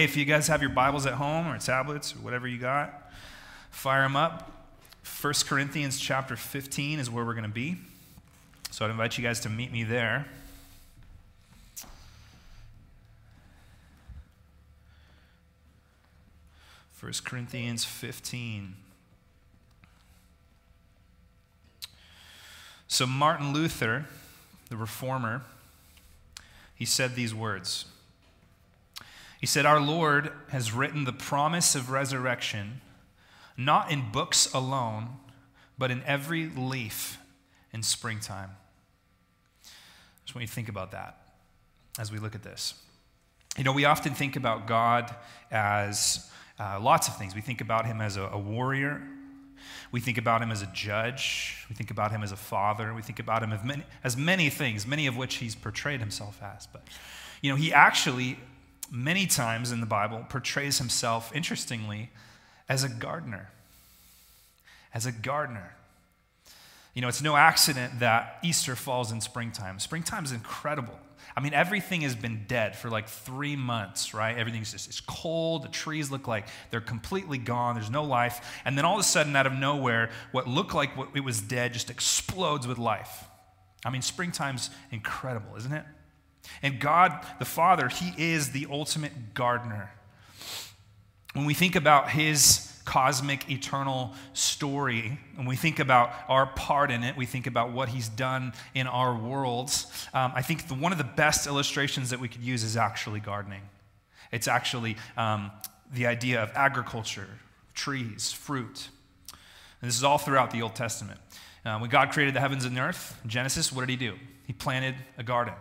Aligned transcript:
Hey, 0.00 0.04
if 0.04 0.16
you 0.16 0.24
guys 0.24 0.48
have 0.48 0.62
your 0.62 0.70
Bibles 0.70 1.04
at 1.04 1.12
home 1.12 1.46
or 1.46 1.58
tablets 1.58 2.14
or 2.14 2.20
whatever 2.20 2.48
you 2.48 2.56
got, 2.56 3.12
fire 3.70 4.00
them 4.00 4.16
up. 4.16 4.50
1 5.20 5.34
Corinthians 5.46 6.00
chapter 6.00 6.36
15 6.36 6.98
is 6.98 7.10
where 7.10 7.22
we're 7.22 7.34
going 7.34 7.44
to 7.44 7.50
be. 7.50 7.76
So 8.70 8.86
I'd 8.86 8.90
invite 8.90 9.18
you 9.18 9.22
guys 9.22 9.40
to 9.40 9.50
meet 9.50 9.70
me 9.70 9.84
there. 9.84 10.26
First 16.92 17.26
Corinthians 17.26 17.84
15. 17.84 18.76
So 22.88 23.06
Martin 23.06 23.52
Luther, 23.52 24.06
the 24.70 24.78
reformer, 24.78 25.42
he 26.74 26.86
said 26.86 27.14
these 27.14 27.34
words. 27.34 27.84
He 29.40 29.46
said, 29.46 29.64
Our 29.64 29.80
Lord 29.80 30.30
has 30.50 30.72
written 30.72 31.04
the 31.04 31.12
promise 31.12 31.74
of 31.74 31.90
resurrection 31.90 32.82
not 33.56 33.90
in 33.90 34.10
books 34.10 34.52
alone, 34.54 35.08
but 35.76 35.90
in 35.90 36.02
every 36.04 36.48
leaf 36.48 37.18
in 37.72 37.82
springtime. 37.82 38.50
Just 40.24 40.34
want 40.34 40.42
you 40.42 40.46
to 40.48 40.52
think 40.52 40.68
about 40.68 40.92
that 40.92 41.18
as 41.98 42.10
we 42.10 42.18
look 42.18 42.34
at 42.34 42.42
this. 42.42 42.74
You 43.58 43.64
know, 43.64 43.72
we 43.72 43.84
often 43.84 44.14
think 44.14 44.36
about 44.36 44.66
God 44.66 45.14
as 45.50 46.30
uh, 46.58 46.78
lots 46.80 47.08
of 47.08 47.16
things. 47.16 47.34
We 47.34 47.40
think 47.40 47.60
about 47.60 47.84
him 47.84 48.00
as 48.00 48.16
a, 48.16 48.22
a 48.22 48.38
warrior. 48.38 49.02
We 49.92 50.00
think 50.00 50.18
about 50.18 50.40
him 50.40 50.50
as 50.50 50.62
a 50.62 50.70
judge. 50.72 51.66
We 51.68 51.74
think 51.74 51.90
about 51.90 52.12
him 52.12 52.22
as 52.22 52.32
a 52.32 52.36
father. 52.36 52.94
We 52.94 53.02
think 53.02 53.18
about 53.18 53.42
him 53.42 53.52
as 53.52 53.64
many, 53.64 53.82
as 54.04 54.16
many 54.16 54.48
things, 54.50 54.86
many 54.86 55.06
of 55.06 55.16
which 55.16 55.36
he's 55.36 55.54
portrayed 55.54 56.00
himself 56.00 56.40
as. 56.42 56.66
But, 56.66 56.82
you 57.42 57.50
know, 57.50 57.56
he 57.56 57.72
actually 57.72 58.38
many 58.90 59.26
times 59.26 59.72
in 59.72 59.80
the 59.80 59.86
Bible, 59.86 60.24
portrays 60.28 60.78
himself, 60.78 61.34
interestingly, 61.34 62.10
as 62.68 62.84
a 62.84 62.88
gardener. 62.88 63.50
As 64.92 65.06
a 65.06 65.12
gardener. 65.12 65.74
You 66.94 67.02
know, 67.02 67.08
it's 67.08 67.22
no 67.22 67.36
accident 67.36 68.00
that 68.00 68.38
Easter 68.42 68.74
falls 68.74 69.12
in 69.12 69.20
springtime. 69.20 69.78
Springtime 69.78 70.24
is 70.24 70.32
incredible. 70.32 70.98
I 71.36 71.40
mean, 71.40 71.54
everything 71.54 72.00
has 72.00 72.16
been 72.16 72.44
dead 72.48 72.74
for 72.76 72.90
like 72.90 73.08
three 73.08 73.54
months, 73.54 74.12
right? 74.12 74.36
Everything's 74.36 74.72
just 74.72 74.88
it's 74.88 75.00
cold. 75.00 75.62
The 75.62 75.68
trees 75.68 76.10
look 76.10 76.26
like 76.26 76.48
they're 76.70 76.80
completely 76.80 77.38
gone. 77.38 77.76
There's 77.76 77.90
no 77.90 78.02
life. 78.02 78.60
And 78.64 78.76
then 78.76 78.84
all 78.84 78.94
of 78.94 79.00
a 79.00 79.04
sudden, 79.04 79.36
out 79.36 79.46
of 79.46 79.52
nowhere, 79.52 80.10
what 80.32 80.48
looked 80.48 80.74
like 80.74 80.96
what 80.96 81.10
it 81.14 81.20
was 81.20 81.40
dead 81.40 81.72
just 81.72 81.90
explodes 81.90 82.66
with 82.66 82.78
life. 82.78 83.24
I 83.84 83.90
mean, 83.90 84.02
springtime's 84.02 84.70
incredible, 84.90 85.56
isn't 85.56 85.72
it? 85.72 85.84
And 86.62 86.80
God, 86.80 87.24
the 87.38 87.44
Father, 87.44 87.88
He 87.88 88.12
is 88.16 88.50
the 88.50 88.66
ultimate 88.70 89.34
gardener. 89.34 89.90
When 91.32 91.44
we 91.44 91.54
think 91.54 91.76
about 91.76 92.10
His 92.10 92.66
cosmic, 92.84 93.48
eternal 93.48 94.12
story, 94.32 95.18
and 95.38 95.46
we 95.46 95.54
think 95.54 95.78
about 95.78 96.12
our 96.28 96.46
part 96.46 96.90
in 96.90 97.04
it, 97.04 97.16
we 97.16 97.24
think 97.24 97.46
about 97.46 97.72
what 97.72 97.88
He's 97.88 98.08
done 98.08 98.52
in 98.74 98.86
our 98.86 99.14
worlds, 99.16 99.86
um, 100.12 100.32
I 100.34 100.42
think 100.42 100.68
the, 100.68 100.74
one 100.74 100.92
of 100.92 100.98
the 100.98 101.04
best 101.04 101.46
illustrations 101.46 102.10
that 102.10 102.20
we 102.20 102.28
could 102.28 102.42
use 102.42 102.64
is 102.64 102.76
actually 102.76 103.20
gardening. 103.20 103.62
It's 104.32 104.48
actually 104.48 104.96
um, 105.16 105.50
the 105.92 106.06
idea 106.06 106.42
of 106.42 106.50
agriculture, 106.54 107.28
trees, 107.74 108.32
fruit. 108.32 108.88
And 109.80 109.88
this 109.88 109.96
is 109.96 110.04
all 110.04 110.18
throughout 110.18 110.50
the 110.50 110.62
Old 110.62 110.74
Testament. 110.74 111.20
Uh, 111.64 111.78
when 111.78 111.90
God 111.90 112.10
created 112.10 112.34
the 112.34 112.40
heavens 112.40 112.64
and 112.64 112.76
the 112.76 112.80
earth, 112.80 113.20
Genesis, 113.26 113.72
what 113.72 113.82
did 113.82 113.90
He 113.90 113.96
do? 113.96 114.16
He 114.46 114.52
planted 114.52 114.96
a 115.16 115.22
garden. 115.22 115.54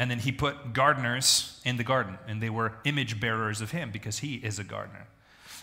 And 0.00 0.10
then 0.10 0.18
he 0.18 0.32
put 0.32 0.72
gardeners 0.72 1.60
in 1.62 1.76
the 1.76 1.84
garden, 1.84 2.16
and 2.26 2.42
they 2.42 2.48
were 2.48 2.72
image 2.84 3.20
bearers 3.20 3.60
of 3.60 3.72
him 3.72 3.90
because 3.90 4.20
he 4.20 4.36
is 4.36 4.58
a 4.58 4.64
gardener. 4.64 5.06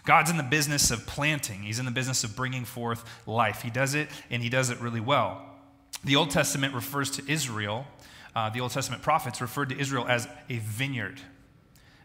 God's 0.05 0.29
in 0.29 0.37
the 0.37 0.43
business 0.43 0.91
of 0.91 1.07
planting, 1.07 1.63
he's 1.63 1.79
in 1.79 1.85
the 1.85 1.91
business 1.91 2.23
of 2.23 2.35
bringing 2.35 2.63
forth 2.63 3.03
life. 3.25 3.63
He 3.63 3.71
does 3.71 3.95
it, 3.95 4.09
and 4.29 4.43
he 4.43 4.49
does 4.49 4.69
it 4.69 4.79
really 4.79 4.99
well. 4.99 5.43
The 6.03 6.15
Old 6.15 6.29
Testament 6.29 6.75
refers 6.75 7.09
to 7.17 7.23
Israel, 7.27 7.87
uh, 8.35 8.51
the 8.51 8.61
Old 8.61 8.69
Testament 8.69 9.01
prophets 9.01 9.41
referred 9.41 9.69
to 9.69 9.79
Israel 9.79 10.05
as 10.07 10.27
a 10.51 10.59
vineyard 10.59 11.19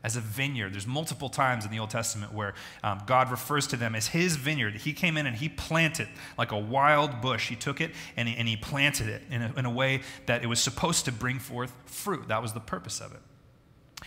as 0.04 0.16
a 0.16 0.20
vineyard. 0.20 0.74
There's 0.74 0.86
multiple 0.86 1.28
times 1.28 1.64
in 1.64 1.70
the 1.70 1.78
Old 1.78 1.90
Testament 1.90 2.32
where 2.32 2.54
um, 2.82 3.02
God 3.06 3.30
refers 3.30 3.66
to 3.68 3.76
them 3.76 3.94
as 3.94 4.08
his 4.08 4.36
vineyard. 4.36 4.76
He 4.76 4.92
came 4.92 5.16
in 5.16 5.26
and 5.26 5.36
he 5.36 5.48
planted 5.48 6.08
like 6.36 6.52
a 6.52 6.58
wild 6.58 7.20
bush. 7.20 7.48
He 7.48 7.56
took 7.56 7.80
it 7.80 7.92
and 8.16 8.28
he, 8.28 8.36
and 8.36 8.48
he 8.48 8.56
planted 8.56 9.08
it 9.08 9.22
in 9.30 9.42
a, 9.42 9.52
in 9.56 9.64
a 9.64 9.70
way 9.70 10.02
that 10.26 10.42
it 10.42 10.46
was 10.46 10.60
supposed 10.60 11.04
to 11.04 11.12
bring 11.12 11.38
forth 11.38 11.72
fruit. 11.86 12.28
That 12.28 12.42
was 12.42 12.52
the 12.52 12.60
purpose 12.60 13.00
of 13.00 13.12
it. 13.12 13.20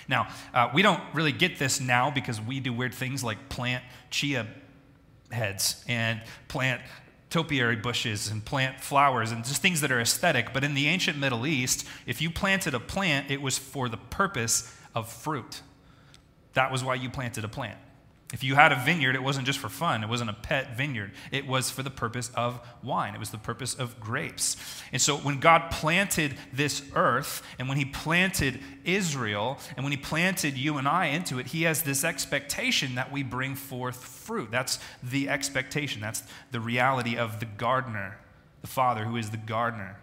Now, 0.08 0.28
uh, 0.54 0.70
we 0.74 0.82
don't 0.82 1.02
really 1.14 1.32
get 1.32 1.58
this 1.58 1.80
now 1.80 2.12
because 2.12 2.42
we 2.42 2.60
do 2.60 2.74
weird 2.74 2.94
things 2.94 3.24
like 3.24 3.50
plant 3.50 3.84
chia 4.10 4.46
heads 5.32 5.84
and 5.88 6.22
plant 6.48 6.82
topiary 7.30 7.76
bushes 7.76 8.30
and 8.30 8.44
plant 8.46 8.80
flowers 8.80 9.32
and 9.32 9.44
just 9.44 9.62
things 9.62 9.82
that 9.82 9.92
are 9.92 10.00
aesthetic. 10.00 10.54
But 10.54 10.64
in 10.64 10.74
the 10.74 10.88
ancient 10.88 11.18
Middle 11.18 11.48
East, 11.48 11.88
if 12.06 12.22
you 12.22 12.30
planted 12.30 12.74
a 12.74 12.80
plant, 12.80 13.32
it 13.32 13.42
was 13.42 13.58
for 13.58 13.90
the 13.90 13.98
purpose 13.98 14.74
of 14.94 15.12
fruit. 15.12 15.62
That 16.56 16.72
was 16.72 16.84
why 16.84 16.96
you 16.96 17.10
planted 17.10 17.44
a 17.44 17.48
plant. 17.48 17.78
If 18.34 18.44
you 18.44 18.56
had 18.56 18.72
a 18.72 18.76
vineyard, 18.76 19.16
it 19.16 19.22
wasn't 19.22 19.46
just 19.46 19.60
for 19.60 19.70
fun. 19.70 20.04
It 20.04 20.10
wasn't 20.10 20.32
a 20.32 20.34
pet 20.34 20.76
vineyard. 20.76 21.12
It 21.32 21.46
was 21.46 21.70
for 21.70 21.84
the 21.84 21.92
purpose 21.92 22.32
of 22.34 22.60
wine. 22.82 23.14
It 23.14 23.20
was 23.20 23.30
the 23.30 23.38
purpose 23.38 23.76
of 23.76 24.00
grapes. 24.00 24.58
And 24.92 25.00
so 25.00 25.18
when 25.18 25.40
God 25.40 25.70
planted 25.70 26.36
this 26.52 26.82
earth, 26.96 27.44
and 27.60 27.70
when 27.70 27.78
He 27.78 27.86
planted 27.86 28.60
Israel, 28.84 29.60
and 29.78 29.86
when 29.86 29.92
He 29.92 29.98
planted 29.98 30.58
you 30.58 30.78
and 30.78 30.88
I 30.88 31.06
into 31.08 31.38
it, 31.38 31.48
He 31.48 31.64
has 31.64 31.84
this 31.84 32.04
expectation 32.04 32.96
that 32.96 33.12
we 33.12 33.22
bring 33.22 33.54
forth 33.56 34.04
fruit. 34.04 34.50
That's 34.50 34.80
the 35.04 35.30
expectation. 35.30 36.02
That's 36.02 36.24
the 36.52 36.60
reality 36.60 37.16
of 37.16 37.40
the 37.40 37.46
gardener, 37.46 38.18
the 38.62 38.68
Father 38.68 39.06
who 39.06 39.18
is 39.18 39.30
the 39.30 39.38
gardener. 39.38 39.98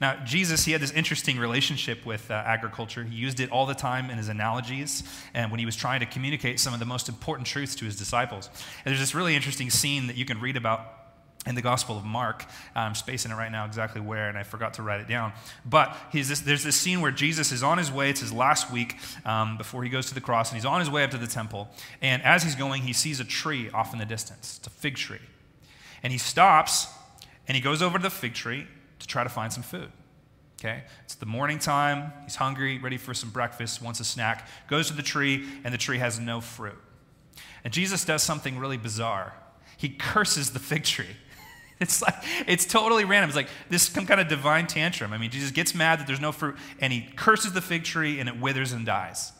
Now, 0.00 0.24
Jesus, 0.24 0.64
he 0.64 0.72
had 0.72 0.80
this 0.80 0.90
interesting 0.92 1.38
relationship 1.38 2.04
with 2.04 2.30
uh, 2.30 2.34
agriculture. 2.34 3.04
He 3.04 3.14
used 3.14 3.40
it 3.40 3.50
all 3.50 3.66
the 3.66 3.74
time 3.74 4.10
in 4.10 4.18
his 4.18 4.28
analogies 4.28 5.04
and 5.34 5.50
when 5.50 5.60
he 5.60 5.66
was 5.66 5.76
trying 5.76 6.00
to 6.00 6.06
communicate 6.06 6.58
some 6.60 6.74
of 6.74 6.80
the 6.80 6.86
most 6.86 7.08
important 7.08 7.46
truths 7.46 7.74
to 7.76 7.84
his 7.84 7.96
disciples. 7.96 8.48
And 8.84 8.92
there's 8.92 9.00
this 9.00 9.14
really 9.14 9.36
interesting 9.36 9.70
scene 9.70 10.08
that 10.08 10.16
you 10.16 10.24
can 10.24 10.40
read 10.40 10.56
about 10.56 11.04
in 11.46 11.54
the 11.54 11.62
Gospel 11.62 11.96
of 11.96 12.04
Mark. 12.04 12.44
I'm 12.74 12.94
spacing 12.94 13.30
it 13.30 13.34
right 13.34 13.52
now 13.52 13.66
exactly 13.66 14.00
where, 14.00 14.28
and 14.28 14.38
I 14.38 14.42
forgot 14.42 14.74
to 14.74 14.82
write 14.82 15.00
it 15.00 15.08
down. 15.08 15.32
But 15.64 15.94
this, 16.12 16.40
there's 16.40 16.64
this 16.64 16.76
scene 16.76 17.00
where 17.00 17.10
Jesus 17.10 17.52
is 17.52 17.62
on 17.62 17.78
his 17.78 17.92
way. 17.92 18.10
It's 18.10 18.20
his 18.20 18.32
last 18.32 18.72
week 18.72 18.96
um, 19.24 19.58
before 19.58 19.84
he 19.84 19.90
goes 19.90 20.06
to 20.06 20.14
the 20.14 20.20
cross, 20.20 20.50
and 20.50 20.56
he's 20.56 20.64
on 20.64 20.80
his 20.80 20.90
way 20.90 21.04
up 21.04 21.10
to 21.10 21.18
the 21.18 21.26
temple. 21.26 21.68
And 22.00 22.22
as 22.22 22.42
he's 22.42 22.54
going, 22.54 22.82
he 22.82 22.92
sees 22.92 23.20
a 23.20 23.24
tree 23.24 23.70
off 23.70 23.92
in 23.92 23.98
the 23.98 24.06
distance. 24.06 24.56
It's 24.58 24.66
a 24.66 24.70
fig 24.70 24.96
tree. 24.96 25.18
And 26.02 26.12
he 26.12 26.18
stops, 26.18 26.88
and 27.46 27.54
he 27.54 27.60
goes 27.60 27.82
over 27.82 27.98
to 27.98 28.02
the 28.02 28.10
fig 28.10 28.34
tree, 28.34 28.66
to 29.04 29.08
try 29.08 29.22
to 29.22 29.28
find 29.28 29.52
some 29.52 29.62
food. 29.62 29.92
Okay? 30.58 30.84
It's 31.04 31.14
the 31.14 31.26
morning 31.26 31.58
time. 31.58 32.10
He's 32.22 32.36
hungry, 32.36 32.78
ready 32.78 32.96
for 32.96 33.12
some 33.12 33.28
breakfast, 33.28 33.82
wants 33.82 34.00
a 34.00 34.04
snack, 34.04 34.48
goes 34.66 34.88
to 34.88 34.94
the 34.94 35.02
tree, 35.02 35.44
and 35.62 35.74
the 35.74 35.78
tree 35.78 35.98
has 35.98 36.18
no 36.18 36.40
fruit. 36.40 36.78
And 37.64 37.72
Jesus 37.72 38.04
does 38.04 38.22
something 38.22 38.58
really 38.58 38.78
bizarre. 38.78 39.34
He 39.76 39.90
curses 39.90 40.50
the 40.50 40.58
fig 40.58 40.84
tree. 40.84 41.06
It's 41.80 42.00
like, 42.00 42.14
it's 42.46 42.64
totally 42.64 43.04
random. 43.04 43.28
It's 43.28 43.36
like 43.36 43.48
this 43.68 43.82
some 43.82 44.06
kind 44.06 44.20
of 44.20 44.28
divine 44.28 44.68
tantrum. 44.68 45.12
I 45.12 45.18
mean, 45.18 45.32
Jesus 45.32 45.50
gets 45.50 45.74
mad 45.74 45.98
that 45.98 46.06
there's 46.06 46.20
no 46.20 46.30
fruit, 46.30 46.56
and 46.80 46.92
he 46.92 47.02
curses 47.16 47.52
the 47.52 47.60
fig 47.60 47.82
tree, 47.82 48.20
and 48.20 48.28
it 48.28 48.40
withers 48.40 48.70
and 48.70 48.86
dies. 48.86 49.32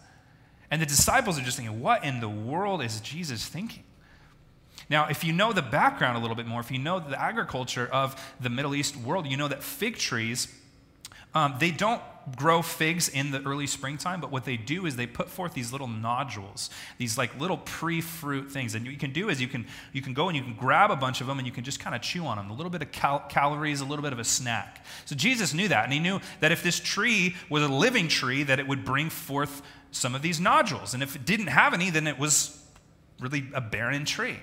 And 0.69 0.83
the 0.83 0.85
disciples 0.85 1.39
are 1.39 1.43
just 1.43 1.57
thinking, 1.57 1.81
what 1.81 2.05
in 2.05 2.19
the 2.19 2.29
world 2.29 2.83
is 2.83 3.01
Jesus 3.01 3.47
thinking? 3.47 3.85
Now, 4.89 5.09
if 5.09 5.25
you 5.25 5.33
know 5.33 5.53
the 5.53 5.63
background 5.63 6.17
a 6.17 6.21
little 6.21 6.37
bit 6.37 6.47
more, 6.47 6.61
if 6.61 6.71
you 6.71 6.79
know 6.79 7.01
the 7.01 7.21
agriculture 7.21 7.87
of 7.87 8.15
the 8.41 8.51
Middle 8.51 8.75
East 8.75 8.97
world, 8.97 9.27
you 9.27 9.37
know 9.37 9.49
that 9.49 9.63
fig 9.63 9.97
trees 9.97 10.49
Um, 11.35 11.57
they 11.59 11.73
don't 11.73 12.01
grow 12.37 12.63
figs 12.63 13.09
in 13.09 13.33
the 13.33 13.43
early 13.43 13.67
springtime, 13.67 14.21
but 14.21 14.31
what 14.31 14.45
they 14.45 14.57
do 14.57 14.87
is 14.87 14.95
they 14.95 15.07
put 15.07 15.29
forth 15.29 15.53
these 15.53 15.73
little 15.73 15.89
nodules, 15.89 16.71
these 16.97 17.19
like 17.19 17.39
little 17.41 17.59
pre-fruit 17.59 18.51
things. 18.51 18.75
And 18.75 18.85
what 18.85 18.93
you 18.93 18.99
can 18.99 19.13
do 19.13 19.29
is 19.29 19.41
you 19.41 19.49
can 19.49 19.67
you 19.93 20.01
can 20.01 20.15
go 20.15 20.29
and 20.29 20.37
you 20.37 20.43
can 20.45 20.55
grab 20.55 20.91
a 20.91 20.97
bunch 20.97 21.21
of 21.21 21.27
them 21.27 21.39
and 21.39 21.47
you 21.47 21.53
can 21.53 21.65
just 21.65 21.81
kind 21.81 21.95
of 21.95 22.03
chew 22.03 22.25
on 22.25 22.37
them. 22.37 22.51
A 22.51 22.55
little 22.55 22.71
bit 22.71 22.83
of 22.83 22.93
cal- 22.93 23.27
calories, 23.29 23.81
a 23.81 23.85
little 23.85 24.03
bit 24.03 24.13
of 24.13 24.21
a 24.21 24.25
snack. 24.25 24.87
So 25.07 25.17
Jesus 25.17 25.53
knew 25.53 25.69
that, 25.69 25.85
and 25.85 25.93
he 25.93 25.99
knew 25.99 26.21
that 26.39 26.53
if 26.53 26.63
this 26.63 26.79
tree 26.79 27.35
was 27.51 27.63
a 27.63 27.69
living 27.69 28.09
tree, 28.09 28.45
that 28.45 28.59
it 28.61 28.69
would 28.69 28.85
bring 28.85 29.11
forth 29.11 29.63
some 29.91 30.15
of 30.15 30.23
these 30.23 30.41
nodules. 30.41 30.95
And 30.95 31.03
if 31.03 31.17
it 31.17 31.25
didn't 31.27 31.49
have 31.49 31.75
any, 31.75 31.91
then 31.91 32.07
it 32.07 32.19
was 32.19 32.57
really 33.19 33.45
a 33.55 33.61
barren 33.61 34.05
tree. 34.05 34.39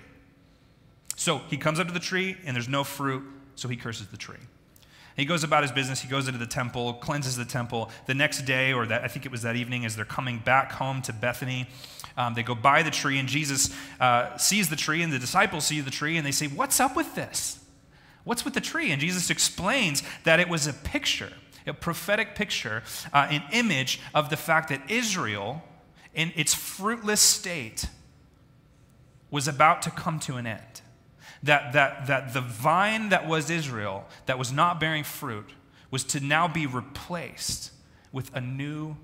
So 1.22 1.38
he 1.52 1.58
comes 1.58 1.80
up 1.80 1.86
to 1.86 1.94
the 1.94 2.00
tree 2.00 2.36
and 2.46 2.56
there's 2.56 2.68
no 2.68 2.84
fruit, 2.84 3.24
so 3.54 3.68
he 3.68 3.76
curses 3.78 4.08
the 4.08 4.18
tree. 4.18 4.40
He 5.16 5.24
goes 5.24 5.44
about 5.44 5.62
his 5.62 5.72
business. 5.72 6.02
He 6.02 6.08
goes 6.08 6.28
into 6.28 6.40
the 6.40 6.48
temple, 6.48 6.96
cleanses 6.96 7.38
the 7.38 7.46
temple. 7.46 7.92
The 8.08 8.16
next 8.16 8.42
day, 8.42 8.74
or 8.74 8.88
that 8.88 9.04
I 9.04 9.08
think 9.08 9.28
it 9.28 9.32
was 9.32 9.44
that 9.44 9.56
evening, 9.56 9.86
as 9.86 9.96
they're 9.96 10.04
coming 10.04 10.40
back 10.40 10.72
home 10.72 11.04
to 11.04 11.14
Bethany, 11.14 11.68
um, 12.18 12.34
they 12.34 12.42
go 12.42 12.56
by 12.56 12.82
the 12.82 12.90
tree, 12.90 13.20
and 13.20 13.30
Jesus 13.30 13.70
uh, 14.00 14.36
sees 14.38 14.70
the 14.70 14.76
tree, 14.76 15.04
and 15.04 15.14
the 15.14 15.20
disciples 15.20 15.66
see 15.66 15.80
the 15.80 15.92
tree, 15.92 16.18
and 16.18 16.26
they 16.26 16.32
say, 16.32 16.48
"What's 16.48 16.80
up 16.80 16.96
with 16.96 17.14
this? 17.14 17.60
What's 18.24 18.44
with 18.44 18.56
the 18.56 18.62
tree?" 18.62 18.92
And 18.92 19.00
Jesus 19.00 19.30
explains 19.30 20.02
that 20.24 20.40
it 20.40 20.50
was 20.50 20.66
a 20.66 20.74
picture, 20.74 21.34
a 21.68 21.74
prophetic 21.74 22.34
picture, 22.34 22.82
uh, 23.14 23.28
an 23.30 23.44
image 23.52 24.00
of 24.16 24.32
the 24.32 24.38
fact 24.38 24.70
that 24.70 24.90
Israel, 24.90 25.62
in 26.16 26.34
its 26.36 26.56
fruitless 26.56 27.22
state, 27.22 27.90
was 29.30 29.48
about 29.48 29.84
to 29.84 29.92
come 29.92 30.20
to 30.22 30.38
an 30.38 30.48
end 30.48 30.82
that, 31.44 31.74
that, 31.74 32.08
that 32.08 32.34
the 32.34 32.42
vine 32.42 33.10
that 33.10 33.28
was 33.28 33.50
Israel, 33.50 34.06
that 34.26 34.38
was 34.38 34.52
not 34.52 34.80
bearing 34.80 35.04
fruit, 35.04 35.50
was 35.90 36.04
to 36.06 36.20
now 36.20 36.48
be 36.48 36.66
replaced 36.66 37.72
with 38.12 38.34
a 38.36 38.42
new 38.42 38.96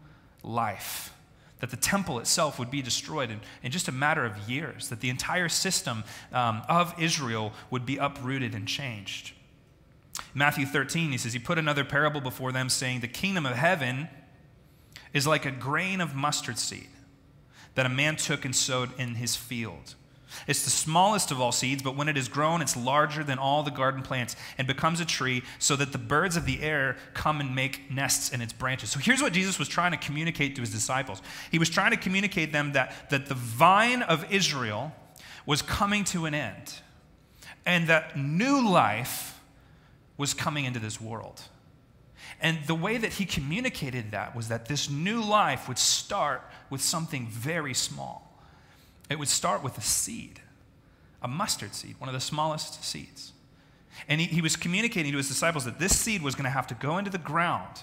life. 0.43 1.13
That 1.59 1.71
the 1.71 1.77
temple 1.77 2.19
itself 2.19 2.59
would 2.59 2.69
be 2.69 2.81
destroyed 2.81 3.31
in, 3.31 3.41
in 3.63 3.71
just 3.71 3.87
a 3.87 3.91
matter 3.91 4.23
of 4.25 4.37
years, 4.49 4.89
that 4.89 5.01
the 5.01 5.09
entire 5.09 5.49
system 5.49 6.03
um, 6.31 6.61
of 6.69 6.93
Israel 6.99 7.53
would 7.71 7.85
be 7.85 7.97
uprooted 7.97 8.53
and 8.53 8.67
changed. 8.67 9.33
Matthew 10.33 10.65
13, 10.65 11.11
he 11.11 11.17
says, 11.17 11.33
He 11.33 11.39
put 11.39 11.57
another 11.57 11.83
parable 11.83 12.21
before 12.21 12.51
them, 12.51 12.69
saying, 12.69 12.99
The 12.99 13.07
kingdom 13.07 13.45
of 13.45 13.55
heaven 13.55 14.07
is 15.13 15.25
like 15.25 15.45
a 15.45 15.51
grain 15.51 15.99
of 15.99 16.15
mustard 16.15 16.59
seed 16.59 16.89
that 17.75 17.85
a 17.85 17.89
man 17.89 18.15
took 18.15 18.45
and 18.45 18.55
sowed 18.55 18.89
in 18.99 19.15
his 19.15 19.35
field. 19.35 19.95
It's 20.45 20.63
the 20.63 20.69
smallest 20.69 21.31
of 21.31 21.39
all 21.39 21.51
seeds, 21.51 21.81
but 21.81 21.95
when 21.95 22.09
it 22.09 22.17
is 22.17 22.27
grown, 22.27 22.61
it's 22.61 22.75
larger 22.75 23.23
than 23.23 23.37
all 23.37 23.63
the 23.63 23.71
garden 23.71 24.01
plants 24.01 24.35
and 24.57 24.67
becomes 24.67 24.99
a 24.99 25.05
tree, 25.05 25.43
so 25.59 25.75
that 25.75 25.91
the 25.91 25.97
birds 25.97 26.35
of 26.35 26.45
the 26.45 26.61
air 26.61 26.97
come 27.13 27.39
and 27.39 27.55
make 27.55 27.91
nests 27.91 28.29
in 28.31 28.41
its 28.41 28.53
branches. 28.53 28.89
So 28.89 28.99
here's 28.99 29.21
what 29.21 29.33
Jesus 29.33 29.57
was 29.57 29.67
trying 29.67 29.91
to 29.91 29.97
communicate 29.97 30.55
to 30.55 30.61
his 30.61 30.71
disciples 30.71 31.21
He 31.51 31.59
was 31.59 31.69
trying 31.69 31.91
to 31.91 31.97
communicate 31.97 32.51
them 32.51 32.73
that, 32.73 33.09
that 33.09 33.27
the 33.27 33.35
vine 33.35 34.01
of 34.01 34.31
Israel 34.31 34.93
was 35.45 35.61
coming 35.61 36.03
to 36.05 36.25
an 36.25 36.33
end, 36.33 36.81
and 37.65 37.87
that 37.87 38.17
new 38.17 38.67
life 38.69 39.39
was 40.17 40.33
coming 40.33 40.65
into 40.65 40.79
this 40.79 40.99
world. 40.99 41.41
And 42.41 42.59
the 42.65 42.75
way 42.75 42.97
that 42.97 43.13
he 43.13 43.25
communicated 43.25 44.11
that 44.11 44.35
was 44.35 44.49
that 44.49 44.67
this 44.67 44.89
new 44.89 45.23
life 45.23 45.67
would 45.67 45.79
start 45.79 46.43
with 46.69 46.81
something 46.81 47.27
very 47.27 47.73
small. 47.73 48.26
It 49.09 49.19
would 49.19 49.27
start 49.27 49.63
with 49.63 49.77
a 49.77 49.81
seed, 49.81 50.41
a 51.21 51.27
mustard 51.27 51.73
seed, 51.73 51.95
one 51.99 52.09
of 52.09 52.13
the 52.13 52.21
smallest 52.21 52.83
seeds. 52.83 53.33
And 54.07 54.21
he, 54.21 54.27
he 54.27 54.41
was 54.41 54.55
communicating 54.55 55.11
to 55.11 55.17
his 55.17 55.27
disciples 55.27 55.65
that 55.65 55.79
this 55.79 55.97
seed 55.97 56.21
was 56.21 56.35
going 56.35 56.43
to 56.43 56.49
have 56.49 56.67
to 56.67 56.75
go 56.75 56.97
into 56.97 57.09
the 57.09 57.17
ground. 57.17 57.81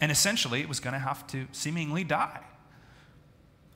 And 0.00 0.10
essentially, 0.10 0.60
it 0.60 0.68
was 0.68 0.80
going 0.80 0.94
to 0.94 0.98
have 0.98 1.26
to 1.28 1.46
seemingly 1.52 2.04
die. 2.04 2.40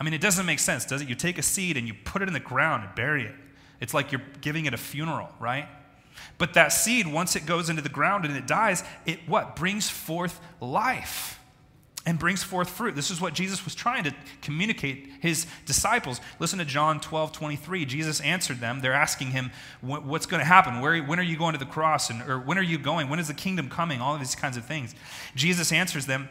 I 0.00 0.04
mean, 0.04 0.14
it 0.14 0.20
doesn't 0.20 0.46
make 0.46 0.58
sense, 0.58 0.84
does 0.84 1.02
it? 1.02 1.08
You 1.08 1.14
take 1.14 1.38
a 1.38 1.42
seed 1.42 1.76
and 1.76 1.86
you 1.86 1.94
put 1.94 2.22
it 2.22 2.28
in 2.28 2.34
the 2.34 2.40
ground 2.40 2.84
and 2.84 2.94
bury 2.94 3.24
it. 3.24 3.34
It's 3.80 3.94
like 3.94 4.10
you're 4.10 4.22
giving 4.40 4.66
it 4.66 4.74
a 4.74 4.78
funeral, 4.78 5.28
right? 5.38 5.68
But 6.38 6.54
that 6.54 6.68
seed, 6.72 7.06
once 7.06 7.36
it 7.36 7.46
goes 7.46 7.68
into 7.68 7.82
the 7.82 7.88
ground 7.88 8.24
and 8.24 8.36
it 8.36 8.46
dies, 8.46 8.82
it 9.04 9.28
what? 9.28 9.56
Brings 9.56 9.88
forth 9.88 10.40
life 10.60 11.38
and 12.06 12.18
brings 12.18 12.42
forth 12.42 12.68
fruit. 12.68 12.94
This 12.94 13.10
is 13.10 13.20
what 13.20 13.32
Jesus 13.34 13.64
was 13.64 13.74
trying 13.74 14.04
to 14.04 14.14
communicate 14.42 15.08
his 15.20 15.46
disciples. 15.64 16.20
Listen 16.38 16.58
to 16.58 16.64
John 16.64 17.00
12, 17.00 17.32
23. 17.32 17.84
Jesus 17.86 18.20
answered 18.20 18.60
them. 18.60 18.80
They're 18.80 18.92
asking 18.92 19.30
him, 19.30 19.50
What's 19.80 20.26
going 20.26 20.40
to 20.40 20.46
happen? 20.46 20.80
Where, 20.80 21.02
when 21.02 21.18
are 21.18 21.24
you 21.24 21.36
going 21.36 21.54
to 21.54 21.58
the 21.58 21.64
cross? 21.64 22.10
And, 22.10 22.22
or 22.22 22.38
when 22.38 22.58
are 22.58 22.62
you 22.62 22.78
going? 22.78 23.08
When 23.08 23.18
is 23.18 23.28
the 23.28 23.34
kingdom 23.34 23.68
coming? 23.68 24.00
All 24.00 24.14
of 24.14 24.20
these 24.20 24.34
kinds 24.34 24.56
of 24.56 24.64
things. 24.66 24.94
Jesus 25.34 25.72
answers 25.72 26.06
them, 26.06 26.28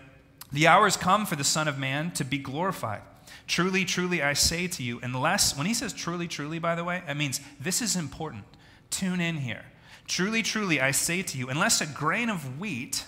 The 0.52 0.68
hour 0.68 0.84
has 0.84 0.98
come 0.98 1.26
for 1.26 1.36
the 1.36 1.44
Son 1.44 1.68
of 1.68 1.80
Man 1.80 2.12
to 2.12 2.24
be 2.24 2.38
glorified. 2.38 3.02
Truly, 3.48 3.84
truly, 3.84 4.22
I 4.22 4.34
say 4.34 4.68
to 4.68 4.84
you, 4.84 5.00
unless, 5.02 5.58
when 5.58 5.68
he 5.68 5.74
says 5.74 5.92
truly, 5.92 6.28
truly, 6.28 6.60
by 6.60 6.76
the 6.76 6.84
way, 6.84 7.04
that 7.08 7.18
means 7.18 7.42
this 7.60 7.82
is 7.82 7.96
important. 7.96 8.44
Tune 8.90 9.20
in 9.20 9.38
here. 9.38 9.66
Truly, 10.08 10.44
truly, 10.44 10.80
I 10.80 10.92
say 10.92 11.24
to 11.24 11.38
you, 11.38 11.50
unless 11.50 11.82
a 11.82 11.86
grain 11.86 12.30
of 12.30 12.60
wheat 12.60 13.06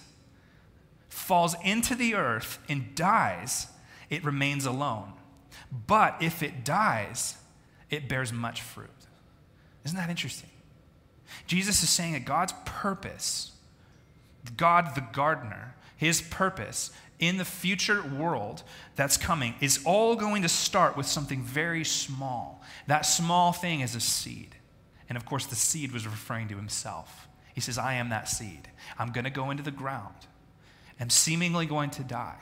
falls 1.16 1.56
into 1.64 1.96
the 1.96 2.14
earth 2.14 2.60
and 2.68 2.94
dies, 2.94 3.68
it 4.10 4.24
remains 4.24 4.66
alone. 4.66 5.14
But 5.88 6.18
if 6.22 6.44
it 6.44 6.64
dies, 6.64 7.38
it 7.90 8.10
bears 8.10 8.32
much 8.32 8.62
fruit. 8.62 8.90
Isn't 9.86 9.98
that 9.98 10.10
interesting? 10.10 10.50
Jesus 11.48 11.82
is 11.82 11.90
saying 11.90 12.14
that 12.14 12.26
God's 12.26 12.54
purpose, 12.66 13.54
God 14.58 14.94
the 14.96 15.06
gardener, 15.14 15.76
his 15.98 16.22
purpose 16.22 16.92
in 17.18 17.38
the 17.38 17.46
future 17.46 18.04
world 18.04 18.64
that's 18.96 19.16
coming 19.16 19.56
is 19.62 19.80
all 19.86 20.16
going 20.16 20.42
to 20.42 20.50
start 20.50 20.98
with 20.98 21.06
something 21.06 21.42
very 21.42 21.86
small. 21.86 22.62
That 22.88 23.06
small 23.06 23.54
thing 23.54 23.80
is 23.80 23.96
a 23.96 24.02
seed. 24.02 24.56
And 25.08 25.18
of 25.18 25.26
course, 25.26 25.46
the 25.46 25.56
seed 25.56 25.92
was 25.92 26.06
referring 26.06 26.50
to 26.50 26.58
himself. 26.58 27.28
He 27.54 27.62
says, 27.62 27.78
I 27.78 27.94
am 27.94 28.10
that 28.10 28.28
seed. 28.28 28.68
I'm 29.00 29.12
going 29.12 29.24
to 29.24 29.30
go 29.30 29.50
into 29.50 29.64
the 29.64 29.72
ground 29.72 30.16
am 31.00 31.10
seemingly 31.10 31.66
going 31.66 31.90
to 31.92 32.04
die. 32.04 32.40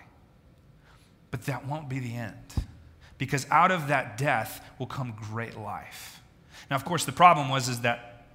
But 1.32 1.46
that 1.46 1.66
won't 1.68 1.90
be 1.90 2.00
the 2.00 2.16
end, 2.16 2.54
because 3.18 3.48
out 3.50 3.72
of 3.72 3.88
that 3.88 4.18
death 4.18 4.64
will 4.78 4.86
come 4.86 5.16
great 5.32 5.58
life. 5.58 6.22
Now, 6.70 6.76
of 6.76 6.86
course, 6.86 7.06
the 7.06 7.12
problem 7.12 7.50
was 7.50 7.70
is 7.70 7.82
that 7.82 8.26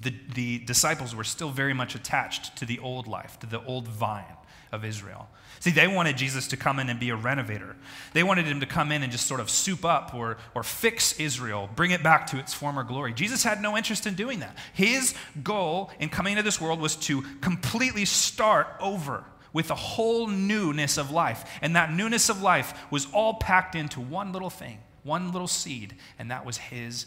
the, 0.00 0.12
the 0.34 0.58
disciples 0.58 1.14
were 1.14 1.24
still 1.24 1.50
very 1.50 1.74
much 1.74 1.94
attached 1.94 2.56
to 2.56 2.64
the 2.64 2.78
old 2.78 3.06
life, 3.06 3.38
to 3.40 3.46
the 3.46 3.64
old 3.64 3.88
vine 3.88 4.24
of 4.70 4.84
Israel. 4.84 5.28
See, 5.60 5.70
they 5.70 5.88
wanted 5.88 6.16
Jesus 6.16 6.46
to 6.48 6.56
come 6.56 6.78
in 6.78 6.88
and 6.88 7.00
be 7.00 7.10
a 7.10 7.16
renovator. 7.16 7.74
They 8.12 8.22
wanted 8.22 8.46
him 8.46 8.60
to 8.60 8.66
come 8.66 8.92
in 8.92 9.02
and 9.02 9.10
just 9.10 9.26
sort 9.26 9.40
of 9.40 9.50
soup 9.50 9.84
up 9.84 10.14
or, 10.14 10.36
or 10.54 10.62
fix 10.62 11.18
Israel, 11.18 11.68
bring 11.74 11.90
it 11.90 12.02
back 12.02 12.28
to 12.28 12.38
its 12.38 12.54
former 12.54 12.84
glory. 12.84 13.12
Jesus 13.12 13.42
had 13.42 13.60
no 13.60 13.76
interest 13.76 14.06
in 14.06 14.14
doing 14.14 14.40
that. 14.40 14.56
His 14.72 15.14
goal 15.42 15.90
in 15.98 16.10
coming 16.10 16.32
into 16.32 16.44
this 16.44 16.60
world 16.60 16.80
was 16.80 16.94
to 16.96 17.22
completely 17.40 18.04
start 18.04 18.68
over 18.80 19.24
with 19.52 19.70
a 19.70 19.74
whole 19.74 20.26
newness 20.26 20.98
of 20.98 21.10
life. 21.10 21.58
And 21.62 21.76
that 21.76 21.92
newness 21.92 22.28
of 22.28 22.42
life 22.42 22.74
was 22.90 23.06
all 23.12 23.34
packed 23.34 23.74
into 23.74 24.00
one 24.00 24.32
little 24.32 24.50
thing, 24.50 24.78
one 25.02 25.32
little 25.32 25.48
seed, 25.48 25.94
and 26.18 26.30
that 26.30 26.44
was 26.44 26.58
his 26.58 27.06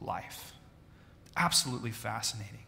life. 0.00 0.52
Absolutely 1.36 1.90
fascinating. 1.90 2.64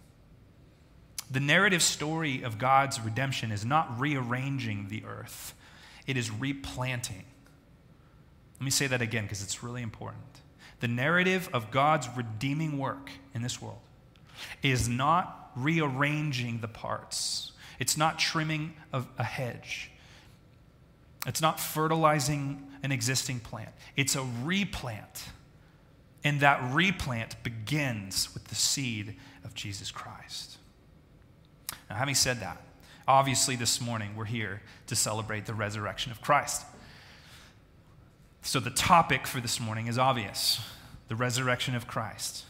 The 1.31 1.41
narrative 1.41 1.83
story 1.83 2.43
of 2.43 2.59
God's 2.59 3.01
redemption 3.01 3.51
is 3.53 3.65
not 3.65 4.01
rearranging 4.01 4.89
the 4.89 5.05
earth, 5.07 5.55
it 6.07 6.17
is 6.17 6.31
replanting. 6.31 7.25
Let 8.59 8.65
me 8.65 8.71
say 8.71 8.89
that 8.89 9.03
again 9.03 9.25
because 9.25 9.43
it's 9.43 9.63
really 9.63 9.83
important. 9.83 10.25
The 10.81 10.89
narrative 10.89 11.49
of 11.53 11.71
God's 11.71 12.09
redeeming 12.17 12.79
work 12.79 13.11
in 13.35 13.43
this 13.43 13.63
world 13.63 13.79
is 14.63 14.89
not 14.89 15.51
rearranging 15.55 16.61
the 16.61 16.69
parts 16.69 17.53
it's 17.79 17.97
not 17.97 18.19
trimming 18.19 18.75
a, 18.93 19.05
a 19.19 19.25
hedge. 19.25 19.91
It's 21.27 21.43
not 21.43 21.61
fertilizing 21.61 22.67
an 22.83 22.93
existing 22.93 23.41
plant. 23.41 23.71
It's 23.97 24.17
a 24.17 24.25
replant. 24.43 25.25
And 26.25 26.41
that 26.41 26.73
replant 26.73 27.43
begins 27.43 28.33
with 28.35 28.45
the 28.45 28.55
seed 28.55 29.17
of 29.45 29.55
Jesus 29.55 29.91
Christ. 29.91 30.59
Now, 31.91 31.97
having 31.97 32.15
said 32.15 32.41
that, 32.41 32.61
obviously 33.07 33.57
this 33.57 33.81
morning 33.81 34.15
we're 34.17 34.27
here 34.27 34.63
to 34.87 34.97
celebrate 34.97 35.47
the 35.47 35.55
resurrection 35.55 36.13
of 36.13 36.21
Christ. 36.21 36.65
So 38.43 38.61
the 38.61 38.71
topic 38.71 39.27
for 39.27 39.41
this 39.41 39.61
morning 39.61 39.87
is 39.87 39.99
obvious 39.99 40.61
the 41.09 41.17
resurrection 41.17 41.75
of 41.75 41.87
Christ. 41.87 42.45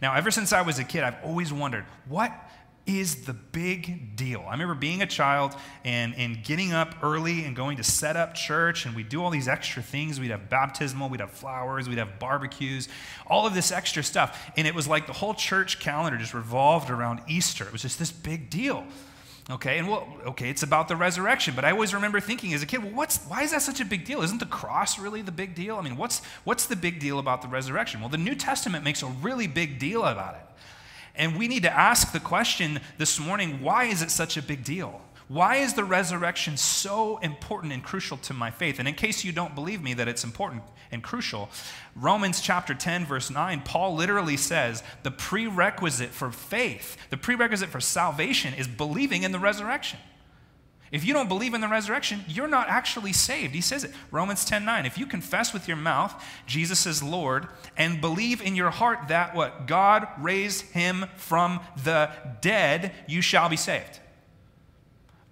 Now, 0.00 0.14
ever 0.14 0.30
since 0.30 0.52
I 0.52 0.62
was 0.62 0.78
a 0.78 0.84
kid, 0.84 1.02
I've 1.02 1.22
always 1.24 1.52
wondered 1.52 1.84
what 2.08 2.32
is 2.86 3.24
the 3.24 3.32
big 3.32 4.14
deal. 4.14 4.44
I 4.46 4.52
remember 4.52 4.74
being 4.74 5.00
a 5.00 5.06
child 5.06 5.54
and, 5.84 6.14
and 6.16 6.42
getting 6.44 6.72
up 6.72 6.96
early 7.02 7.44
and 7.44 7.56
going 7.56 7.78
to 7.78 7.82
set 7.82 8.16
up 8.16 8.34
church, 8.34 8.84
and 8.84 8.94
we'd 8.94 9.08
do 9.08 9.22
all 9.22 9.30
these 9.30 9.48
extra 9.48 9.82
things. 9.82 10.20
We'd 10.20 10.30
have 10.30 10.50
baptismal, 10.50 11.08
we'd 11.08 11.20
have 11.20 11.30
flowers, 11.30 11.88
we'd 11.88 11.98
have 11.98 12.18
barbecues, 12.18 12.88
all 13.26 13.46
of 13.46 13.54
this 13.54 13.72
extra 13.72 14.02
stuff. 14.02 14.52
And 14.56 14.66
it 14.66 14.74
was 14.74 14.86
like 14.86 15.06
the 15.06 15.14
whole 15.14 15.34
church 15.34 15.80
calendar 15.80 16.18
just 16.18 16.34
revolved 16.34 16.90
around 16.90 17.20
Easter. 17.26 17.64
It 17.64 17.72
was 17.72 17.82
just 17.82 17.98
this 17.98 18.12
big 18.12 18.50
deal. 18.50 18.84
Okay, 19.50 19.78
and 19.78 19.88
well, 19.88 20.08
okay, 20.24 20.48
it's 20.48 20.62
about 20.62 20.88
the 20.88 20.96
resurrection, 20.96 21.54
but 21.54 21.66
I 21.66 21.70
always 21.70 21.92
remember 21.92 22.18
thinking 22.18 22.54
as 22.54 22.62
a 22.62 22.66
kid, 22.66 22.82
well, 22.82 22.94
what's, 22.94 23.22
why 23.26 23.42
is 23.42 23.50
that 23.50 23.60
such 23.60 23.78
a 23.78 23.84
big 23.84 24.06
deal? 24.06 24.22
Isn't 24.22 24.40
the 24.40 24.46
cross 24.46 24.98
really 24.98 25.20
the 25.20 25.32
big 25.32 25.54
deal? 25.54 25.76
I 25.76 25.82
mean, 25.82 25.98
what's, 25.98 26.24
what's 26.44 26.64
the 26.64 26.76
big 26.76 26.98
deal 26.98 27.18
about 27.18 27.42
the 27.42 27.48
resurrection? 27.48 28.00
Well, 28.00 28.08
the 28.08 28.16
New 28.16 28.34
Testament 28.34 28.84
makes 28.84 29.02
a 29.02 29.06
really 29.06 29.46
big 29.46 29.78
deal 29.78 30.02
about 30.02 30.36
it. 30.36 30.43
And 31.16 31.36
we 31.36 31.48
need 31.48 31.62
to 31.62 31.72
ask 31.72 32.12
the 32.12 32.20
question 32.20 32.80
this 32.98 33.20
morning 33.20 33.62
why 33.62 33.84
is 33.84 34.02
it 34.02 34.10
such 34.10 34.36
a 34.36 34.42
big 34.42 34.64
deal? 34.64 35.00
Why 35.28 35.56
is 35.56 35.72
the 35.72 35.84
resurrection 35.84 36.56
so 36.58 37.16
important 37.18 37.72
and 37.72 37.82
crucial 37.82 38.18
to 38.18 38.34
my 38.34 38.50
faith? 38.50 38.78
And 38.78 38.86
in 38.86 38.94
case 38.94 39.24
you 39.24 39.32
don't 39.32 39.54
believe 39.54 39.82
me 39.82 39.94
that 39.94 40.06
it's 40.06 40.22
important 40.22 40.62
and 40.90 41.02
crucial, 41.02 41.48
Romans 41.96 42.42
chapter 42.42 42.74
10, 42.74 43.06
verse 43.06 43.30
9, 43.30 43.62
Paul 43.62 43.94
literally 43.94 44.36
says 44.36 44.82
the 45.02 45.10
prerequisite 45.10 46.10
for 46.10 46.30
faith, 46.30 46.98
the 47.08 47.16
prerequisite 47.16 47.70
for 47.70 47.80
salvation 47.80 48.52
is 48.52 48.68
believing 48.68 49.22
in 49.22 49.32
the 49.32 49.38
resurrection. 49.38 49.98
If 50.94 51.04
you 51.04 51.12
don't 51.12 51.28
believe 51.28 51.54
in 51.54 51.60
the 51.60 51.66
resurrection, 51.66 52.24
you're 52.28 52.46
not 52.46 52.68
actually 52.68 53.12
saved. 53.12 53.52
He 53.52 53.60
says 53.60 53.82
it. 53.82 53.90
Romans 54.12 54.44
10 54.44 54.64
9. 54.64 54.86
If 54.86 54.96
you 54.96 55.06
confess 55.06 55.52
with 55.52 55.66
your 55.66 55.76
mouth 55.76 56.14
Jesus 56.46 56.86
is 56.86 57.02
Lord 57.02 57.48
and 57.76 58.00
believe 58.00 58.40
in 58.40 58.54
your 58.54 58.70
heart 58.70 59.08
that 59.08 59.34
what? 59.34 59.66
God 59.66 60.06
raised 60.20 60.70
him 60.70 61.06
from 61.16 61.58
the 61.82 62.10
dead, 62.40 62.92
you 63.08 63.22
shall 63.22 63.48
be 63.48 63.56
saved. 63.56 63.98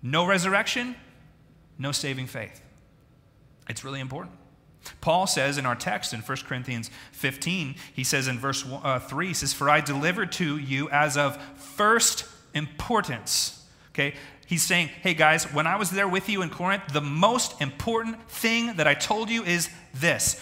No 0.02 0.26
resurrection, 0.26 0.96
no 1.78 1.92
saving 1.92 2.26
faith. 2.26 2.60
It's 3.68 3.84
really 3.84 4.00
important. 4.00 4.34
Paul 5.00 5.28
says 5.28 5.58
in 5.58 5.64
our 5.64 5.76
text 5.76 6.12
in 6.12 6.22
1 6.22 6.38
Corinthians 6.38 6.90
15, 7.12 7.76
he 7.94 8.02
says 8.02 8.26
in 8.26 8.36
verse 8.36 8.66
uh, 8.66 8.98
3, 8.98 9.28
he 9.28 9.34
says, 9.34 9.52
For 9.52 9.70
I 9.70 9.80
delivered 9.80 10.32
to 10.32 10.58
you 10.58 10.90
as 10.90 11.16
of 11.16 11.40
first 11.54 12.24
importance. 12.52 13.64
Okay? 13.90 14.14
He's 14.52 14.62
saying, 14.62 14.88
Hey 15.00 15.14
guys, 15.14 15.50
when 15.54 15.66
I 15.66 15.76
was 15.76 15.88
there 15.88 16.06
with 16.06 16.28
you 16.28 16.42
in 16.42 16.50
Corinth, 16.50 16.82
the 16.92 17.00
most 17.00 17.58
important 17.62 18.22
thing 18.28 18.74
that 18.76 18.86
I 18.86 18.92
told 18.92 19.30
you 19.30 19.44
is 19.44 19.70
this. 19.94 20.38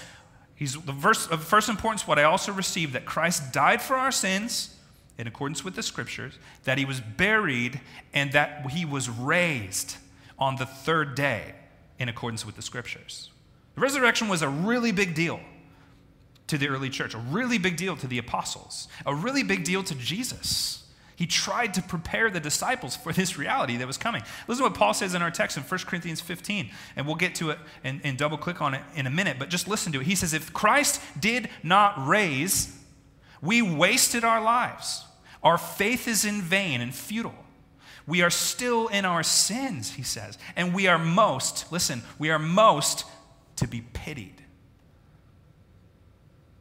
He's 0.57 0.75
the 0.75 0.91
verse 0.91 1.29
of 1.29 1.45
first 1.45 1.69
importance, 1.69 2.09
what 2.09 2.19
I 2.19 2.25
also 2.25 2.51
received, 2.51 2.95
that 2.95 3.05
Christ 3.05 3.53
died 3.53 3.81
for 3.81 3.95
our 3.95 4.11
sins 4.11 4.75
in 5.17 5.29
accordance 5.29 5.65
with 5.65 5.77
the 5.77 5.83
scriptures, 5.85 6.41
that 6.65 6.77
he 6.77 6.85
was 6.85 6.99
buried, 6.99 7.81
and 8.13 8.33
that 8.33 8.73
he 8.73 8.85
was 8.85 9.09
raised 9.09 9.99
on 10.41 10.57
the 10.57 10.67
third 10.67 11.15
day 11.15 11.55
in 12.01 12.09
accordance 12.09 12.45
with 12.45 12.57
the 12.57 12.63
scriptures. 12.63 13.31
The 13.77 13.81
resurrection 13.81 14.27
was 14.27 14.43
a 14.43 14.49
really 14.49 14.91
big 14.91 15.15
deal 15.15 15.39
to 16.49 16.59
the 16.59 16.67
early 16.67 16.91
church, 16.91 17.15
a 17.15 17.19
really 17.19 17.59
big 17.59 17.77
deal 17.77 17.97
to 17.99 18.09
the 18.09 18.19
apostles, 18.19 18.89
a 19.07 19.15
really 19.15 19.45
big 19.45 19.63
deal 19.63 19.85
to 19.85 19.95
Jesus. 19.95 20.80
He 21.21 21.27
tried 21.27 21.75
to 21.75 21.83
prepare 21.83 22.31
the 22.31 22.41
disciples 22.41 22.97
for 22.97 23.13
this 23.13 23.37
reality 23.37 23.77
that 23.77 23.87
was 23.87 23.99
coming. 23.99 24.23
Listen 24.49 24.65
to 24.65 24.71
what 24.71 24.79
Paul 24.79 24.95
says 24.95 25.13
in 25.13 25.21
our 25.21 25.31
text 25.31 25.59
in 25.59 25.63
1 25.63 25.81
Corinthians 25.81 26.23
15, 26.23 26.71
and 26.97 27.05
we'll 27.05 27.15
get 27.15 27.35
to 27.35 27.51
it 27.51 27.59
and, 27.85 28.01
and 28.05 28.17
double 28.17 28.39
click 28.39 28.63
on 28.63 28.73
it 28.73 28.81
in 28.97 29.07
a 29.07 29.11
minute, 29.11 29.37
but 29.39 29.51
just 29.51 29.69
listen 29.69 29.93
to 29.93 30.01
it. 30.01 30.07
He 30.07 30.15
says, 30.15 30.33
If 30.33 30.55
Christ 30.55 30.99
did 31.21 31.51
not 31.63 32.07
raise, 32.09 32.75
we 33.43 33.61
wasted 33.61 34.25
our 34.25 34.41
lives. 34.41 35.05
Our 35.43 35.59
faith 35.59 36.09
is 36.09 36.25
in 36.25 36.41
vain 36.41 36.81
and 36.81 36.95
futile. 36.95 37.45
We 38.07 38.23
are 38.23 38.31
still 38.31 38.89
in 38.89 39.05
our 39.05 39.23
sins, 39.23 39.93
he 39.93 40.03
says. 40.03 40.39
And 40.57 40.73
we 40.73 40.87
are 40.87 40.99
most, 40.99 41.71
listen, 41.71 42.01
we 42.19 42.31
are 42.31 42.39
most 42.39 43.05
to 43.57 43.69
be 43.69 43.83
pitied. 43.93 44.43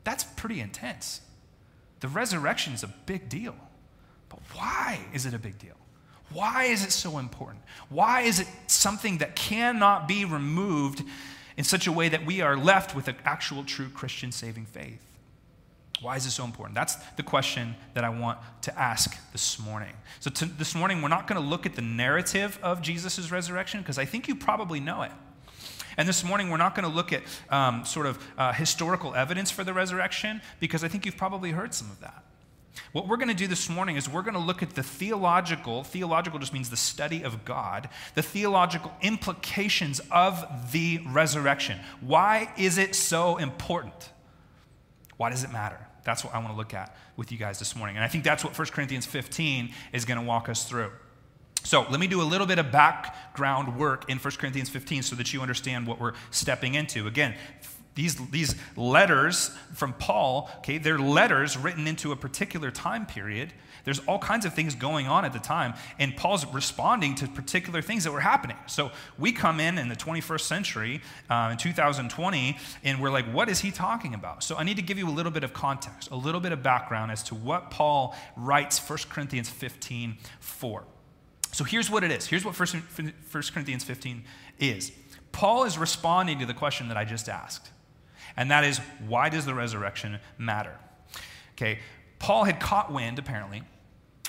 That's 0.03 0.25
pretty 0.25 0.59
intense. 0.59 1.21
The 2.01 2.09
resurrection 2.09 2.73
is 2.73 2.83
a 2.83 2.93
big 3.05 3.29
deal. 3.29 3.55
But 4.29 4.39
why 4.53 4.99
is 5.13 5.25
it 5.25 5.33
a 5.33 5.39
big 5.39 5.57
deal? 5.57 5.75
Why 6.31 6.65
is 6.65 6.85
it 6.85 6.91
so 6.91 7.17
important? 7.17 7.63
Why 7.89 8.21
is 8.21 8.39
it 8.39 8.47
something 8.67 9.17
that 9.17 9.35
cannot 9.35 10.07
be 10.07 10.25
removed 10.25 11.03
in 11.57 11.63
such 11.63 11.87
a 11.87 11.91
way 11.91 12.09
that 12.09 12.25
we 12.25 12.41
are 12.41 12.55
left 12.55 12.95
with 12.95 13.07
an 13.07 13.15
actual 13.25 13.63
true 13.63 13.89
Christian 13.89 14.31
saving 14.31 14.65
faith? 14.65 15.03
Why 16.01 16.15
is 16.15 16.23
this 16.23 16.35
so 16.35 16.45
important? 16.45 16.75
That's 16.75 16.95
the 17.17 17.23
question 17.23 17.75
that 17.93 18.03
I 18.03 18.09
want 18.09 18.39
to 18.61 18.79
ask 18.79 19.17
this 19.33 19.59
morning. 19.59 19.93
So, 20.21 20.29
to, 20.29 20.45
this 20.45 20.73
morning, 20.73 21.01
we're 21.01 21.09
not 21.09 21.27
going 21.27 21.41
to 21.41 21.45
look 21.45 21.65
at 21.65 21.75
the 21.75 21.81
narrative 21.81 22.57
of 22.63 22.81
Jesus' 22.81 23.31
resurrection 23.31 23.81
because 23.81 23.97
I 23.97 24.05
think 24.05 24.27
you 24.27 24.35
probably 24.35 24.79
know 24.79 25.01
it. 25.01 25.11
And 25.97 26.07
this 26.07 26.23
morning, 26.23 26.49
we're 26.49 26.57
not 26.57 26.75
going 26.75 26.87
to 26.87 26.95
look 26.95 27.11
at 27.11 27.23
um, 27.49 27.83
sort 27.83 28.05
of 28.05 28.25
uh, 28.37 28.53
historical 28.53 29.13
evidence 29.13 29.51
for 29.51 29.65
the 29.65 29.73
resurrection 29.73 30.41
because 30.61 30.85
I 30.85 30.87
think 30.87 31.05
you've 31.05 31.17
probably 31.17 31.51
heard 31.51 31.73
some 31.73 31.91
of 31.91 31.99
that. 31.99 32.23
What 32.91 33.07
we're 33.07 33.17
going 33.17 33.29
to 33.29 33.33
do 33.33 33.47
this 33.47 33.69
morning 33.69 33.95
is 33.95 34.09
we're 34.09 34.21
going 34.21 34.35
to 34.35 34.39
look 34.39 34.63
at 34.63 34.71
the 34.71 34.83
theological, 34.83 35.83
theological 35.83 36.39
just 36.39 36.53
means 36.53 36.69
the 36.69 36.77
study 36.77 37.23
of 37.23 37.45
God, 37.45 37.89
the 38.15 38.23
theological 38.23 38.91
implications 39.01 40.01
of 40.11 40.71
the 40.71 41.01
resurrection. 41.07 41.79
Why 42.01 42.51
is 42.57 42.77
it 42.77 42.95
so 42.95 43.37
important? 43.37 44.11
Why 45.17 45.29
does 45.29 45.43
it 45.43 45.51
matter? 45.51 45.85
That's 46.03 46.23
what 46.23 46.33
I 46.33 46.39
want 46.39 46.49
to 46.51 46.57
look 46.57 46.73
at 46.73 46.95
with 47.17 47.31
you 47.31 47.37
guys 47.37 47.59
this 47.59 47.75
morning. 47.75 47.97
And 47.97 48.03
I 48.03 48.07
think 48.07 48.23
that's 48.23 48.43
what 48.43 48.57
1 48.57 48.67
Corinthians 48.69 49.05
15 49.05 49.71
is 49.93 50.05
going 50.05 50.19
to 50.19 50.25
walk 50.25 50.49
us 50.49 50.63
through. 50.63 50.91
So 51.63 51.85
let 51.89 51.99
me 51.99 52.07
do 52.07 52.21
a 52.21 52.23
little 52.23 52.47
bit 52.47 52.57
of 52.57 52.71
background 52.71 53.77
work 53.77 54.09
in 54.09 54.17
1 54.17 54.33
Corinthians 54.37 54.69
15 54.69 55.03
so 55.03 55.15
that 55.17 55.33
you 55.33 55.41
understand 55.41 55.85
what 55.85 55.99
we're 55.99 56.13
stepping 56.31 56.75
into. 56.75 57.05
Again, 57.05 57.35
these, 57.99 58.15
these 58.29 58.55
letters 58.77 59.51
from 59.73 59.91
Paul, 59.91 60.49
okay, 60.59 60.77
they're 60.77 60.97
letters 60.97 61.57
written 61.57 61.85
into 61.85 62.13
a 62.13 62.15
particular 62.15 62.71
time 62.71 63.05
period. 63.05 63.51
There's 63.83 63.99
all 63.99 64.19
kinds 64.19 64.45
of 64.45 64.53
things 64.53 64.73
going 64.73 65.07
on 65.07 65.25
at 65.25 65.33
the 65.33 65.39
time, 65.39 65.73
and 65.97 66.15
Paul's 66.15 66.45
responding 66.45 67.15
to 67.15 67.27
particular 67.27 67.81
things 67.81 68.05
that 68.05 68.13
were 68.13 68.21
happening. 68.21 68.55
So 68.67 68.91
we 69.17 69.33
come 69.33 69.59
in 69.59 69.77
in 69.77 69.89
the 69.89 69.97
21st 69.97 70.41
century, 70.41 71.01
uh, 71.29 71.49
in 71.51 71.57
2020, 71.57 72.57
and 72.85 73.01
we're 73.01 73.11
like, 73.11 73.25
what 73.33 73.49
is 73.49 73.59
he 73.59 73.69
talking 73.69 74.13
about? 74.13 74.43
So 74.43 74.55
I 74.55 74.63
need 74.63 74.77
to 74.77 74.81
give 74.81 74.97
you 74.97 75.09
a 75.09 75.11
little 75.11 75.31
bit 75.31 75.43
of 75.43 75.51
context, 75.51 76.09
a 76.09 76.15
little 76.15 76.39
bit 76.39 76.53
of 76.53 76.63
background 76.63 77.11
as 77.11 77.21
to 77.23 77.35
what 77.35 77.69
Paul 77.69 78.15
writes 78.37 78.79
1 78.79 78.99
Corinthians 79.09 79.49
15 79.49 80.17
for. 80.39 80.85
So 81.51 81.65
here's 81.65 81.89
what 81.89 82.05
it 82.05 82.11
is. 82.11 82.27
Here's 82.27 82.45
what 82.45 82.57
1 82.57 82.81
Corinthians 83.53 83.83
15 83.83 84.23
is. 84.57 84.93
Paul 85.33 85.65
is 85.65 85.77
responding 85.77 86.39
to 86.39 86.45
the 86.45 86.53
question 86.53 86.87
that 86.87 86.95
I 86.95 87.03
just 87.03 87.27
asked 87.27 87.71
and 88.37 88.51
that 88.51 88.63
is 88.63 88.79
why 89.07 89.29
does 89.29 89.45
the 89.45 89.53
resurrection 89.53 90.19
matter? 90.37 90.77
Okay, 91.53 91.79
Paul 92.19 92.45
had 92.45 92.59
caught 92.59 92.91
wind, 92.91 93.19
apparently, 93.19 93.63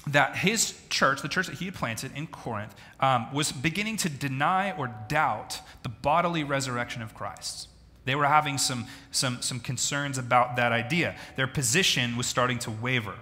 that 0.07 0.37
his 0.37 0.79
church, 0.89 1.23
the 1.23 1.29
church 1.29 1.47
that 1.47 1.57
he 1.57 1.67
had 1.67 1.75
planted 1.75 2.17
in 2.17 2.27
Corinth, 2.27 2.75
um, 3.01 3.33
was 3.33 3.53
beginning 3.53 3.97
to 3.99 4.09
deny 4.09 4.73
or 4.73 4.93
doubt 5.09 5.61
the 5.83 5.89
bodily 5.89 6.43
resurrection 6.43 7.03
of 7.03 7.15
Christ. 7.15 7.69
They 8.05 8.15
were 8.15 8.27
having 8.27 8.59
some, 8.59 8.87
some, 9.11 9.43
some 9.43 9.61
concerns 9.61 10.17
about 10.19 10.57
that 10.57 10.73
idea. 10.73 11.17
Their 11.37 11.47
position 11.47 12.17
was 12.17 12.27
starting 12.27 12.59
to 12.61 12.71
waver. 12.71 13.15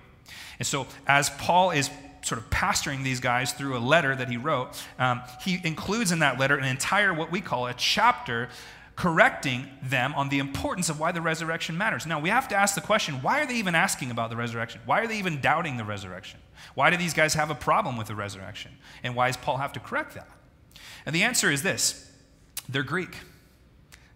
And 0.59 0.67
so, 0.67 0.87
as 1.07 1.31
Paul 1.31 1.73
is 1.73 1.91
sort 2.23 2.41
of 2.41 2.51
pastoring 2.51 3.03
these 3.03 3.21
guys 3.21 3.53
through 3.53 3.77
a 3.77 3.81
letter 3.81 4.15
that 4.15 4.29
he 4.29 4.37
wrote, 4.37 4.83
um, 4.99 5.23
he 5.43 5.61
includes 5.65 6.13
in 6.13 6.21
that 6.21 6.39
letter 6.39 6.57
an 6.57 6.65
entire, 6.65 7.13
what 7.13 7.31
we 7.33 7.41
call 7.41 7.67
a 7.67 7.75
chapter 7.75 8.49
correcting 8.99 9.65
them 9.81 10.13
on 10.15 10.29
the 10.29 10.41
importance 10.41 10.89
of 10.89 10.99
why 10.99 11.13
the 11.13 11.21
resurrection 11.21 11.79
matters. 11.79 12.05
Now, 12.05 12.19
we 12.19 12.31
have 12.31 12.49
to 12.49 12.57
ask 12.57 12.75
the 12.75 12.81
question 12.81 13.23
why 13.23 13.41
are 13.41 13.47
they 13.47 13.55
even 13.55 13.77
asking 13.77 14.11
about 14.11 14.29
the 14.29 14.35
resurrection? 14.35 14.81
Why 14.87 15.01
are 15.01 15.07
they 15.07 15.21
even 15.21 15.41
doubting 15.41 15.77
the 15.77 15.85
resurrection? 15.85 16.41
Why 16.75 16.91
do 16.91 16.97
these 16.97 17.15
guys 17.15 17.35
have 17.35 17.49
a 17.49 17.55
problem 17.55 17.97
with 17.97 18.09
the 18.09 18.17
resurrection? 18.17 18.73
And 19.05 19.15
why 19.15 19.29
does 19.29 19.37
Paul 19.37 19.59
have 19.59 19.73
to 19.75 19.81
correct 19.81 20.15
that? 20.17 20.29
And 21.07 21.15
the 21.15 21.23
answer 21.23 21.49
is 21.49 21.63
this 21.63 22.11
they're 22.69 22.83
Greek. 22.83 23.15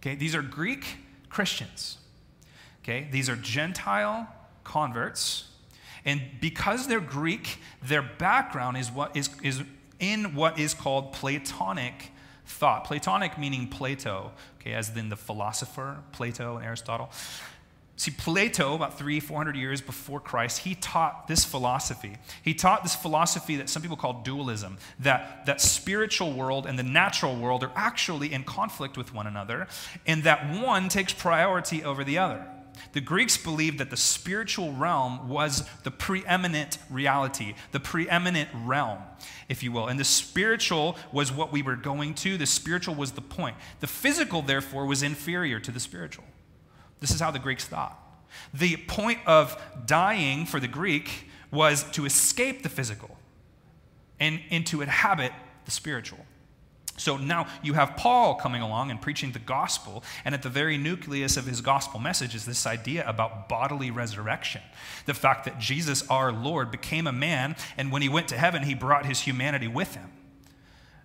Okay, 0.01 0.17
these 0.17 0.35
are 0.35 0.43
Greek 0.43 0.85
Christians. 1.29 1.99
Okay, 2.83 3.07
these 3.13 3.29
are 3.29 3.37
Gentile 3.37 4.27
converts. 4.65 5.49
And 6.05 6.21
because 6.41 6.89
they're 6.89 6.99
Greek, 6.99 7.59
their 7.85 8.03
background 8.03 8.77
is 8.77 8.91
what 8.91 9.17
is, 9.17 9.31
is 9.45 9.63
in 10.01 10.35
what 10.35 10.59
is 10.59 10.75
called 10.75 11.13
Platonic 11.13 12.11
thought. 12.53 12.85
Platonic 12.85 13.39
meaning 13.39 13.69
Plato, 13.69 14.33
okay, 14.63 14.75
as 14.75 14.97
in 14.97 15.09
the 15.09 15.17
philosopher, 15.17 15.99
Plato 16.13 16.57
and 16.57 16.65
Aristotle. 16.65 17.11
See, 17.97 18.11
Plato, 18.11 18.75
about 18.75 18.99
three, 18.99 19.21
four 19.21 19.37
hundred 19.37 19.57
years 19.57 19.81
before 19.81 20.19
Christ, 20.19 20.61
he 20.61 20.75
taught 20.75 21.29
this 21.29 21.45
philosophy. 21.45 22.17
He 22.43 22.55
taught 22.55 22.83
this 22.83 22.97
philosophy 22.97 23.57
that 23.57 23.69
some 23.69 23.83
people 23.83 23.99
call 23.99 24.23
dualism, 24.23 24.79
that 25.01 25.45
that 25.47 25.61
spiritual 25.61 26.33
world 26.33 26.67
and 26.67 26.79
the 26.79 26.83
natural 26.83 27.37
world 27.37 27.63
are 27.63 27.71
actually 27.77 28.33
in 28.33 28.45
conflict 28.45 28.97
with 28.97 29.15
one 29.15 29.27
another, 29.27 29.69
and 30.07 30.23
that 30.25 30.51
one 30.61 30.89
takes 30.89 31.13
priority 31.13 31.85
over 31.85 32.03
the 32.03 32.19
other. 32.19 32.47
The 32.93 33.01
Greeks 33.01 33.37
believed 33.37 33.79
that 33.79 33.91
the 33.91 33.97
spiritual 33.97 34.73
realm 34.73 35.29
was 35.29 35.69
the 35.85 35.91
preeminent 35.91 36.79
reality, 36.91 37.55
the 37.71 37.81
preeminent 37.81 38.51
realm, 38.55 38.99
if 39.49 39.63
you 39.63 39.73
will. 39.73 39.87
And 39.87 39.99
the 39.99 40.05
spiritual 40.05 40.97
was 41.13 41.33
what 41.33 41.53
we 41.53 41.63
were 41.63 41.77
going 41.77 42.15
to, 42.17 42.37
the 42.37 42.47
spiritual 42.47 42.95
was 42.95 43.13
the 43.13 43.21
point. 43.21 43.57
The 43.81 43.87
physical, 43.87 44.43
therefore, 44.43 44.87
was 44.87 45.03
inferior 45.03 45.61
to 45.61 45.71
the 45.71 45.81
spiritual. 45.81 46.25
This 47.01 47.11
is 47.11 47.21
how 47.21 47.31
the 47.31 47.39
Greeks 47.39 47.65
thought. 47.65 47.99
The 48.55 48.77
point 48.77 49.19
of 49.27 49.61
dying 49.87 50.47
for 50.47 50.61
the 50.61 50.69
Greek 50.69 51.29
was 51.51 51.85
to 51.93 52.05
escape 52.07 52.63
the 52.63 52.69
physical 52.69 53.19
and, 54.19 54.41
and 54.51 54.67
to 54.69 54.83
inhabit 54.83 55.33
the 55.65 55.71
spiritual. 55.71 56.25
So 56.99 57.17
now 57.17 57.47
you 57.63 57.73
have 57.73 57.97
Paul 57.97 58.35
coming 58.35 58.61
along 58.61 58.91
and 58.91 59.01
preaching 59.01 59.33
the 59.33 59.39
gospel, 59.39 60.05
and 60.25 60.35
at 60.35 60.43
the 60.43 60.51
very 60.51 60.77
nucleus 60.77 61.37
of 61.37 61.47
his 61.47 61.61
gospel 61.61 61.99
message 61.99 62.35
is 62.35 62.45
this 62.45 62.67
idea 62.67 63.09
about 63.09 63.49
bodily 63.49 63.91
resurrection. 63.91 64.61
The 65.07 65.15
fact 65.15 65.45
that 65.47 65.59
Jesus, 65.59 66.07
our 66.09 66.31
Lord, 66.33 66.71
became 66.71 67.07
a 67.07 67.13
man, 67.13 67.57
and 67.77 67.91
when 67.91 68.03
he 68.03 68.09
went 68.09 68.29
to 68.29 68.37
heaven, 68.37 68.63
he 68.63 68.75
brought 68.75 69.07
his 69.07 69.21
humanity 69.21 69.69
with 69.69 69.95
him. 69.95 70.11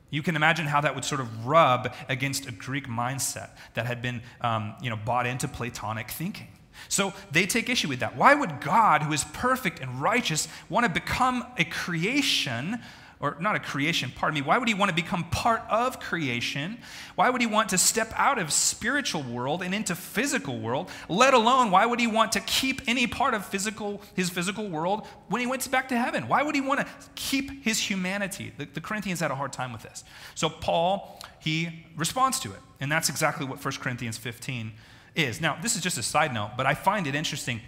You 0.09 0.21
can 0.21 0.35
imagine 0.35 0.67
how 0.67 0.81
that 0.81 0.95
would 0.95 1.05
sort 1.05 1.21
of 1.21 1.45
rub 1.45 1.93
against 2.07 2.47
a 2.47 2.51
Greek 2.51 2.87
mindset 2.87 3.49
that 3.73 3.85
had 3.85 4.01
been 4.01 4.21
um, 4.41 4.75
you 4.81 4.89
know, 4.89 4.95
bought 4.95 5.25
into 5.25 5.47
Platonic 5.47 6.11
thinking. 6.11 6.47
So 6.89 7.13
they 7.31 7.45
take 7.45 7.69
issue 7.69 7.87
with 7.87 7.99
that. 7.99 8.15
Why 8.15 8.35
would 8.35 8.61
God, 8.61 9.03
who 9.03 9.11
is 9.11 9.23
perfect 9.25 9.79
and 9.79 10.01
righteous, 10.01 10.47
want 10.69 10.85
to 10.85 10.91
become 10.91 11.45
a 11.57 11.65
creation 11.65 12.79
or 13.19 13.35
not 13.39 13.55
a 13.55 13.59
creation, 13.59 14.11
pardon 14.15 14.35
me, 14.35 14.41
why 14.41 14.57
would 14.57 14.67
he 14.67 14.73
want 14.73 14.89
to 14.89 14.95
become 14.95 15.23
part 15.25 15.63
of 15.69 15.99
creation? 15.99 16.77
Why 17.15 17.29
would 17.29 17.41
he 17.41 17.47
want 17.47 17.69
to 17.69 17.77
step 17.77 18.13
out 18.15 18.37
of 18.37 18.53
spiritual 18.53 19.23
world 19.23 19.63
and 19.63 19.73
into 19.73 19.95
physical 19.95 20.59
world? 20.59 20.91
Let 21.09 21.33
alone, 21.33 21.71
why 21.71 21.85
would 21.85 21.99
he 21.99 22.07
want 22.07 22.31
to 22.33 22.39
keep 22.41 22.81
any 22.87 23.07
part 23.07 23.33
of 23.33 23.45
physical, 23.45 24.01
his 24.13 24.29
physical 24.29 24.69
world 24.69 25.07
when 25.29 25.41
he 25.41 25.47
went 25.47 25.69
back 25.71 25.89
to 25.89 25.97
heaven? 25.97 26.27
Why 26.27 26.43
would 26.43 26.53
he 26.53 26.61
want 26.61 26.81
to 26.81 26.87
keep 27.15 27.63
his 27.63 27.79
humanity? 27.79 28.53
The, 28.57 28.65
the 28.65 28.81
Corinthians 28.81 29.19
had 29.19 29.31
a 29.31 29.35
hard 29.35 29.51
time 29.51 29.73
with 29.73 29.81
this. 29.81 30.03
So 30.35 30.49
Paul, 30.49 31.19
he 31.39 31.85
responds 31.95 32.39
to 32.41 32.51
it. 32.51 32.59
And 32.79 32.91
that's 32.91 33.09
exactly 33.09 33.45
what 33.45 33.63
1 33.63 33.73
Corinthians 33.75 34.17
15 34.17 34.73
is. 35.15 35.41
Now, 35.41 35.57
this 35.61 35.75
is 35.75 35.81
just 35.81 35.97
a 35.97 36.03
side 36.03 36.33
note, 36.33 36.51
but 36.55 36.65
I 36.65 36.75
find 36.75 37.07
it 37.07 37.15
interesting 37.15 37.61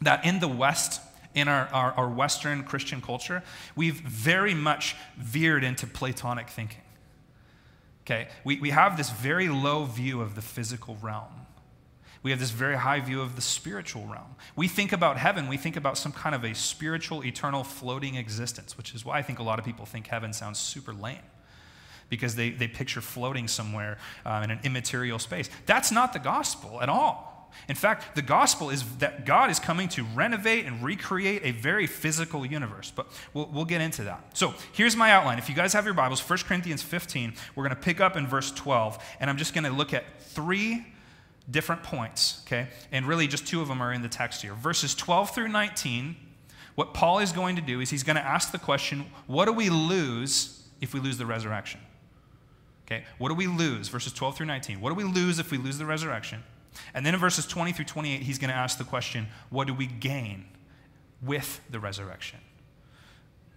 that 0.00 0.24
in 0.24 0.40
the 0.40 0.48
West, 0.48 1.00
in 1.34 1.48
our, 1.48 1.68
our, 1.72 1.92
our, 1.92 2.08
Western 2.08 2.62
Christian 2.62 3.00
culture, 3.00 3.42
we've 3.74 4.00
very 4.00 4.54
much 4.54 4.96
veered 5.16 5.64
into 5.64 5.86
Platonic 5.86 6.48
thinking. 6.48 6.82
Okay? 8.06 8.28
We, 8.44 8.58
we 8.60 8.70
have 8.70 8.96
this 8.96 9.10
very 9.10 9.48
low 9.48 9.84
view 9.84 10.20
of 10.20 10.34
the 10.34 10.42
physical 10.42 10.96
realm. 11.02 11.46
We 12.22 12.30
have 12.30 12.40
this 12.40 12.50
very 12.50 12.76
high 12.76 13.00
view 13.00 13.20
of 13.20 13.36
the 13.36 13.42
spiritual 13.42 14.06
realm. 14.06 14.36
We 14.56 14.66
think 14.66 14.92
about 14.92 15.18
heaven, 15.18 15.48
we 15.48 15.58
think 15.58 15.76
about 15.76 15.98
some 15.98 16.12
kind 16.12 16.34
of 16.34 16.44
a 16.44 16.54
spiritual, 16.54 17.22
eternal, 17.24 17.64
floating 17.64 18.14
existence, 18.14 18.78
which 18.78 18.94
is 18.94 19.04
why 19.04 19.18
I 19.18 19.22
think 19.22 19.40
a 19.40 19.42
lot 19.42 19.58
of 19.58 19.64
people 19.64 19.84
think 19.84 20.06
heaven 20.06 20.32
sounds 20.32 20.58
super 20.58 20.94
lame 20.94 21.18
because 22.08 22.36
they, 22.36 22.50
they 22.50 22.68
picture 22.68 23.00
floating 23.00 23.48
somewhere 23.48 23.98
uh, 24.24 24.40
in 24.44 24.50
an 24.50 24.60
immaterial 24.62 25.18
space. 25.18 25.50
That's 25.66 25.90
not 25.90 26.12
the 26.12 26.18
gospel 26.18 26.80
at 26.80 26.88
all. 26.88 27.33
In 27.68 27.74
fact, 27.74 28.14
the 28.14 28.22
gospel 28.22 28.70
is 28.70 28.84
that 28.98 29.24
God 29.24 29.50
is 29.50 29.58
coming 29.58 29.88
to 29.90 30.04
renovate 30.14 30.66
and 30.66 30.82
recreate 30.82 31.42
a 31.44 31.52
very 31.52 31.86
physical 31.86 32.44
universe. 32.44 32.92
But 32.94 33.06
we'll, 33.32 33.46
we'll 33.46 33.64
get 33.64 33.80
into 33.80 34.04
that. 34.04 34.36
So 34.36 34.54
here's 34.72 34.96
my 34.96 35.10
outline. 35.10 35.38
If 35.38 35.48
you 35.48 35.54
guys 35.54 35.72
have 35.72 35.84
your 35.84 35.94
Bibles, 35.94 36.20
1 36.28 36.40
Corinthians 36.40 36.82
15, 36.82 37.34
we're 37.54 37.64
going 37.64 37.76
to 37.76 37.82
pick 37.82 38.00
up 38.00 38.16
in 38.16 38.26
verse 38.26 38.50
12, 38.50 39.02
and 39.20 39.30
I'm 39.30 39.36
just 39.36 39.54
going 39.54 39.64
to 39.64 39.70
look 39.70 39.94
at 39.94 40.04
three 40.20 40.86
different 41.50 41.82
points, 41.82 42.42
okay? 42.46 42.68
And 42.92 43.06
really, 43.06 43.26
just 43.26 43.46
two 43.46 43.60
of 43.60 43.68
them 43.68 43.82
are 43.82 43.92
in 43.92 44.02
the 44.02 44.08
text 44.08 44.42
here. 44.42 44.54
Verses 44.54 44.94
12 44.94 45.34
through 45.34 45.48
19, 45.48 46.16
what 46.74 46.94
Paul 46.94 47.18
is 47.18 47.32
going 47.32 47.56
to 47.56 47.62
do 47.62 47.80
is 47.80 47.90
he's 47.90 48.02
going 48.02 48.16
to 48.16 48.24
ask 48.24 48.50
the 48.52 48.58
question 48.58 49.06
what 49.26 49.44
do 49.46 49.52
we 49.52 49.70
lose 49.70 50.66
if 50.80 50.92
we 50.92 51.00
lose 51.00 51.18
the 51.18 51.26
resurrection? 51.26 51.80
Okay, 52.86 53.04
what 53.18 53.28
do 53.28 53.34
we 53.34 53.46
lose? 53.46 53.88
Verses 53.88 54.12
12 54.12 54.36
through 54.36 54.46
19. 54.46 54.80
What 54.80 54.90
do 54.90 54.94
we 54.94 55.04
lose 55.04 55.38
if 55.38 55.50
we 55.50 55.58
lose 55.58 55.78
the 55.78 55.86
resurrection? 55.86 56.42
And 56.92 57.04
then 57.04 57.14
in 57.14 57.20
verses 57.20 57.46
20 57.46 57.72
through 57.72 57.84
28, 57.84 58.22
he's 58.22 58.38
going 58.38 58.50
to 58.50 58.56
ask 58.56 58.78
the 58.78 58.84
question 58.84 59.26
what 59.50 59.66
do 59.66 59.74
we 59.74 59.86
gain 59.86 60.46
with 61.22 61.60
the 61.70 61.80
resurrection? 61.80 62.40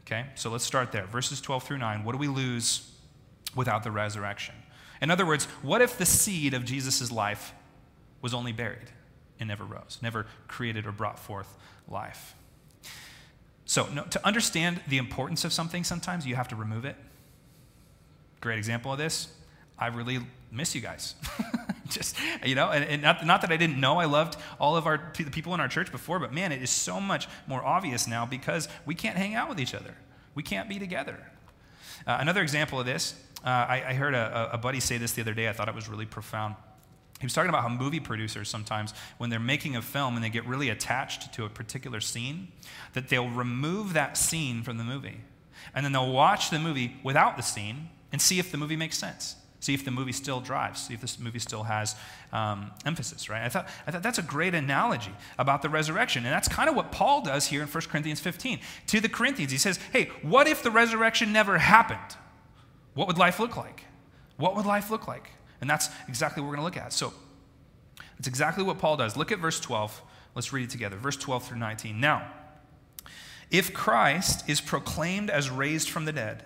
Okay, 0.05 0.25
so 0.35 0.49
let's 0.49 0.63
start 0.63 0.91
there. 0.91 1.05
Verses 1.05 1.41
12 1.41 1.63
through 1.63 1.79
9. 1.79 2.03
What 2.05 2.13
do 2.13 2.17
we 2.17 2.29
lose 2.29 2.89
without 3.55 3.83
the 3.83 3.91
resurrection? 3.91 4.55
In 5.01 5.11
other 5.11 5.25
words, 5.25 5.45
what 5.61 5.81
if 5.81 5.97
the 5.97 6.05
seed 6.05 6.53
of 6.53 6.63
Jesus' 6.63 7.11
life 7.11 7.53
was 8.21 8.33
only 8.33 8.51
buried 8.51 8.89
and 9.39 9.49
never 9.49 9.65
rose, 9.65 9.99
never 10.01 10.25
created 10.47 10.87
or 10.87 10.91
brought 10.91 11.19
forth 11.19 11.57
life? 11.87 12.35
So, 13.65 13.85
no, 13.93 14.03
to 14.05 14.25
understand 14.25 14.79
the 14.87 14.97
importance 14.97 15.43
of 15.43 15.51
something, 15.51 15.83
sometimes 15.83 16.25
you 16.25 16.35
have 16.35 16.47
to 16.47 16.55
remove 16.55 16.85
it. 16.85 16.95
Great 18.39 18.57
example 18.57 18.93
of 18.93 18.97
this 18.97 19.27
I 19.77 19.87
really 19.87 20.19
miss 20.51 20.73
you 20.73 20.81
guys. 20.81 21.15
just 21.91 22.15
you 22.45 22.55
know 22.55 22.69
and, 22.69 22.83
and, 22.85 23.01
not, 23.01 23.25
not 23.25 23.41
that 23.41 23.51
i 23.51 23.57
didn't 23.57 23.79
know 23.79 23.97
i 23.97 24.05
loved 24.05 24.37
all 24.59 24.75
of 24.75 24.85
our 24.85 25.11
the 25.17 25.31
people 25.31 25.53
in 25.53 25.59
our 25.59 25.67
church 25.67 25.91
before 25.91 26.19
but 26.19 26.33
man 26.33 26.51
it 26.51 26.61
is 26.61 26.69
so 26.69 26.99
much 26.99 27.27
more 27.47 27.63
obvious 27.63 28.07
now 28.07 28.25
because 28.25 28.67
we 28.85 28.95
can't 28.95 29.17
hang 29.17 29.35
out 29.35 29.49
with 29.49 29.59
each 29.59 29.73
other 29.73 29.95
we 30.35 30.43
can't 30.43 30.69
be 30.69 30.79
together 30.79 31.17
uh, 32.05 32.17
another 32.19 32.41
example 32.41 32.79
of 32.79 32.85
this 32.85 33.15
uh, 33.45 33.49
I, 33.49 33.83
I, 33.89 33.93
heard 33.93 34.15
a, 34.15 34.49
a 34.53 34.57
buddy 34.57 34.79
say 34.79 34.97
this 34.97 35.13
the 35.13 35.21
other 35.21 35.33
day 35.33 35.47
i 35.47 35.53
thought 35.53 35.69
it 35.69 35.75
was 35.75 35.87
really 35.87 36.05
profound 36.05 36.55
he 37.19 37.25
was 37.25 37.33
talking 37.33 37.49
about 37.49 37.63
how 37.63 37.69
movie 37.69 37.99
producers 37.99 38.47
sometimes, 38.47 38.93
when 39.17 39.29
they're 39.29 39.39
making 39.39 39.75
a 39.75 39.81
film 39.81 40.15
and 40.15 40.23
they 40.23 40.29
get 40.29 40.45
really 40.45 40.69
attached 40.69 41.33
to 41.33 41.45
a 41.45 41.49
particular 41.49 41.99
scene, 41.99 42.49
that 42.93 43.09
they'll 43.09 43.29
remove 43.29 43.93
that 43.93 44.17
scene 44.17 44.61
from 44.61 44.77
the 44.77 44.83
movie. 44.83 45.21
And 45.73 45.83
then 45.83 45.93
they'll 45.93 46.11
watch 46.11 46.51
the 46.51 46.59
movie 46.59 46.95
without 47.03 47.35
the 47.35 47.43
scene 47.43 47.89
and 48.11 48.21
see 48.21 48.37
if 48.39 48.51
the 48.51 48.57
movie 48.57 48.75
makes 48.75 48.97
sense. 48.97 49.35
See 49.67 49.73
if 49.73 49.83
the 49.83 49.91
movie 49.91 50.13
still 50.13 50.39
drives. 50.39 50.83
See 50.83 50.93
if 50.93 51.01
this 51.01 51.19
movie 51.19 51.39
still 51.39 51.63
has 51.63 51.97
um, 52.31 52.71
emphasis, 52.85 53.29
right? 53.29 53.43
I 53.43 53.49
thought, 53.49 53.67
I 53.85 53.91
thought 53.91 54.01
that's 54.01 54.17
a 54.17 54.21
great 54.21 54.55
analogy 54.55 55.11
about 55.37 55.61
the 55.61 55.67
resurrection. 55.67 56.23
And 56.23 56.33
that's 56.33 56.47
kind 56.47 56.69
of 56.69 56.75
what 56.77 56.93
Paul 56.93 57.21
does 57.21 57.47
here 57.47 57.61
in 57.61 57.67
1 57.67 57.83
Corinthians 57.89 58.21
15. 58.21 58.61
To 58.87 59.01
the 59.01 59.09
Corinthians, 59.09 59.51
he 59.51 59.57
says, 59.57 59.77
hey, 59.91 60.05
what 60.21 60.47
if 60.47 60.63
the 60.63 60.71
resurrection 60.71 61.33
never 61.33 61.57
happened? 61.57 62.15
What 62.93 63.07
would 63.07 63.17
life 63.17 63.41
look 63.41 63.57
like? 63.57 63.83
What 64.37 64.55
would 64.55 64.65
life 64.65 64.89
look 64.89 65.05
like? 65.05 65.31
And 65.59 65.69
that's 65.69 65.89
exactly 66.07 66.41
what 66.41 66.47
we're 66.47 66.55
going 66.55 66.71
to 66.71 66.77
look 66.77 66.85
at. 66.85 66.93
So 66.93 67.11
that's 68.15 68.29
exactly 68.29 68.63
what 68.63 68.79
Paul 68.79 68.95
does. 68.95 69.17
Look 69.17 69.33
at 69.33 69.39
verse 69.39 69.59
12. 69.59 70.01
Let's 70.33 70.53
read 70.53 70.63
it 70.63 70.69
together. 70.69 70.95
Verse 70.95 71.17
12 71.17 71.45
through 71.45 71.57
19. 71.57 71.99
Now, 71.99 72.31
if 73.51 73.73
Christ 73.73 74.49
is 74.49 74.61
proclaimed 74.61 75.29
as 75.29 75.49
raised 75.49 75.89
from 75.89 76.05
the 76.05 76.13
dead, 76.13 76.45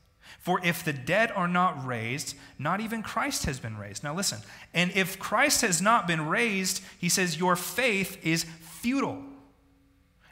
For 0.41 0.59
if 0.63 0.83
the 0.83 0.91
dead 0.91 1.31
are 1.31 1.47
not 1.47 1.85
raised, 1.85 2.35
not 2.57 2.81
even 2.81 3.03
Christ 3.03 3.45
has 3.45 3.59
been 3.59 3.77
raised. 3.77 4.03
Now 4.03 4.15
listen, 4.15 4.39
and 4.73 4.91
if 4.91 5.19
Christ 5.19 5.61
has 5.61 5.81
not 5.81 6.07
been 6.07 6.27
raised, 6.27 6.83
he 6.99 7.09
says, 7.09 7.37
your 7.37 7.55
faith 7.55 8.17
is 8.25 8.43
futile. 8.59 9.23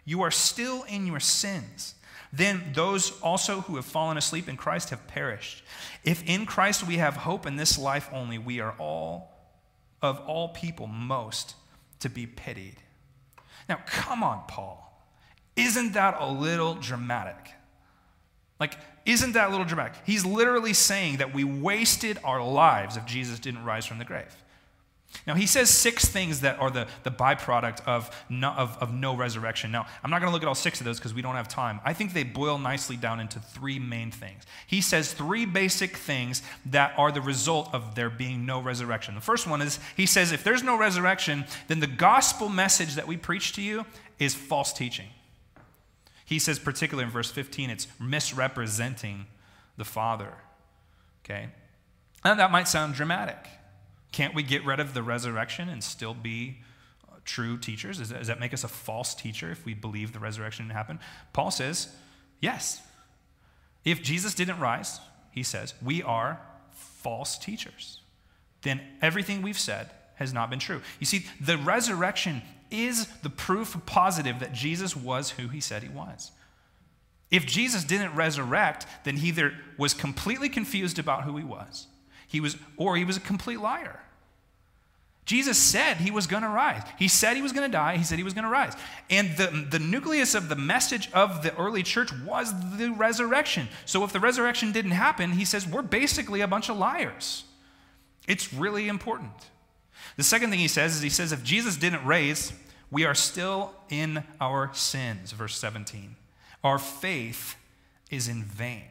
You 0.05 0.23
are 0.23 0.31
still 0.31 0.83
in 0.83 1.05
your 1.05 1.19
sins. 1.19 1.93
Then 2.33 2.71
those 2.73 3.19
also 3.21 3.61
who 3.61 3.75
have 3.75 3.85
fallen 3.85 4.17
asleep 4.17 4.49
in 4.49 4.57
Christ 4.57 4.89
have 4.89 5.07
perished. 5.07 5.63
If 6.03 6.27
in 6.27 6.47
Christ 6.47 6.87
we 6.87 6.97
have 6.97 7.15
hope 7.15 7.45
in 7.45 7.55
this 7.55 7.77
life 7.77 8.09
only, 8.11 8.39
we 8.39 8.59
are 8.59 8.73
all, 8.79 9.31
of 10.01 10.19
all 10.21 10.49
people, 10.49 10.87
most 10.87 11.53
to 11.99 12.09
be 12.09 12.25
pitied. 12.25 12.77
Now, 13.67 13.79
come 13.85 14.23
on, 14.23 14.43
Paul. 14.47 15.07
Isn't 15.55 15.93
that 15.93 16.17
a 16.19 16.31
little 16.31 16.73
dramatic? 16.73 17.53
Like, 18.59 18.75
isn't 19.05 19.33
that 19.33 19.47
a 19.47 19.51
little 19.51 19.65
dramatic? 19.65 19.93
He's 20.05 20.25
literally 20.25 20.73
saying 20.73 21.17
that 21.17 21.33
we 21.33 21.43
wasted 21.43 22.19
our 22.23 22.43
lives 22.43 22.97
if 22.97 23.05
Jesus 23.05 23.39
didn't 23.39 23.63
rise 23.63 23.85
from 23.85 23.97
the 23.97 24.05
grave. 24.05 24.35
Now, 25.25 25.33
he 25.33 25.47
says 25.47 25.71
six 25.71 26.05
things 26.05 26.41
that 26.41 26.59
are 26.59 26.69
the, 26.69 26.87
the 27.03 27.09
byproduct 27.09 27.81
of 27.87 28.15
no, 28.29 28.49
of, 28.49 28.77
of 28.79 28.93
no 28.93 29.15
resurrection. 29.15 29.71
Now, 29.71 29.87
I'm 30.03 30.11
not 30.11 30.19
going 30.19 30.29
to 30.29 30.33
look 30.33 30.43
at 30.43 30.47
all 30.47 30.55
six 30.55 30.79
of 30.79 30.85
those 30.85 30.99
because 30.99 31.15
we 31.15 31.23
don't 31.23 31.35
have 31.35 31.47
time. 31.47 31.79
I 31.83 31.93
think 31.93 32.13
they 32.13 32.23
boil 32.23 32.59
nicely 32.59 32.95
down 32.95 33.19
into 33.19 33.39
three 33.39 33.79
main 33.79 34.11
things. 34.11 34.43
He 34.67 34.81
says 34.81 35.11
three 35.11 35.45
basic 35.45 35.97
things 35.97 36.43
that 36.67 36.93
are 36.95 37.11
the 37.11 37.21
result 37.21 37.73
of 37.73 37.95
there 37.95 38.11
being 38.11 38.45
no 38.45 38.61
resurrection. 38.61 39.15
The 39.15 39.21
first 39.21 39.47
one 39.47 39.63
is 39.63 39.79
he 39.97 40.05
says, 40.05 40.31
if 40.31 40.43
there's 40.43 40.61
no 40.63 40.77
resurrection, 40.77 41.45
then 41.67 41.79
the 41.79 41.87
gospel 41.87 42.47
message 42.47 42.93
that 42.95 43.07
we 43.07 43.17
preach 43.17 43.53
to 43.53 43.63
you 43.63 43.85
is 44.19 44.35
false 44.35 44.71
teaching. 44.71 45.07
He 46.29 46.37
says, 46.37 46.59
particularly 46.59 47.05
in 47.05 47.11
verse 47.11 47.31
15, 47.31 47.71
it's 47.71 47.87
misrepresenting 47.99 49.25
the 49.77 49.83
Father. 49.83 50.31
Okay? 51.25 51.49
And 52.23 52.39
that 52.39 52.51
might 52.51 52.67
sound 52.67 52.93
dramatic. 52.93 53.47
Can't 54.11 54.35
we 54.35 54.43
get 54.43 54.63
rid 54.63 54.79
of 54.79 54.93
the 54.93 55.01
resurrection 55.01 55.69
and 55.69 55.83
still 55.83 56.13
be 56.13 56.59
uh, 57.11 57.15
true 57.25 57.57
teachers? 57.57 57.97
Does 57.97 58.09
that, 58.09 58.19
does 58.19 58.27
that 58.27 58.39
make 58.39 58.53
us 58.53 58.63
a 58.63 58.67
false 58.67 59.15
teacher 59.15 59.49
if 59.49 59.65
we 59.65 59.73
believe 59.73 60.13
the 60.13 60.19
resurrection 60.19 60.67
didn't 60.67 60.77
happen? 60.77 60.99
Paul 61.33 61.49
says, 61.49 61.87
yes. 62.39 62.83
If 63.83 64.03
Jesus 64.03 64.35
didn't 64.35 64.59
rise, 64.59 64.99
he 65.31 65.41
says, 65.41 65.73
we 65.83 66.03
are 66.03 66.39
false 66.69 67.39
teachers, 67.39 68.01
then 68.61 68.81
everything 69.01 69.41
we've 69.41 69.57
said 69.57 69.89
has 70.13 70.31
not 70.31 70.51
been 70.51 70.59
true. 70.59 70.81
You 70.99 71.07
see, 71.07 71.25
the 71.41 71.57
resurrection 71.57 72.43
is 72.71 73.07
the 73.23 73.29
proof 73.29 73.77
positive 73.85 74.39
that 74.39 74.53
Jesus 74.53 74.95
was 74.95 75.31
who 75.31 75.47
he 75.47 75.59
said 75.59 75.83
he 75.83 75.89
was. 75.89 76.31
If 77.31 77.45
Jesus 77.45 77.83
didn't 77.83 78.15
resurrect, 78.15 78.85
then 79.03 79.17
he 79.17 79.29
either 79.29 79.53
was 79.77 79.93
completely 79.93 80.49
confused 80.49 80.97
about 80.97 81.23
who 81.23 81.37
he 81.37 81.43
was, 81.43 81.87
he 82.27 82.39
was, 82.39 82.57
or 82.77 82.95
he 82.95 83.05
was 83.05 83.17
a 83.17 83.21
complete 83.21 83.59
liar. 83.59 83.99
Jesus 85.25 85.59
said 85.59 85.97
he 85.97 86.09
was 86.09 86.25
going 86.25 86.41
to 86.41 86.49
rise. 86.49 86.81
He 86.97 87.07
said 87.07 87.35
he 87.35 87.43
was 87.43 87.51
going 87.51 87.69
to 87.69 87.71
die. 87.71 87.97
He 87.97 88.03
said 88.03 88.17
he 88.17 88.23
was 88.23 88.33
going 88.33 88.45
to 88.45 88.49
rise. 88.49 88.73
And 89.11 89.37
the, 89.37 89.67
the 89.69 89.77
nucleus 89.77 90.33
of 90.33 90.49
the 90.49 90.55
message 90.55 91.07
of 91.13 91.43
the 91.43 91.55
early 91.55 91.83
church 91.83 92.11
was 92.25 92.51
the 92.79 92.89
resurrection. 92.89 93.67
So 93.85 94.03
if 94.03 94.11
the 94.11 94.19
resurrection 94.19 94.71
didn't 94.71 94.89
happen, 94.89 95.33
he 95.33 95.45
says, 95.45 95.67
we're 95.67 95.83
basically 95.83 96.41
a 96.41 96.47
bunch 96.47 96.67
of 96.67 96.77
liars. 96.77 97.43
It's 98.27 98.51
really 98.51 98.87
important. 98.87 99.33
The 100.17 100.23
second 100.23 100.49
thing 100.49 100.59
he 100.59 100.67
says 100.67 100.95
is 100.95 101.01
he 101.01 101.09
says, 101.09 101.31
if 101.31 101.43
Jesus 101.43 101.77
didn't 101.77 102.05
raise, 102.05 102.53
we 102.91 103.05
are 103.05 103.15
still 103.15 103.73
in 103.89 104.23
our 104.41 104.71
sins, 104.73 105.31
verse 105.31 105.57
17. 105.57 106.15
Our 106.63 106.79
faith 106.79 107.55
is 108.09 108.27
in 108.27 108.43
vain. 108.43 108.83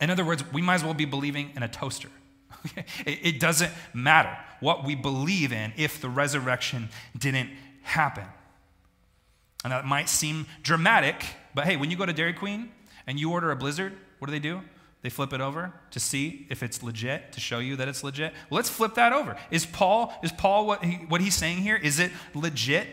In 0.00 0.10
other 0.10 0.24
words, 0.24 0.44
we 0.52 0.62
might 0.62 0.76
as 0.76 0.84
well 0.84 0.94
be 0.94 1.04
believing 1.04 1.50
in 1.54 1.62
a 1.62 1.68
toaster. 1.68 2.08
it 3.06 3.40
doesn't 3.40 3.72
matter 3.94 4.36
what 4.60 4.84
we 4.84 4.94
believe 4.94 5.52
in 5.52 5.72
if 5.76 6.00
the 6.00 6.08
resurrection 6.08 6.88
didn't 7.16 7.50
happen. 7.82 8.24
And 9.64 9.72
that 9.72 9.84
might 9.84 10.08
seem 10.08 10.46
dramatic, 10.62 11.24
but 11.54 11.66
hey, 11.66 11.76
when 11.76 11.90
you 11.90 11.96
go 11.96 12.06
to 12.06 12.12
Dairy 12.12 12.32
Queen 12.32 12.70
and 13.06 13.18
you 13.20 13.32
order 13.32 13.50
a 13.50 13.56
blizzard, 13.56 13.92
what 14.18 14.26
do 14.26 14.32
they 14.32 14.38
do? 14.38 14.60
They 15.02 15.08
flip 15.08 15.32
it 15.32 15.40
over 15.40 15.72
to 15.92 16.00
see 16.00 16.46
if 16.50 16.62
it's 16.62 16.82
legit, 16.82 17.32
to 17.32 17.40
show 17.40 17.58
you 17.58 17.76
that 17.76 17.88
it's 17.88 18.04
legit. 18.04 18.32
Well, 18.50 18.56
let's 18.56 18.68
flip 18.68 18.94
that 18.94 19.12
over. 19.12 19.36
Is 19.50 19.64
Paul, 19.64 20.12
is 20.22 20.30
Paul 20.30 20.66
what, 20.66 20.84
he, 20.84 20.96
what 20.96 21.20
he's 21.22 21.34
saying 21.34 21.58
here, 21.58 21.76
is 21.76 21.98
it 21.98 22.10
legit? 22.34 22.86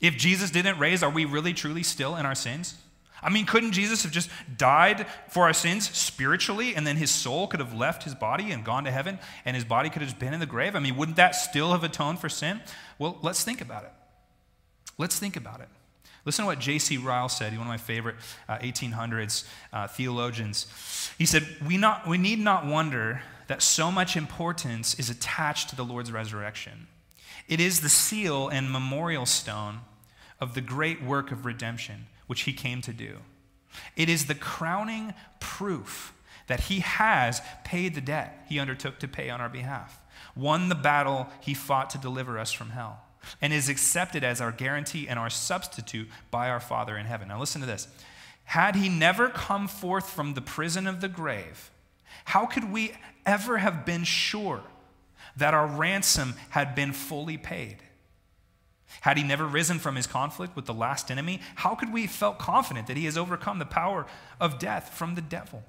If 0.00 0.16
Jesus 0.16 0.50
didn't 0.50 0.78
raise, 0.78 1.02
are 1.02 1.10
we 1.10 1.26
really 1.26 1.52
truly 1.52 1.82
still 1.82 2.16
in 2.16 2.24
our 2.24 2.34
sins? 2.34 2.74
I 3.22 3.30
mean, 3.30 3.46
couldn't 3.46 3.72
Jesus 3.72 4.02
have 4.02 4.10
just 4.10 4.30
died 4.56 5.06
for 5.28 5.44
our 5.44 5.52
sins 5.52 5.88
spiritually 5.90 6.74
and 6.74 6.84
then 6.84 6.96
his 6.96 7.10
soul 7.10 7.46
could 7.46 7.60
have 7.60 7.72
left 7.72 8.02
his 8.02 8.14
body 8.14 8.50
and 8.50 8.64
gone 8.64 8.84
to 8.84 8.90
heaven 8.90 9.18
and 9.44 9.54
his 9.54 9.64
body 9.64 9.90
could 9.90 10.02
have 10.02 10.18
been 10.18 10.34
in 10.34 10.40
the 10.40 10.46
grave? 10.46 10.74
I 10.74 10.80
mean, 10.80 10.96
wouldn't 10.96 11.18
that 11.18 11.36
still 11.36 11.70
have 11.70 11.84
atoned 11.84 12.18
for 12.18 12.28
sin? 12.28 12.60
Well, 12.98 13.18
let's 13.22 13.44
think 13.44 13.60
about 13.60 13.84
it. 13.84 13.92
Let's 14.98 15.18
think 15.18 15.36
about 15.36 15.60
it. 15.60 15.68
Listen 16.24 16.44
to 16.44 16.46
what 16.46 16.60
J.C. 16.60 16.98
Ryle 16.98 17.28
said, 17.28 17.52
one 17.52 17.62
of 17.62 17.66
my 17.66 17.76
favorite 17.76 18.16
uh, 18.48 18.58
1800s 18.58 19.44
uh, 19.72 19.88
theologians. 19.88 20.66
He 21.18 21.26
said, 21.26 21.46
we, 21.66 21.76
not, 21.76 22.06
we 22.06 22.16
need 22.16 22.38
not 22.38 22.64
wonder 22.64 23.22
that 23.48 23.60
so 23.60 23.90
much 23.90 24.16
importance 24.16 24.94
is 24.98 25.10
attached 25.10 25.68
to 25.70 25.76
the 25.76 25.84
Lord's 25.84 26.12
resurrection. 26.12 26.86
It 27.48 27.60
is 27.60 27.80
the 27.80 27.88
seal 27.88 28.48
and 28.48 28.70
memorial 28.70 29.26
stone 29.26 29.80
of 30.40 30.54
the 30.54 30.60
great 30.60 31.02
work 31.02 31.32
of 31.32 31.44
redemption 31.44 32.06
which 32.26 32.42
he 32.42 32.52
came 32.52 32.80
to 32.82 32.92
do. 32.92 33.18
It 33.96 34.08
is 34.08 34.26
the 34.26 34.34
crowning 34.34 35.14
proof 35.40 36.14
that 36.46 36.60
he 36.60 36.80
has 36.80 37.40
paid 37.64 37.94
the 37.94 38.00
debt 38.00 38.44
he 38.48 38.58
undertook 38.58 38.98
to 39.00 39.08
pay 39.08 39.30
on 39.30 39.40
our 39.40 39.48
behalf, 39.48 40.00
won 40.36 40.68
the 40.68 40.74
battle 40.74 41.28
he 41.40 41.54
fought 41.54 41.90
to 41.90 41.98
deliver 41.98 42.38
us 42.38 42.52
from 42.52 42.70
hell, 42.70 43.02
and 43.40 43.52
is 43.52 43.68
accepted 43.68 44.24
as 44.24 44.40
our 44.40 44.52
guarantee 44.52 45.08
and 45.08 45.18
our 45.18 45.30
substitute 45.30 46.08
by 46.30 46.48
our 46.48 46.60
Father 46.60 46.96
in 46.96 47.06
heaven. 47.06 47.28
Now, 47.28 47.40
listen 47.40 47.60
to 47.60 47.66
this. 47.66 47.88
Had 48.44 48.76
he 48.76 48.88
never 48.88 49.28
come 49.28 49.68
forth 49.68 50.10
from 50.10 50.34
the 50.34 50.42
prison 50.42 50.86
of 50.86 51.00
the 51.00 51.08
grave, 51.08 51.70
how 52.26 52.46
could 52.46 52.70
we 52.72 52.92
ever 53.24 53.58
have 53.58 53.84
been 53.84 54.04
sure 54.04 54.62
that 55.36 55.54
our 55.54 55.66
ransom 55.66 56.34
had 56.50 56.74
been 56.74 56.92
fully 56.92 57.36
paid? 57.38 57.78
Had 59.00 59.16
he 59.16 59.24
never 59.24 59.46
risen 59.46 59.78
from 59.78 59.96
his 59.96 60.06
conflict 60.06 60.54
with 60.54 60.66
the 60.66 60.74
last 60.74 61.10
enemy, 61.10 61.40
how 61.56 61.74
could 61.74 61.92
we 61.92 62.02
have 62.02 62.10
felt 62.10 62.38
confident 62.38 62.86
that 62.88 62.96
he 62.96 63.06
has 63.06 63.16
overcome 63.16 63.58
the 63.58 63.64
power 63.64 64.06
of 64.38 64.58
death 64.58 64.90
from 64.90 65.14
the 65.14 65.22
devil? 65.22 65.64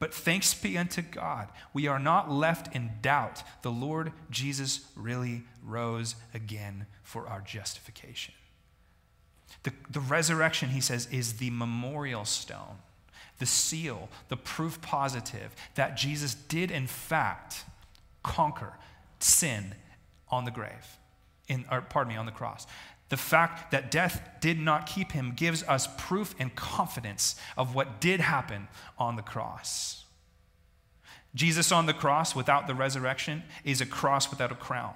But 0.00 0.14
thanks 0.14 0.54
be 0.54 0.78
unto 0.78 1.02
God, 1.02 1.48
we 1.74 1.86
are 1.86 1.98
not 1.98 2.30
left 2.30 2.74
in 2.74 2.90
doubt. 3.02 3.42
The 3.62 3.70
Lord 3.70 4.12
Jesus 4.30 4.86
really 4.96 5.42
rose 5.62 6.16
again 6.34 6.86
for 7.02 7.28
our 7.28 7.42
justification. 7.42 8.34
The, 9.62 9.72
the 9.90 10.00
resurrection, 10.00 10.70
he 10.70 10.80
says, 10.80 11.06
is 11.12 11.34
the 11.34 11.50
memorial 11.50 12.24
stone, 12.24 12.78
the 13.38 13.46
seal, 13.46 14.08
the 14.28 14.38
proof 14.38 14.80
positive 14.80 15.54
that 15.74 15.98
Jesus 15.98 16.34
did, 16.34 16.70
in 16.70 16.86
fact, 16.86 17.64
conquer 18.22 18.72
sin 19.18 19.74
on 20.30 20.46
the 20.46 20.50
grave 20.50 20.98
in, 21.50 21.64
or 21.70 21.82
pardon 21.82 22.14
me, 22.14 22.18
on 22.18 22.26
the 22.26 22.32
cross. 22.32 22.66
The 23.10 23.16
fact 23.16 23.72
that 23.72 23.90
death 23.90 24.22
did 24.40 24.58
not 24.58 24.86
keep 24.86 25.12
him 25.12 25.32
gives 25.36 25.62
us 25.64 25.88
proof 25.98 26.34
and 26.38 26.54
confidence 26.54 27.36
of 27.56 27.74
what 27.74 28.00
did 28.00 28.20
happen 28.20 28.68
on 28.98 29.16
the 29.16 29.22
cross. 29.22 30.04
Jesus 31.34 31.70
on 31.70 31.86
the 31.86 31.92
cross 31.92 32.34
without 32.34 32.66
the 32.66 32.74
resurrection 32.74 33.42
is 33.64 33.80
a 33.80 33.86
cross 33.86 34.30
without 34.30 34.50
a 34.50 34.56
crown. 34.56 34.94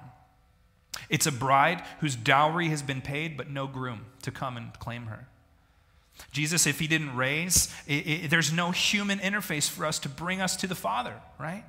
It's 1.09 1.27
a 1.27 1.31
bride 1.31 1.83
whose 1.99 2.15
dowry 2.15 2.69
has 2.69 2.81
been 2.81 3.01
paid, 3.01 3.35
but 3.35 3.49
no 3.49 3.67
groom 3.67 4.05
to 4.21 4.31
come 4.31 4.57
and 4.57 4.77
claim 4.79 5.07
her. 5.07 5.27
Jesus, 6.31 6.65
if 6.65 6.79
he 6.79 6.87
didn't 6.87 7.15
raise, 7.15 7.73
it, 7.85 8.07
it, 8.07 8.29
there's 8.29 8.53
no 8.53 8.71
human 8.71 9.19
interface 9.19 9.69
for 9.69 9.85
us 9.85 9.99
to 9.99 10.09
bring 10.09 10.39
us 10.39 10.55
to 10.57 10.67
the 10.67 10.75
Father, 10.75 11.15
right? 11.37 11.65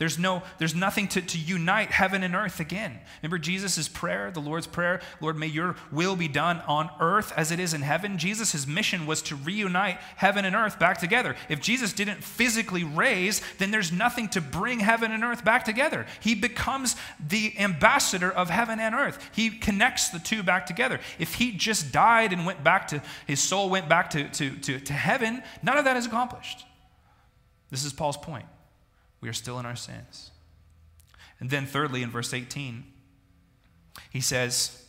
There's, 0.00 0.18
no, 0.18 0.42
there's 0.56 0.74
nothing 0.74 1.08
to, 1.08 1.20
to 1.20 1.38
unite 1.38 1.90
heaven 1.90 2.22
and 2.22 2.34
earth 2.34 2.58
again. 2.58 3.00
Remember 3.22 3.36
Jesus' 3.36 3.86
prayer, 3.86 4.30
the 4.30 4.40
Lord's 4.40 4.66
Prayer? 4.66 5.02
Lord, 5.20 5.36
may 5.36 5.46
your 5.46 5.76
will 5.92 6.16
be 6.16 6.26
done 6.26 6.62
on 6.66 6.88
earth 7.00 7.34
as 7.36 7.50
it 7.50 7.60
is 7.60 7.74
in 7.74 7.82
heaven. 7.82 8.16
Jesus' 8.16 8.66
mission 8.66 9.04
was 9.04 9.20
to 9.20 9.36
reunite 9.36 9.98
heaven 10.16 10.46
and 10.46 10.56
earth 10.56 10.78
back 10.78 10.96
together. 10.96 11.36
If 11.50 11.60
Jesus 11.60 11.92
didn't 11.92 12.24
physically 12.24 12.82
raise, 12.82 13.42
then 13.58 13.72
there's 13.72 13.92
nothing 13.92 14.30
to 14.30 14.40
bring 14.40 14.80
heaven 14.80 15.12
and 15.12 15.22
earth 15.22 15.44
back 15.44 15.66
together. 15.66 16.06
He 16.20 16.34
becomes 16.34 16.96
the 17.28 17.52
ambassador 17.58 18.30
of 18.30 18.48
heaven 18.48 18.80
and 18.80 18.94
earth. 18.94 19.18
He 19.34 19.50
connects 19.50 20.08
the 20.08 20.18
two 20.18 20.42
back 20.42 20.64
together. 20.64 20.98
If 21.18 21.34
he 21.34 21.52
just 21.52 21.92
died 21.92 22.32
and 22.32 22.46
went 22.46 22.64
back 22.64 22.88
to, 22.88 23.02
his 23.26 23.40
soul 23.40 23.68
went 23.68 23.90
back 23.90 24.08
to, 24.10 24.26
to, 24.30 24.56
to, 24.60 24.80
to 24.80 24.92
heaven, 24.94 25.42
none 25.62 25.76
of 25.76 25.84
that 25.84 25.98
is 25.98 26.06
accomplished. 26.06 26.64
This 27.70 27.84
is 27.84 27.92
Paul's 27.92 28.16
point 28.16 28.46
we 29.20 29.28
are 29.28 29.34
still 29.34 29.58
in 29.58 29.66
our 29.66 29.76
sins. 29.76 30.30
And 31.38 31.50
then, 31.50 31.66
thirdly, 31.66 32.02
in 32.02 32.10
verse 32.10 32.34
18, 32.34 32.84
he 34.10 34.20
says, 34.20 34.84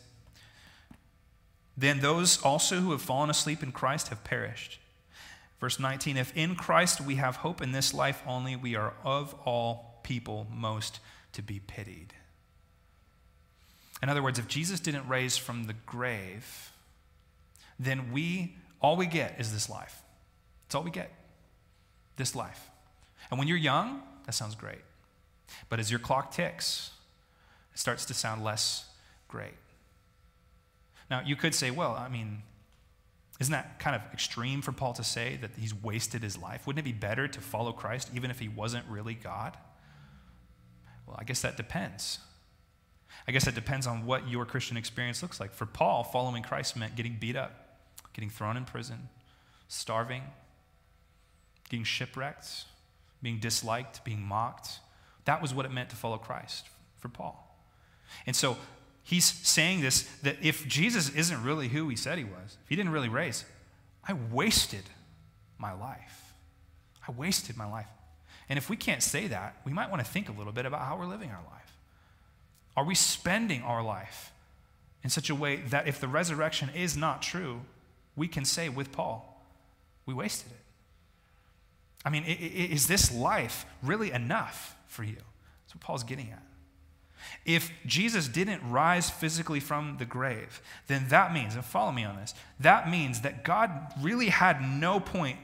Then 1.78 2.00
those 2.00 2.42
also 2.42 2.78
who 2.78 2.92
have 2.92 3.02
fallen 3.02 3.30
asleep 3.30 3.64
in 3.64 3.72
Christ 3.72 4.10
have 4.10 4.24
perished. 4.24 4.80
Verse 5.60 5.80
19, 5.80 6.18
If 6.18 6.36
in 6.36 6.56
Christ 6.56 7.00
we 7.00 7.16
have 7.16 7.38
hope 7.38 7.62
in 7.62 7.72
this 7.72 7.94
life 7.94 8.22
only, 8.28 8.56
we 8.56 8.76
are 8.76 8.94
of 9.04 9.34
all 9.46 10.00
people 10.04 10.48
most 10.52 11.00
to 11.34 11.42
be 11.42 11.60
pitied. 11.60 12.14
In 14.02 14.10
other 14.10 14.24
words, 14.24 14.40
if 14.40 14.48
Jesus 14.48 14.80
didn't 14.80 15.08
raise 15.08 15.38
from 15.38 15.66
the 15.66 15.76
grave, 15.86 16.72
then 17.80 18.12
we, 18.12 18.56
all 18.82 18.96
we 18.96 19.06
get 19.06 19.40
is 19.40 19.54
this 19.54 19.70
life. 19.70 20.02
It's 20.66 20.76
all 20.76 20.84
we 20.84 20.92
get. 20.92 21.12
This 22.18 22.36
life. 22.36 22.70
And 23.30 23.38
when 23.38 23.48
you're 23.48 23.58
young, 23.58 24.02
that 24.26 24.34
sounds 24.34 24.56
great. 24.56 24.82
But 25.70 25.80
as 25.80 25.90
your 25.90 26.00
clock 26.00 26.32
ticks, 26.32 26.92
it 27.74 27.80
starts 27.80 28.06
to 28.06 28.14
sound 28.14 28.44
less 28.44 28.86
great. 29.28 29.56
Now, 31.10 31.22
you 31.26 31.36
could 31.36 31.54
say, 31.54 31.72
well, 31.72 31.94
I 31.94 32.08
mean, 32.08 32.44
isn't 33.40 33.52
that 33.52 33.80
kind 33.80 33.96
of 33.96 34.02
extreme 34.14 34.62
for 34.62 34.72
Paul 34.72 34.94
to 34.94 35.04
say 35.04 35.38
that 35.42 35.52
he's 35.58 35.74
wasted 35.74 36.22
his 36.22 36.38
life? 36.38 36.68
Wouldn't 36.68 36.86
it 36.86 36.90
be 36.90 36.98
better 36.98 37.28
to 37.28 37.42
follow 37.42 37.72
Christ 37.72 38.10
even 38.14 38.32
if 38.32 38.40
he 38.40 38.48
wasn't 38.48 38.86
really 38.88 39.16
God? 39.16 39.58
Well, 41.08 41.18
I 41.20 41.24
guess 41.24 41.42
that 41.42 41.58
depends. 41.58 42.20
I 43.28 43.32
guess 43.32 43.46
that 43.46 43.56
depends 43.56 43.88
on 43.88 44.06
what 44.06 44.30
your 44.30 44.46
Christian 44.46 44.78
experience 44.78 45.22
looks 45.22 45.40
like. 45.40 45.54
For 45.54 45.66
Paul, 45.66 46.04
following 46.04 46.44
Christ 46.44 46.78
meant 46.78 46.96
getting 46.96 47.18
beat 47.20 47.36
up, 47.36 47.80
getting 48.14 48.30
thrown 48.30 48.56
in 48.56 48.66
prison, 48.66 49.10
starving, 49.68 50.24
getting 51.70 51.84
shipwrecked, 51.84 52.66
being 53.22 53.40
disliked, 53.40 54.04
being 54.04 54.22
mocked. 54.22 54.80
That 55.26 55.42
was 55.42 55.54
what 55.54 55.66
it 55.66 55.72
meant 55.72 55.90
to 55.92 55.96
follow 55.96 56.18
Christ 56.18 56.68
for 57.00 57.10
Paul. 57.10 57.48
And 58.26 58.36
so 58.36 58.58
he's 59.04 59.26
saying 59.26 59.82
this 59.82 60.04
that 60.24 60.38
if 60.42 60.68
Jesus 60.68 61.10
isn't 61.10 61.44
really 61.44 61.70
who 61.70 61.90
he 61.90 61.96
said 61.96 62.18
he 62.18 62.24
was, 62.24 62.58
if 62.64 62.70
he 62.70 62.76
didn't 62.76 62.92
really 62.92 63.10
raise, 63.10 63.46
I 64.08 64.14
wasted 64.14 64.84
my 65.58 65.74
life. 65.74 66.34
I 67.08 67.12
wasted 67.12 67.58
my 67.58 67.70
life. 67.70 67.88
And 68.50 68.58
if 68.58 68.70
we 68.70 68.76
can't 68.76 69.04
say 69.04 69.28
that, 69.28 69.56
we 69.66 69.72
might 69.72 69.90
want 69.90 70.04
to 70.04 70.12
think 70.12 70.28
a 70.28 70.34
little 70.34 70.52
bit 70.52 70.66
about 70.66 70.82
how 70.82 70.98
we're 70.98 71.06
living 71.06 71.30
our 71.30 71.44
life. 71.52 71.78
Are 72.76 72.84
we 72.84 72.96
spending 72.96 73.62
our 73.64 73.84
life 73.84 74.32
in 75.04 75.10
such 75.10 75.30
a 75.30 75.36
way 75.36 75.58
that 75.58 75.88
if 75.88 76.00
the 76.00 76.08
resurrection 76.08 76.70
is 76.76 76.98
not 76.98 77.22
true, 77.22 77.62
we 78.16 78.28
can 78.28 78.46
say 78.46 78.70
with 78.70 78.92
Paul, 78.92 79.44
we 80.06 80.14
wasted 80.14 80.52
it? 80.52 80.61
I 82.04 82.10
mean, 82.10 82.24
is 82.24 82.88
this 82.88 83.14
life 83.14 83.66
really 83.84 84.12
enough 84.12 84.76
for 84.88 85.04
you? 85.04 85.18
That's 85.64 85.76
what 85.76 85.82
Paul's 85.82 86.04
getting 86.04 86.32
at. 86.32 86.44
If 87.46 87.72
Jesus 87.86 88.28
didn't 88.28 88.68
rise 88.68 89.10
physically 89.10 89.60
from 89.60 89.98
the 90.00 90.06
grave, 90.06 90.62
then 90.88 91.08
that 91.10 91.34
means, 91.34 91.56
and 91.56 91.64
follow 91.64 91.92
me 91.92 92.04
on 92.04 92.16
this, 92.16 92.34
that 92.60 92.90
means 92.90 93.22
that 93.22 93.44
God 93.44 93.72
really 94.02 94.30
had 94.30 94.62
no 94.62 95.00
point 95.00 95.38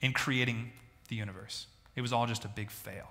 in 0.00 0.12
creating 0.12 0.72
the 1.08 1.16
universe. 1.16 1.66
It 1.94 2.00
was 2.00 2.12
all 2.12 2.26
just 2.26 2.44
a 2.44 2.48
big 2.48 2.70
fail. 2.70 3.08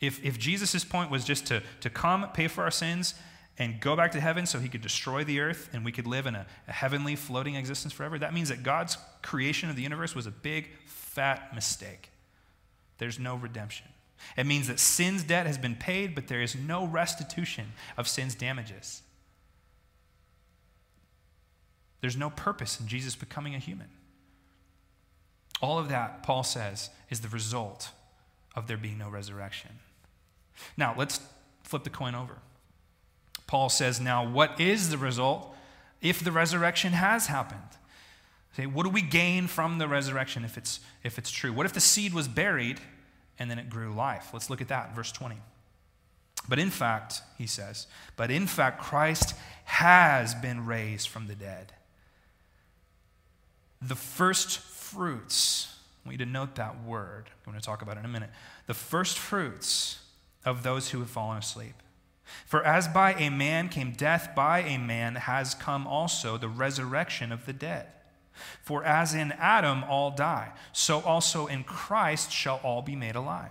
If, 0.00 0.24
if 0.24 0.38
Jesus' 0.38 0.84
point 0.84 1.10
was 1.10 1.24
just 1.24 1.46
to, 1.48 1.62
to 1.80 1.90
come, 1.90 2.26
pay 2.32 2.48
for 2.48 2.64
our 2.64 2.70
sins, 2.70 3.14
and 3.58 3.78
go 3.78 3.94
back 3.94 4.12
to 4.12 4.20
heaven 4.20 4.46
so 4.46 4.58
he 4.58 4.68
could 4.68 4.80
destroy 4.80 5.22
the 5.22 5.38
earth 5.38 5.68
and 5.74 5.84
we 5.84 5.92
could 5.92 6.06
live 6.06 6.26
in 6.26 6.34
a, 6.34 6.46
a 6.66 6.72
heavenly 6.72 7.14
floating 7.14 7.56
existence 7.56 7.92
forever, 7.92 8.18
that 8.18 8.32
means 8.32 8.48
that 8.48 8.62
God's 8.62 8.96
creation 9.22 9.68
of 9.68 9.76
the 9.76 9.82
universe 9.82 10.14
was 10.14 10.26
a 10.26 10.30
big, 10.30 10.70
fat 11.10 11.52
mistake. 11.54 12.10
There's 12.98 13.18
no 13.18 13.34
redemption. 13.34 13.86
It 14.36 14.46
means 14.46 14.68
that 14.68 14.78
sin's 14.78 15.24
debt 15.24 15.46
has 15.46 15.58
been 15.58 15.74
paid, 15.74 16.14
but 16.14 16.28
there 16.28 16.42
is 16.42 16.54
no 16.54 16.86
restitution 16.86 17.72
of 17.96 18.06
sin's 18.06 18.34
damages. 18.34 19.02
There's 22.00 22.16
no 22.16 22.30
purpose 22.30 22.78
in 22.78 22.86
Jesus 22.86 23.16
becoming 23.16 23.54
a 23.54 23.58
human. 23.58 23.88
All 25.60 25.78
of 25.78 25.88
that, 25.88 26.22
Paul 26.22 26.44
says, 26.44 26.90
is 27.10 27.20
the 27.20 27.28
result 27.28 27.90
of 28.54 28.68
there 28.68 28.76
being 28.76 28.98
no 28.98 29.08
resurrection. 29.08 29.80
Now, 30.76 30.94
let's 30.96 31.20
flip 31.64 31.84
the 31.84 31.90
coin 31.90 32.14
over. 32.14 32.36
Paul 33.46 33.68
says, 33.68 34.00
now, 34.00 34.26
what 34.26 34.60
is 34.60 34.90
the 34.90 34.98
result 34.98 35.54
if 36.00 36.22
the 36.22 36.32
resurrection 36.32 36.92
has 36.92 37.26
happened? 37.26 37.60
Say, 38.60 38.66
what 38.66 38.82
do 38.82 38.90
we 38.90 39.00
gain 39.00 39.46
from 39.46 39.78
the 39.78 39.88
resurrection 39.88 40.44
if 40.44 40.58
it's, 40.58 40.80
if 41.02 41.16
it's 41.16 41.30
true? 41.30 41.50
What 41.50 41.64
if 41.64 41.72
the 41.72 41.80
seed 41.80 42.12
was 42.12 42.28
buried 42.28 42.78
and 43.38 43.50
then 43.50 43.58
it 43.58 43.70
grew 43.70 43.94
life? 43.94 44.34
Let's 44.34 44.50
look 44.50 44.60
at 44.60 44.68
that, 44.68 44.94
verse 44.94 45.10
20. 45.12 45.36
But 46.46 46.58
in 46.58 46.68
fact, 46.68 47.22
he 47.38 47.46
says, 47.46 47.86
but 48.16 48.30
in 48.30 48.46
fact, 48.46 48.82
Christ 48.82 49.34
has 49.64 50.34
been 50.34 50.66
raised 50.66 51.08
from 51.08 51.26
the 51.26 51.34
dead. 51.34 51.72
The 53.80 53.94
first 53.94 54.58
fruits, 54.58 55.74
I 56.04 56.10
want 56.10 56.20
you 56.20 56.26
to 56.26 56.30
note 56.30 56.56
that 56.56 56.84
word. 56.84 57.30
I'm 57.46 57.52
going 57.52 57.58
to 57.58 57.64
talk 57.64 57.80
about 57.80 57.96
it 57.96 58.00
in 58.00 58.04
a 58.04 58.08
minute. 58.08 58.30
The 58.66 58.74
first 58.74 59.18
fruits 59.18 60.00
of 60.44 60.64
those 60.64 60.90
who 60.90 60.98
have 60.98 61.08
fallen 61.08 61.38
asleep. 61.38 61.76
For 62.44 62.62
as 62.62 62.88
by 62.88 63.14
a 63.14 63.30
man 63.30 63.70
came 63.70 63.92
death, 63.92 64.34
by 64.36 64.58
a 64.58 64.76
man 64.76 65.14
has 65.14 65.54
come 65.54 65.86
also 65.86 66.36
the 66.36 66.48
resurrection 66.50 67.32
of 67.32 67.46
the 67.46 67.54
dead. 67.54 67.86
For 68.62 68.84
as 68.84 69.14
in 69.14 69.32
Adam 69.32 69.84
all 69.84 70.10
die, 70.10 70.52
so 70.72 71.00
also 71.00 71.46
in 71.46 71.64
Christ 71.64 72.32
shall 72.32 72.60
all 72.62 72.82
be 72.82 72.96
made 72.96 73.16
alive. 73.16 73.50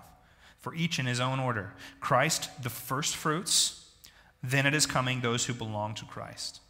For 0.59 0.73
each 0.75 0.99
in 0.99 1.05
his 1.05 1.19
own 1.19 1.39
order 1.39 1.73
Christ 1.99 2.49
the 2.61 2.69
firstfruits, 2.69 3.85
then 4.43 4.65
it 4.65 4.73
is 4.73 4.85
coming 4.85 5.21
those 5.21 5.45
who 5.45 5.53
belong 5.53 5.93
to 5.95 6.05
Christ. 6.05 6.61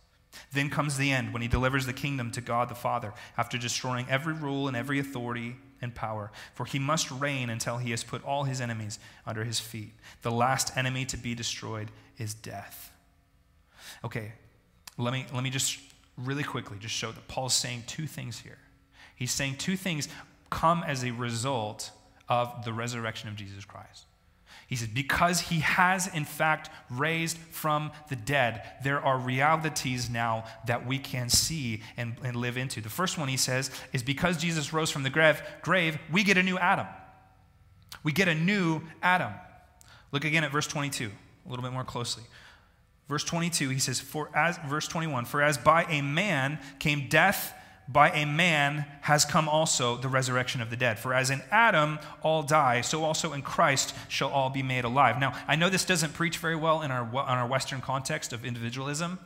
Then 0.52 0.70
comes 0.70 0.98
the 0.98 1.12
end 1.12 1.34
when 1.34 1.42
he 1.42 1.48
delivers 1.48 1.86
the 1.86 1.94
kingdom 1.94 2.32
to 2.32 2.42
God 2.42 2.70
the 2.70 2.76
Father 2.76 3.14
after 3.38 3.58
destroying 3.58 4.06
every 4.10 4.34
rule 4.34 4.68
and 4.68 4.78
every 4.78 5.00
authority 5.00 5.56
and 5.82 5.94
power. 5.94 6.32
For 6.54 6.66
he 6.66 6.80
must 6.80 7.10
reign 7.12 7.50
until 7.50 7.78
he 7.78 7.92
has 7.92 8.04
put 8.04 8.24
all 8.24 8.44
his 8.44 8.62
enemies 8.62 9.00
under 9.26 9.44
his 9.44 9.60
feet. 9.60 9.94
The 10.22 10.32
last 10.32 10.76
enemy 10.78 11.06
to 11.06 11.18
be 11.18 11.36
destroyed 11.36 11.92
is 12.18 12.34
death. 12.34 12.92
Okay, 14.04 14.34
let 14.98 15.14
me, 15.14 15.26
let 15.34 15.44
me 15.44 15.50
just 15.50 15.80
really 16.24 16.44
quickly 16.44 16.78
just 16.80 16.96
show 16.96 17.12
that 17.12 17.28
Paul's 17.28 17.54
saying 17.54 17.84
two 17.88 18.08
things 18.08 18.40
here. 18.40 18.58
He's 19.16 19.32
saying 19.32 19.56
two 19.58 19.76
things 19.76 20.08
come 20.50 20.84
as 20.84 21.04
a 21.04 21.12
result 21.12 21.92
of 22.28 22.64
the 22.64 22.74
resurrection 22.74 23.30
of 23.30 23.36
Jesus 23.36 23.66
Christ. 23.66 24.06
He 24.68 24.76
says, 24.76 24.88
because 24.88 25.40
he 25.40 25.62
has 25.62 26.14
in 26.14 26.26
fact 26.26 26.70
raised 26.92 27.38
from 27.38 27.92
the 28.08 28.16
dead, 28.16 28.62
there 28.84 29.02
are 29.02 29.18
realities 29.18 30.12
now 30.12 30.44
that 30.68 30.86
we 30.86 31.00
can 31.00 31.28
see 31.30 31.82
and, 31.98 32.16
and 32.24 32.36
live 32.36 32.56
into. 32.56 32.80
The 32.80 32.88
first 32.88 33.18
one 33.18 33.30
he 33.30 33.38
says 33.38 33.72
is 33.94 34.04
because 34.04 34.38
Jesus 34.38 34.72
rose 34.72 34.92
from 34.92 35.02
the 35.02 35.10
grave, 35.10 35.42
grave, 35.64 35.98
we 36.12 36.24
get 36.24 36.38
a 36.38 36.44
new 36.44 36.60
Adam. 36.60 36.86
We 38.04 38.12
get 38.12 38.28
a 38.28 38.36
new 38.36 38.82
Adam. 39.02 39.34
Look 40.12 40.24
again 40.24 40.44
at 40.44 40.52
verse 40.52 40.68
22, 40.68 41.06
a 41.08 41.50
little 41.50 41.64
bit 41.64 41.74
more 41.74 41.84
closely. 41.84 42.24
Verse 43.10 43.24
22, 43.24 43.70
he 43.70 43.80
says, 43.80 44.00
For 44.00 44.30
as 44.34 44.58
verse 44.60 44.88
21, 44.88 45.26
for 45.26 45.42
as 45.42 45.58
by 45.58 45.84
a 45.86 46.02
man 46.02 46.60
came 46.78 47.10
death 47.10 47.54
by 47.92 48.12
a 48.12 48.24
man 48.24 48.86
has 49.02 49.26
come 49.26 49.50
also 49.50 49.98
the 49.98 50.08
resurrection 50.08 50.62
of 50.62 50.70
the 50.70 50.76
dead. 50.76 51.00
For 51.00 51.12
as 51.12 51.32
in 51.32 51.42
Adam 51.50 51.98
all 52.22 52.44
die, 52.44 52.82
so 52.82 53.04
also 53.04 53.34
in 53.34 53.42
Christ 53.42 53.96
shall 54.08 54.30
all 54.30 54.52
be 54.52 54.62
made 54.62 54.86
alive. 54.86 55.20
Now, 55.20 55.34
I 55.48 55.56
know 55.56 55.70
this 55.70 55.86
doesn't 55.86 56.14
preach 56.14 56.38
very 56.38 56.56
well 56.56 56.84
in 56.84 56.92
our, 56.92 57.04
in 57.04 57.16
our 57.16 57.48
Western 57.48 57.82
context 57.82 58.32
of 58.32 58.46
individualism, 58.46 59.18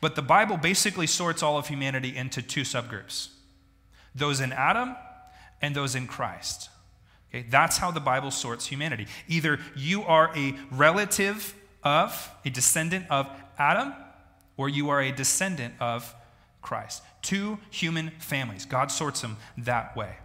but 0.00 0.14
the 0.14 0.22
Bible 0.22 0.56
basically 0.56 1.08
sorts 1.08 1.42
all 1.42 1.58
of 1.58 1.66
humanity 1.66 2.16
into 2.16 2.40
two 2.40 2.62
subgroups 2.62 3.28
those 4.14 4.40
in 4.40 4.52
Adam 4.52 4.94
and 5.60 5.74
those 5.74 5.94
in 5.94 6.06
Christ. 6.06 6.68
Okay, 7.30 7.46
that's 7.48 7.78
how 7.78 7.90
the 7.90 7.98
Bible 7.98 8.30
sorts 8.30 8.66
humanity. 8.66 9.06
Either 9.26 9.58
you 9.74 10.02
are 10.02 10.30
a 10.36 10.54
relative 10.70 11.54
of, 11.84 12.30
a 12.44 12.50
descendant 12.50 13.06
of 13.10 13.28
Adam, 13.58 13.94
or 14.56 14.68
you 14.68 14.90
are 14.90 15.00
a 15.00 15.12
descendant 15.12 15.74
of 15.80 16.14
Christ. 16.60 17.02
Two 17.22 17.58
human 17.70 18.10
families. 18.18 18.64
God 18.64 18.90
sorts 18.90 19.20
them 19.20 19.36
that 19.58 19.96
way. 19.96 20.16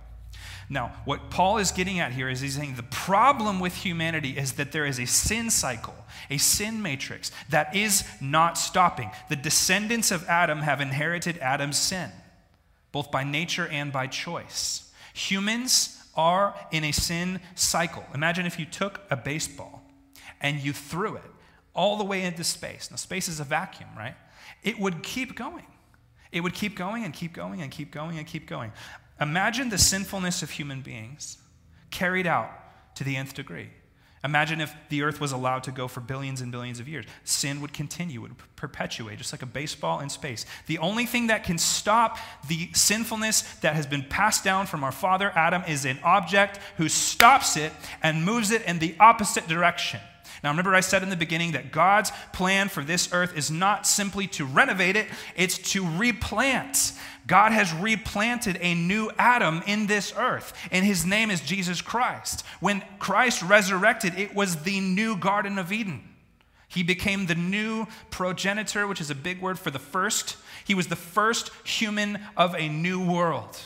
Now, 0.70 0.92
what 1.06 1.30
Paul 1.30 1.60
is 1.60 1.72
getting 1.72 2.00
at 2.00 2.12
here 2.12 2.28
is 2.28 2.42
he's 2.42 2.56
saying 2.56 2.76
the 2.76 2.84
problem 2.84 3.60
with 3.60 3.74
humanity 3.74 4.38
is 4.38 4.54
that 4.54 4.74
there 4.74 4.86
is 4.86 5.00
a 5.00 5.08
sin 5.08 5.50
cycle, 5.50 5.96
a 6.30 6.38
sin 6.38 6.82
matrix 6.82 7.32
that 7.50 7.74
is 7.74 8.04
not 8.20 8.58
stopping. 8.58 9.10
The 9.30 9.38
descendants 9.38 10.12
of 10.12 10.28
Adam 10.28 10.60
have 10.60 10.82
inherited 10.82 11.38
Adam's 11.38 11.78
sin, 11.78 12.12
both 12.92 13.12
by 13.12 13.24
nature 13.24 13.68
and 13.68 13.94
by 13.94 14.08
choice. 14.08 14.92
Humans 15.14 16.04
are 16.16 16.54
in 16.72 16.84
a 16.84 16.92
sin 16.92 17.40
cycle. 17.56 18.04
Imagine 18.14 18.46
if 18.46 18.60
you 18.60 18.66
took 18.66 19.02
a 19.10 19.16
baseball 19.16 19.84
and 20.42 20.60
you 20.60 20.74
threw 20.74 21.16
it 21.16 21.32
all 21.78 21.96
the 21.96 22.04
way 22.04 22.24
into 22.24 22.44
space. 22.44 22.90
Now, 22.92 22.98
space 22.98 23.30
is 23.30 23.40
a 23.40 23.46
vacuum, 23.46 23.90
right? 23.96 24.16
It 24.64 24.80
would 24.80 25.04
keep 25.04 25.36
going. 25.36 25.68
It 26.32 26.42
would 26.42 26.54
keep 26.54 26.76
going 26.76 27.06
and 27.06 27.14
keep 27.14 27.32
going 27.32 27.62
and 27.62 27.72
keep 27.72 27.92
going 27.92 28.18
and 28.18 28.28
keep 28.28 28.48
going. 28.48 28.74
Imagine 29.22 29.70
the 29.70 29.78
sinfulness 29.78 30.44
of 30.44 30.50
human 30.50 30.82
beings 30.82 31.38
carried 31.92 32.28
out 32.28 32.52
to 32.96 33.04
the 33.04 33.16
nth 33.16 33.34
degree. 33.34 33.70
Imagine 34.24 34.60
if 34.60 34.76
the 34.90 35.04
earth 35.04 35.22
was 35.22 35.32
allowed 35.32 35.64
to 35.64 35.72
go 35.72 35.88
for 35.88 36.02
billions 36.02 36.42
and 36.42 36.52
billions 36.52 36.80
of 36.80 36.88
years. 36.88 37.06
Sin 37.24 37.62
would 37.62 37.72
continue, 37.72 38.20
would 38.20 38.36
perpetuate, 38.56 39.20
just 39.20 39.32
like 39.32 39.44
a 39.44 39.48
baseball 39.48 40.00
in 40.00 40.10
space. 40.10 40.46
The 40.66 40.80
only 40.80 41.06
thing 41.06 41.28
that 41.28 41.44
can 41.44 41.58
stop 41.58 42.18
the 42.48 42.70
sinfulness 42.74 43.44
that 43.62 43.76
has 43.76 43.86
been 43.86 44.04
passed 44.04 44.44
down 44.44 44.66
from 44.66 44.84
our 44.84 44.92
father 44.92 45.32
Adam 45.36 45.62
is 45.68 45.86
an 45.86 46.00
object 46.04 46.60
who 46.78 46.90
stops 46.90 47.56
it 47.56 47.72
and 48.02 48.26
moves 48.26 48.52
it 48.52 48.64
in 48.64 48.80
the 48.80 48.96
opposite 49.00 49.48
direction. 49.48 50.00
Now, 50.48 50.52
remember, 50.52 50.74
I 50.74 50.80
said 50.80 51.04
in 51.04 51.10
the 51.10 51.18
beginning 51.18 51.52
that 51.52 51.74
God's 51.74 52.10
plan 52.32 52.70
for 52.70 52.82
this 52.82 53.12
earth 53.12 53.36
is 53.36 53.52
not 53.52 53.86
simply 53.86 54.28
to 54.28 54.46
renovate 54.46 54.96
it, 54.96 55.08
it's 55.36 55.58
to 55.74 55.86
replant. 55.86 56.94
God 57.28 57.52
has 57.52 57.74
replanted 57.74 58.58
a 58.62 58.74
new 58.74 59.12
Adam 59.18 59.62
in 59.68 59.88
this 59.88 60.14
earth, 60.16 60.54
and 60.72 60.86
his 60.86 61.06
name 61.06 61.32
is 61.32 61.42
Jesus 61.42 61.82
Christ. 61.82 62.46
When 62.62 62.82
Christ 62.98 63.44
resurrected, 63.44 64.18
it 64.18 64.34
was 64.34 64.64
the 64.64 64.80
new 64.80 65.18
Garden 65.18 65.60
of 65.60 65.74
Eden. 65.74 66.02
He 66.70 66.82
became 66.82 67.26
the 67.26 67.36
new 67.36 67.86
progenitor, 68.10 68.88
which 68.88 69.02
is 69.02 69.10
a 69.10 69.16
big 69.16 69.42
word 69.42 69.60
for 69.60 69.70
the 69.70 69.80
first. 69.80 70.38
He 70.64 70.76
was 70.76 70.88
the 70.88 70.96
first 70.96 71.52
human 71.66 72.22
of 72.38 72.56
a 72.56 72.70
new 72.70 73.06
world. 73.06 73.60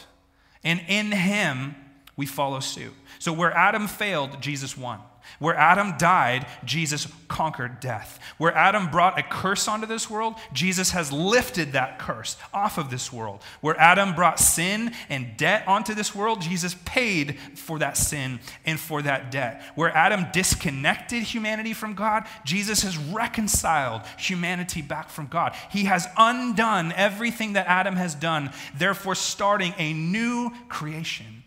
And 0.64 0.82
in 0.88 1.12
him, 1.12 1.76
we 2.18 2.26
follow 2.26 2.60
suit. 2.60 2.96
So 3.20 3.34
where 3.34 3.56
Adam 3.56 3.86
failed, 3.86 4.42
Jesus 4.42 4.76
won. 4.76 5.00
Where 5.40 5.56
Adam 5.56 5.96
died, 5.98 6.46
Jesus 6.66 7.08
conquered 7.28 7.80
death. 7.80 8.20
Where 8.38 8.54
Adam 8.56 8.90
brought 8.90 9.18
a 9.18 9.24
curse 9.24 9.68
onto 9.68 9.88
this 9.88 10.10
world, 10.10 10.36
Jesus 10.54 10.92
has 10.92 11.12
lifted 11.12 11.74
that 11.74 11.98
curse 12.00 12.38
off 12.54 12.78
of 12.78 12.90
this 12.90 13.12
world. 13.12 13.42
Where 13.62 13.80
Adam 13.80 14.14
brought 14.14 14.40
sin 14.40 14.94
and 15.10 15.38
debt 15.38 15.68
onto 15.68 15.94
this 15.94 16.14
world, 16.14 16.42
Jesus 16.42 16.76
paid 16.86 17.40
for 17.56 17.80
that 17.80 17.98
sin 17.98 18.40
and 18.66 18.80
for 18.80 19.02
that 19.02 19.32
debt. 19.32 19.64
Where 19.76 19.96
Adam 19.96 20.26
disconnected 20.34 21.24
humanity 21.24 21.74
from 21.74 21.94
God, 21.94 22.26
Jesus 22.46 22.84
has 22.84 22.98
reconciled 22.98 24.02
humanity 24.18 24.82
back 24.82 25.10
from 25.10 25.28
God. 25.28 25.56
He 25.72 25.86
has 25.86 26.08
undone 26.18 26.92
everything 26.94 27.54
that 27.54 27.68
Adam 27.68 27.96
has 27.96 28.14
done, 28.16 28.52
therefore, 28.76 29.16
starting 29.16 29.74
a 29.78 29.94
new 29.94 30.52
creation. 30.68 31.44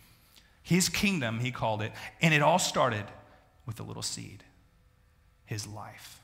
His 0.63 0.89
kingdom, 0.89 1.41
he 1.41 1.51
called 1.51 1.83
it, 1.83 1.93
and 2.23 2.33
it 2.33 2.41
all 2.41 2.59
started 2.59 3.05
with 3.67 3.81
a 3.81 3.83
little 3.83 4.03
seed 4.03 4.45
his 5.47 5.67
life. 5.67 6.21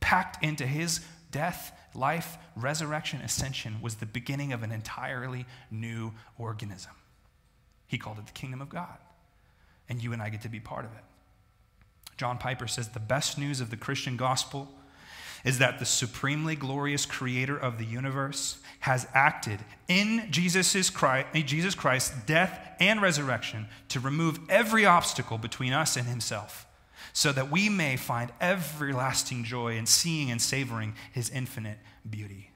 Packed 0.00 0.44
into 0.44 0.66
his 0.66 1.00
death, 1.30 1.72
life, 1.94 2.38
resurrection, 2.54 3.20
ascension 3.20 3.80
was 3.80 3.96
the 3.96 4.06
beginning 4.06 4.52
of 4.52 4.62
an 4.62 4.70
entirely 4.70 5.46
new 5.70 6.12
organism. 6.38 6.92
He 7.86 7.98
called 7.98 8.18
it 8.18 8.26
the 8.26 8.32
kingdom 8.32 8.60
of 8.60 8.68
God. 8.68 8.98
And 9.88 10.02
you 10.02 10.12
and 10.12 10.22
I 10.22 10.28
get 10.28 10.42
to 10.42 10.48
be 10.48 10.60
part 10.60 10.84
of 10.84 10.92
it. 10.92 11.04
John 12.16 12.38
Piper 12.38 12.68
says 12.68 12.88
the 12.88 13.00
best 13.00 13.38
news 13.38 13.60
of 13.60 13.70
the 13.70 13.76
Christian 13.76 14.16
gospel 14.16 14.72
is 15.44 15.58
that 15.58 15.78
the 15.78 15.84
supremely 15.84 16.56
glorious 16.56 17.04
creator 17.04 17.56
of 17.56 17.78
the 17.78 17.84
universe 17.84 18.58
has 18.80 19.06
acted 19.14 19.60
in 19.88 20.26
Jesus 20.30 20.90
Christ, 20.90 21.28
Jesus 21.46 21.74
Christ's 21.74 22.14
death 22.26 22.76
and 22.80 23.00
resurrection 23.00 23.68
to 23.88 24.00
remove 24.00 24.40
every 24.48 24.86
obstacle 24.86 25.38
between 25.38 25.72
us 25.72 25.96
and 25.96 26.06
himself 26.06 26.66
so 27.12 27.30
that 27.32 27.50
we 27.50 27.68
may 27.68 27.96
find 27.96 28.32
everlasting 28.40 29.44
joy 29.44 29.76
in 29.76 29.86
seeing 29.86 30.30
and 30.30 30.42
savoring 30.42 30.94
his 31.12 31.30
infinite 31.30 31.78
beauty. 32.08 32.50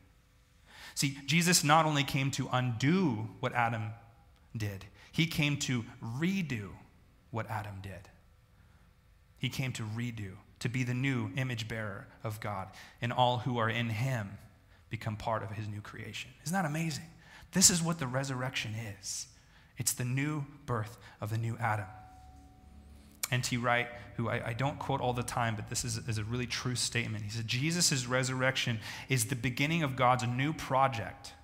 See, 0.95 1.17
Jesus 1.27 1.63
not 1.63 1.87
only 1.87 2.03
came 2.03 2.31
to 2.33 2.49
undo 2.53 3.29
what 3.39 3.53
Adam 3.53 3.91
did, 4.57 4.85
he 5.13 5.27
came 5.27 5.57
to 5.59 5.85
redo 6.03 6.71
what 7.31 7.49
Adam 7.49 7.77
did. 7.83 8.09
He 9.39 9.49
came 9.49 9.73
to 9.75 9.85
redo, 9.85 10.33
to 10.61 10.69
be 10.69 10.83
the 10.83 10.95
new 10.95 11.31
image 11.37 11.69
bearer 11.69 12.07
of 12.25 12.41
God, 12.41 12.69
and 13.01 13.13
all 13.13 13.39
who 13.39 13.59
are 13.59 13.71
in 13.71 13.91
him 13.91 14.39
become 14.91 15.17
part 15.17 15.43
of 15.43 15.51
his 15.53 15.69
new 15.69 15.81
creation. 15.81 16.31
Isn't 16.45 16.55
that 16.55 16.65
amazing? 16.65 17.05
This 17.53 17.71
is 17.71 17.83
what 17.83 17.99
the 17.99 18.07
resurrection 18.07 18.75
is 19.01 19.27
it's 19.79 19.93
the 19.93 20.05
new 20.05 20.45
birth 20.67 20.99
of 21.21 21.31
the 21.31 21.39
new 21.39 21.57
Adam. 21.59 21.87
N.T. 23.31 23.59
Wright, 23.59 23.89
who 24.17 24.29
I, 24.29 24.49
I, 24.49 24.53
don't 24.55 24.79
quote 24.79 25.01
all 25.01 25.13
the 25.13 25.23
time, 25.23 25.55
but 25.55 25.69
this 25.69 25.85
is, 25.85 25.99
is 26.09 26.17
a 26.17 26.25
really 26.25 26.47
true 26.47 26.75
statement. 26.75 27.25
He 27.25 27.31
said, 27.31 27.47
Jesus' 27.47 28.07
resurrection 28.07 28.81
is 29.09 29.27
the 29.27 29.37
beginning 29.37 29.83
of 29.83 29.97
God's 29.97 30.27
new 30.27 30.55
project, 30.55 31.35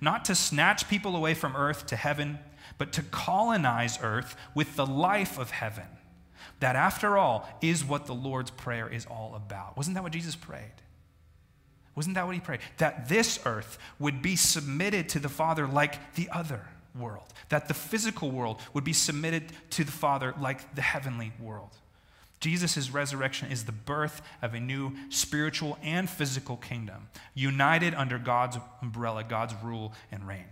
not 0.00 0.24
to 0.24 0.34
snatch 0.34 0.88
people 0.88 1.14
away 1.14 1.34
from 1.34 1.54
earth 1.54 1.86
to 1.86 1.96
heaven, 1.96 2.38
but 2.78 2.92
to 2.94 3.02
colonize 3.02 3.98
earth 4.02 4.34
with 4.54 4.76
the 4.76 4.86
life 4.86 5.38
of 5.38 5.50
heaven 5.50 5.86
that, 6.60 6.76
after 6.76 7.18
all, 7.18 7.48
is 7.60 7.84
what 7.84 8.06
the 8.06 8.14
Lord's 8.14 8.50
Prayer 8.50 8.88
is 8.88 9.06
all 9.06 9.34
about. 9.34 9.76
Wasn't 9.76 9.94
that 9.94 10.02
what 10.02 10.12
Jesus 10.12 10.36
prayed? 10.36 10.72
Wasn't 11.94 12.14
that 12.14 12.26
what 12.26 12.34
he 12.34 12.40
prayed? 12.40 12.60
That 12.78 13.08
this 13.08 13.40
earth 13.44 13.78
would 13.98 14.22
be 14.22 14.36
submitted 14.36 15.08
to 15.10 15.18
the 15.18 15.28
Father 15.28 15.66
like 15.66 16.14
the 16.14 16.28
other 16.30 16.60
world, 16.98 17.32
that 17.48 17.68
the 17.68 17.74
physical 17.74 18.30
world 18.30 18.60
would 18.74 18.84
be 18.84 18.92
submitted 18.92 19.44
to 19.70 19.84
the 19.84 19.92
Father 19.92 20.34
like 20.40 20.74
the 20.74 20.82
heavenly 20.82 21.32
world. 21.40 21.70
Jesus' 22.40 22.90
resurrection 22.90 23.50
is 23.50 23.64
the 23.64 23.72
birth 23.72 24.20
of 24.42 24.54
a 24.54 24.60
new 24.60 24.92
spiritual 25.08 25.78
and 25.82 26.08
physical 26.08 26.56
kingdom, 26.56 27.08
united 27.34 27.94
under 27.94 28.18
God's 28.18 28.58
umbrella, 28.82 29.24
God's 29.24 29.54
rule 29.62 29.94
and 30.12 30.26
reign. 30.28 30.44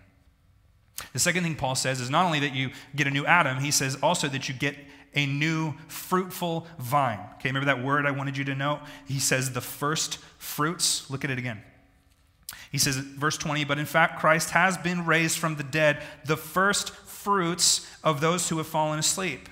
The 1.13 1.19
second 1.19 1.43
thing 1.43 1.57
Paul 1.57 1.75
says 1.75 2.01
is 2.01 2.09
not 2.09 2.25
only 2.25 2.41
that 2.41 2.55
you 2.55 2.71
get 2.97 3.07
a 3.07 3.11
new 3.11 3.27
Adam, 3.27 3.59
he 3.59 3.71
says 3.71 3.97
also 4.03 4.29
that 4.29 4.49
you 4.49 4.55
get 4.55 4.77
a 5.15 5.27
new 5.27 5.75
fruitful 5.89 6.67
vine. 6.79 7.21
Okay, 7.35 7.49
remember 7.49 7.67
that 7.67 7.83
word 7.83 8.07
I 8.07 8.11
wanted 8.11 8.37
you 8.37 8.45
to 8.45 8.55
know? 8.55 8.81
He 9.07 9.19
says 9.19 9.53
the 9.53 9.61
first 9.61 10.19
fruits. 10.39 11.11
Look 11.11 11.25
at 11.25 11.31
it 11.31 11.39
again. 11.39 11.63
He 12.71 12.79
says, 12.79 12.97
verse 12.97 13.39
20, 13.39 13.65
but 13.65 13.79
in 13.79 13.87
fact, 13.87 14.19
Christ 14.19 14.51
has 14.51 14.77
been 14.77 15.07
raised 15.07 15.39
from 15.39 15.57
the 15.57 15.63
dead, 15.63 16.03
the 16.25 16.37
first 16.37 16.91
fruits 16.91 17.89
of 18.03 18.21
those 18.21 18.49
who 18.49 18.59
have 18.59 18.67
fallen 18.67 18.99
asleep. 18.99 19.49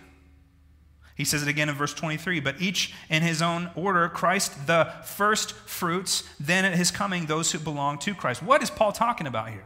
He 1.15 1.25
says 1.25 1.43
it 1.43 1.49
again 1.49 1.69
in 1.69 1.75
verse 1.75 1.95
23, 1.95 2.41
but 2.41 2.61
each 2.61 2.93
in 3.09 3.23
his 3.23 3.41
own 3.41 3.71
order, 3.77 4.09
Christ 4.09 4.67
the 4.67 4.93
first 5.05 5.53
fruits, 5.53 6.25
then 6.41 6.65
at 6.65 6.75
his 6.75 6.91
coming, 6.91 7.27
those 7.27 7.53
who 7.53 7.59
belong 7.59 7.99
to 7.99 8.15
Christ. 8.15 8.43
What 8.43 8.63
is 8.63 8.71
Paul 8.71 8.93
talking 8.93 9.27
about 9.27 9.51
here? 9.51 9.65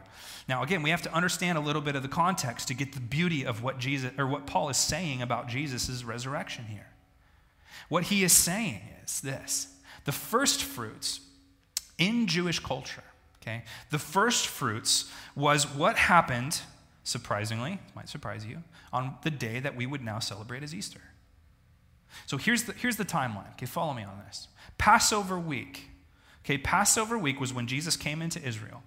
Now, 0.49 0.63
again, 0.63 0.83
we 0.83 0.91
have 0.91 1.03
to 1.03 1.13
understand 1.13 1.59
a 1.59 1.61
little 1.61 1.83
bit 1.83 1.97
of 1.97 2.03
the 2.03 2.09
context 2.09 2.69
to 2.69 2.75
get 2.75 2.93
the 2.93 3.01
beauty 3.01 3.45
of 3.45 3.63
what 3.63 3.79
Jesus 3.79 4.13
or 4.17 4.27
what 4.27 4.47
Paul 4.47 4.69
is 4.69 4.77
saying 4.77 5.21
about 5.21 5.49
Jesus' 5.49 6.05
resurrection 6.05 6.67
here. 6.67 6.87
What 7.89 8.05
he 8.05 8.23
is 8.23 8.33
saying 8.33 8.81
is 9.05 9.21
this 9.21 9.69
the 10.05 10.13
first 10.13 10.63
fruits 10.63 11.21
in 11.99 12.27
Jewish 12.27 12.61
culture, 12.61 13.03
okay, 13.43 13.65
the 13.91 13.99
first 13.99 14.47
fruits 14.47 15.11
was 15.35 15.65
what 15.67 15.97
happened, 15.97 16.61
surprisingly, 17.03 17.81
might 17.95 18.09
surprise 18.09 18.47
you, 18.47 18.63
on 18.93 19.17
the 19.23 19.31
day 19.31 19.59
that 19.59 19.75
we 19.75 19.87
would 19.87 20.05
now 20.05 20.21
celebrate 20.21 20.63
as 20.63 20.75
Easter. 20.75 21.01
So 22.27 22.37
here's 22.37 22.65
the, 22.65 22.73
here's 22.73 22.97
the 22.97 23.05
timeline. 23.05 23.51
Okay, 23.53 23.67
follow 23.67 23.93
me 23.95 24.05
on 24.05 24.23
this. 24.27 24.49
Passover 24.79 25.39
week. 25.39 25.91
Okay, 26.45 26.57
Passover 26.57 27.19
week 27.19 27.41
was 27.41 27.53
when 27.53 27.67
Jesus 27.67 27.97
came 27.97 28.23
into 28.23 28.41
Israel. 28.41 28.83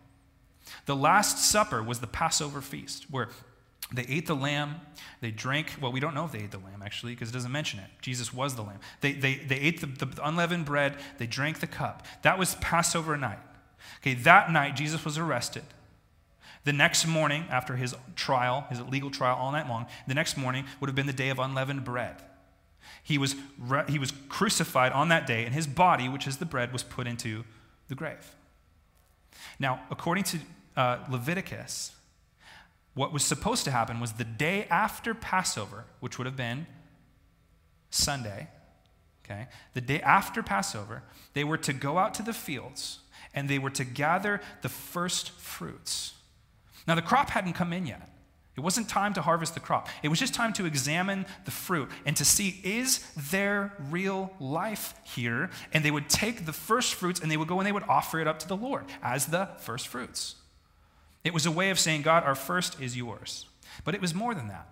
The 0.85 0.95
Last 0.95 1.39
Supper 1.49 1.81
was 1.83 1.99
the 1.99 2.07
Passover 2.07 2.61
feast 2.61 3.05
where 3.09 3.29
they 3.91 4.03
ate 4.03 4.27
the 4.27 4.35
lamb, 4.35 4.75
they 5.19 5.31
drank, 5.31 5.73
well, 5.81 5.91
we 5.91 5.99
don't 5.99 6.13
know 6.13 6.25
if 6.25 6.31
they 6.31 6.39
ate 6.39 6.51
the 6.51 6.59
lamb 6.59 6.83
actually 6.83 7.13
because 7.13 7.29
it 7.29 7.33
doesn't 7.33 7.51
mention 7.51 7.79
it. 7.79 7.87
Jesus 8.01 8.33
was 8.33 8.55
the 8.55 8.61
lamb. 8.61 8.79
They, 9.01 9.13
they, 9.13 9.35
they 9.35 9.55
ate 9.55 9.81
the, 9.81 10.05
the 10.05 10.27
unleavened 10.27 10.65
bread, 10.65 10.97
they 11.17 11.25
drank 11.25 11.59
the 11.59 11.67
cup. 11.67 12.05
That 12.21 12.37
was 12.37 12.55
Passover 12.55 13.17
night. 13.17 13.39
Okay, 14.01 14.13
that 14.13 14.51
night 14.51 14.75
Jesus 14.75 15.03
was 15.03 15.17
arrested. 15.17 15.63
The 16.65 16.73
next 16.73 17.07
morning, 17.07 17.45
after 17.49 17.77
his 17.77 17.95
trial, 18.15 18.67
his 18.69 18.81
legal 18.81 19.09
trial 19.09 19.37
all 19.37 19.51
night 19.51 19.67
long, 19.67 19.87
the 20.07 20.13
next 20.13 20.37
morning 20.37 20.65
would 20.79 20.87
have 20.87 20.95
been 20.95 21.07
the 21.07 21.13
day 21.13 21.29
of 21.29 21.39
unleavened 21.39 21.83
bread. 21.83 22.21
He 23.01 23.17
was, 23.17 23.35
he 23.87 23.97
was 23.97 24.13
crucified 24.27 24.91
on 24.91 25.09
that 25.09 25.25
day, 25.25 25.45
and 25.45 25.55
his 25.55 25.65
body, 25.65 26.09
which 26.09 26.27
is 26.27 26.37
the 26.37 26.45
bread, 26.45 26.73
was 26.73 26.83
put 26.83 27.07
into 27.07 27.43
the 27.87 27.95
grave. 27.95 28.35
Now, 29.57 29.81
according 29.89 30.25
to 30.25 30.39
uh, 30.75 30.99
Leviticus, 31.09 31.91
what 32.93 33.13
was 33.13 33.23
supposed 33.23 33.63
to 33.65 33.71
happen 33.71 33.99
was 33.99 34.13
the 34.13 34.23
day 34.23 34.65
after 34.69 35.13
Passover, 35.13 35.85
which 35.99 36.17
would 36.17 36.25
have 36.25 36.35
been 36.35 36.67
Sunday, 37.89 38.49
okay, 39.23 39.47
the 39.73 39.81
day 39.81 40.01
after 40.01 40.43
Passover, 40.43 41.03
they 41.33 41.43
were 41.43 41.57
to 41.57 41.73
go 41.73 41.97
out 41.97 42.13
to 42.15 42.23
the 42.23 42.33
fields 42.33 42.99
and 43.33 43.49
they 43.49 43.59
were 43.59 43.69
to 43.69 43.83
gather 43.83 44.41
the 44.61 44.69
first 44.69 45.31
fruits. 45.31 46.13
Now, 46.87 46.95
the 46.95 47.01
crop 47.01 47.29
hadn't 47.29 47.53
come 47.53 47.73
in 47.73 47.85
yet. 47.85 48.09
It 48.57 48.61
wasn't 48.61 48.89
time 48.89 49.13
to 49.13 49.21
harvest 49.21 49.53
the 49.53 49.61
crop. 49.61 49.87
It 50.03 50.09
was 50.09 50.19
just 50.19 50.33
time 50.33 50.51
to 50.53 50.65
examine 50.65 51.25
the 51.45 51.51
fruit 51.51 51.89
and 52.05 52.17
to 52.17 52.25
see 52.25 52.59
is 52.63 52.99
there 53.15 53.73
real 53.89 54.33
life 54.39 54.93
here? 55.03 55.49
And 55.71 55.85
they 55.85 55.91
would 55.91 56.09
take 56.09 56.45
the 56.45 56.51
first 56.51 56.95
fruits 56.95 57.21
and 57.21 57.31
they 57.31 57.37
would 57.37 57.47
go 57.47 57.59
and 57.59 57.65
they 57.65 57.71
would 57.71 57.87
offer 57.87 58.19
it 58.19 58.27
up 58.27 58.39
to 58.39 58.47
the 58.49 58.57
Lord 58.57 58.83
as 59.01 59.27
the 59.27 59.49
first 59.59 59.87
fruits. 59.87 60.35
It 61.23 61.33
was 61.33 61.45
a 61.45 61.51
way 61.51 61.69
of 61.69 61.79
saying, 61.79 62.03
God, 62.03 62.23
our 62.23 62.35
first 62.35 62.79
is 62.81 62.95
yours. 62.95 63.45
But 63.83 63.95
it 63.95 64.01
was 64.01 64.13
more 64.13 64.33
than 64.33 64.47
that. 64.47 64.67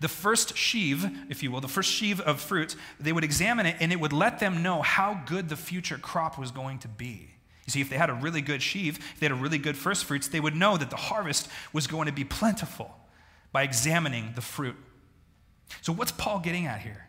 The 0.00 0.08
first 0.08 0.56
sheaf, 0.56 1.04
if 1.28 1.42
you 1.42 1.50
will, 1.50 1.60
the 1.60 1.68
first 1.68 1.90
sheaf 1.90 2.20
of 2.20 2.40
fruits, 2.40 2.76
they 3.00 3.12
would 3.12 3.24
examine 3.24 3.66
it 3.66 3.76
and 3.80 3.92
it 3.92 4.00
would 4.00 4.12
let 4.12 4.38
them 4.38 4.62
know 4.62 4.82
how 4.82 5.20
good 5.26 5.48
the 5.48 5.56
future 5.56 5.98
crop 5.98 6.38
was 6.38 6.50
going 6.50 6.78
to 6.80 6.88
be. 6.88 7.30
You 7.66 7.72
see, 7.72 7.80
if 7.80 7.90
they 7.90 7.96
had 7.96 8.10
a 8.10 8.14
really 8.14 8.40
good 8.40 8.62
sheaf, 8.62 8.98
if 8.98 9.20
they 9.20 9.26
had 9.26 9.32
a 9.32 9.40
really 9.40 9.58
good 9.58 9.76
first 9.76 10.04
fruits, 10.04 10.28
they 10.28 10.40
would 10.40 10.56
know 10.56 10.76
that 10.76 10.90
the 10.90 10.96
harvest 10.96 11.48
was 11.72 11.86
going 11.86 12.06
to 12.06 12.12
be 12.12 12.24
plentiful 12.24 12.94
by 13.52 13.62
examining 13.62 14.32
the 14.34 14.40
fruit. 14.40 14.76
So, 15.82 15.92
what's 15.92 16.12
Paul 16.12 16.40
getting 16.40 16.66
at 16.66 16.80
here? 16.80 17.08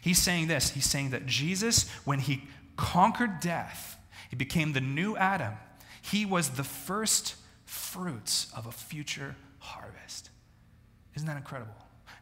He's 0.00 0.20
saying 0.22 0.46
this 0.46 0.70
He's 0.70 0.88
saying 0.88 1.10
that 1.10 1.26
Jesus, 1.26 1.90
when 2.04 2.20
he 2.20 2.44
conquered 2.76 3.40
death, 3.40 3.98
he 4.28 4.36
became 4.36 4.72
the 4.72 4.80
new 4.80 5.16
Adam. 5.16 5.54
He 6.02 6.24
was 6.24 6.50
the 6.50 6.64
first 6.64 7.36
fruits 7.64 8.48
of 8.56 8.66
a 8.66 8.72
future 8.72 9.36
harvest. 9.58 10.30
Isn't 11.14 11.26
that 11.28 11.36
incredible? 11.36 11.74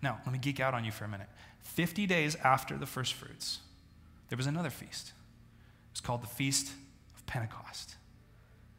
Now, 0.02 0.20
let 0.24 0.32
me 0.32 0.38
geek 0.38 0.60
out 0.60 0.74
on 0.74 0.84
you 0.84 0.92
for 0.92 1.04
a 1.04 1.08
minute. 1.08 1.28
50 1.62 2.06
days 2.06 2.36
after 2.36 2.76
the 2.76 2.86
first 2.86 3.14
fruits, 3.14 3.58
there 4.28 4.36
was 4.36 4.46
another 4.46 4.70
feast. 4.70 5.08
It 5.08 5.92
was 5.94 6.00
called 6.00 6.22
the 6.22 6.28
Feast 6.28 6.72
of 7.16 7.26
Pentecost. 7.26 7.96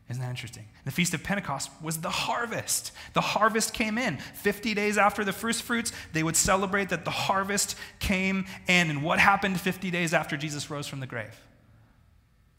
Isn't 0.10 0.24
that 0.24 0.30
interesting? 0.30 0.66
The 0.86 0.92
Feast 0.92 1.14
of 1.14 1.24
Pentecost 1.24 1.70
was 1.84 1.98
the 1.98 2.10
harvest. 2.10 2.92
The 3.14 3.22
harvest 3.22 3.74
came 3.74 4.00
in. 4.00 4.18
50 4.18 4.74
days 4.74 4.98
after 4.98 5.24
the 5.24 5.32
first 5.32 5.62
fruits, 5.62 5.92
they 6.14 6.24
would 6.24 6.36
celebrate 6.36 6.90
that 6.90 7.06
the 7.06 7.12
harvest 7.12 7.76
came 8.00 8.46
in. 8.68 8.90
And 8.90 9.04
what 9.04 9.20
happened 9.20 9.60
50 9.60 9.92
days 9.92 10.14
after 10.14 10.36
Jesus 10.36 10.72
rose 10.72 10.88
from 10.88 11.00
the 11.00 11.06
grave? 11.06 11.40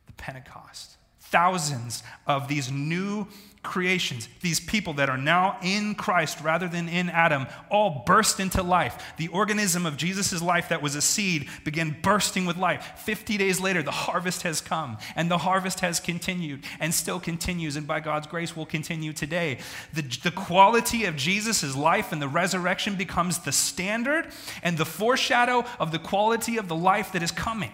The 0.06 0.12
Pentecost. 0.12 0.96
Thousands 1.30 2.02
of 2.26 2.48
these 2.48 2.70
new 2.70 3.26
creations, 3.62 4.26
these 4.40 4.58
people 4.58 4.94
that 4.94 5.10
are 5.10 5.18
now 5.18 5.58
in 5.62 5.94
Christ 5.94 6.40
rather 6.42 6.66
than 6.66 6.88
in 6.88 7.10
Adam, 7.10 7.46
all 7.70 8.02
burst 8.06 8.40
into 8.40 8.62
life. 8.62 9.14
The 9.18 9.28
organism 9.28 9.84
of 9.84 9.98
Jesus' 9.98 10.40
life 10.40 10.70
that 10.70 10.80
was 10.80 10.94
a 10.94 11.02
seed 11.02 11.48
began 11.62 11.96
bursting 12.02 12.46
with 12.46 12.56
life. 12.56 12.92
50 13.04 13.36
days 13.36 13.60
later, 13.60 13.82
the 13.82 13.90
harvest 13.90 14.42
has 14.42 14.60
come, 14.62 14.96
and 15.14 15.30
the 15.30 15.38
harvest 15.38 15.80
has 15.80 16.00
continued 16.00 16.64
and 16.78 16.94
still 16.94 17.20
continues, 17.20 17.76
and 17.76 17.86
by 17.86 18.00
God's 18.00 18.26
grace 18.26 18.56
will 18.56 18.66
continue 18.66 19.12
today. 19.12 19.58
The, 19.92 20.02
the 20.02 20.30
quality 20.30 21.04
of 21.04 21.16
Jesus' 21.16 21.76
life 21.76 22.12
and 22.12 22.22
the 22.22 22.28
resurrection 22.28 22.94
becomes 22.96 23.40
the 23.40 23.52
standard 23.52 24.28
and 24.62 24.78
the 24.78 24.86
foreshadow 24.86 25.64
of 25.78 25.92
the 25.92 25.98
quality 25.98 26.56
of 26.56 26.68
the 26.68 26.76
life 26.76 27.12
that 27.12 27.22
is 27.22 27.30
coming. 27.30 27.72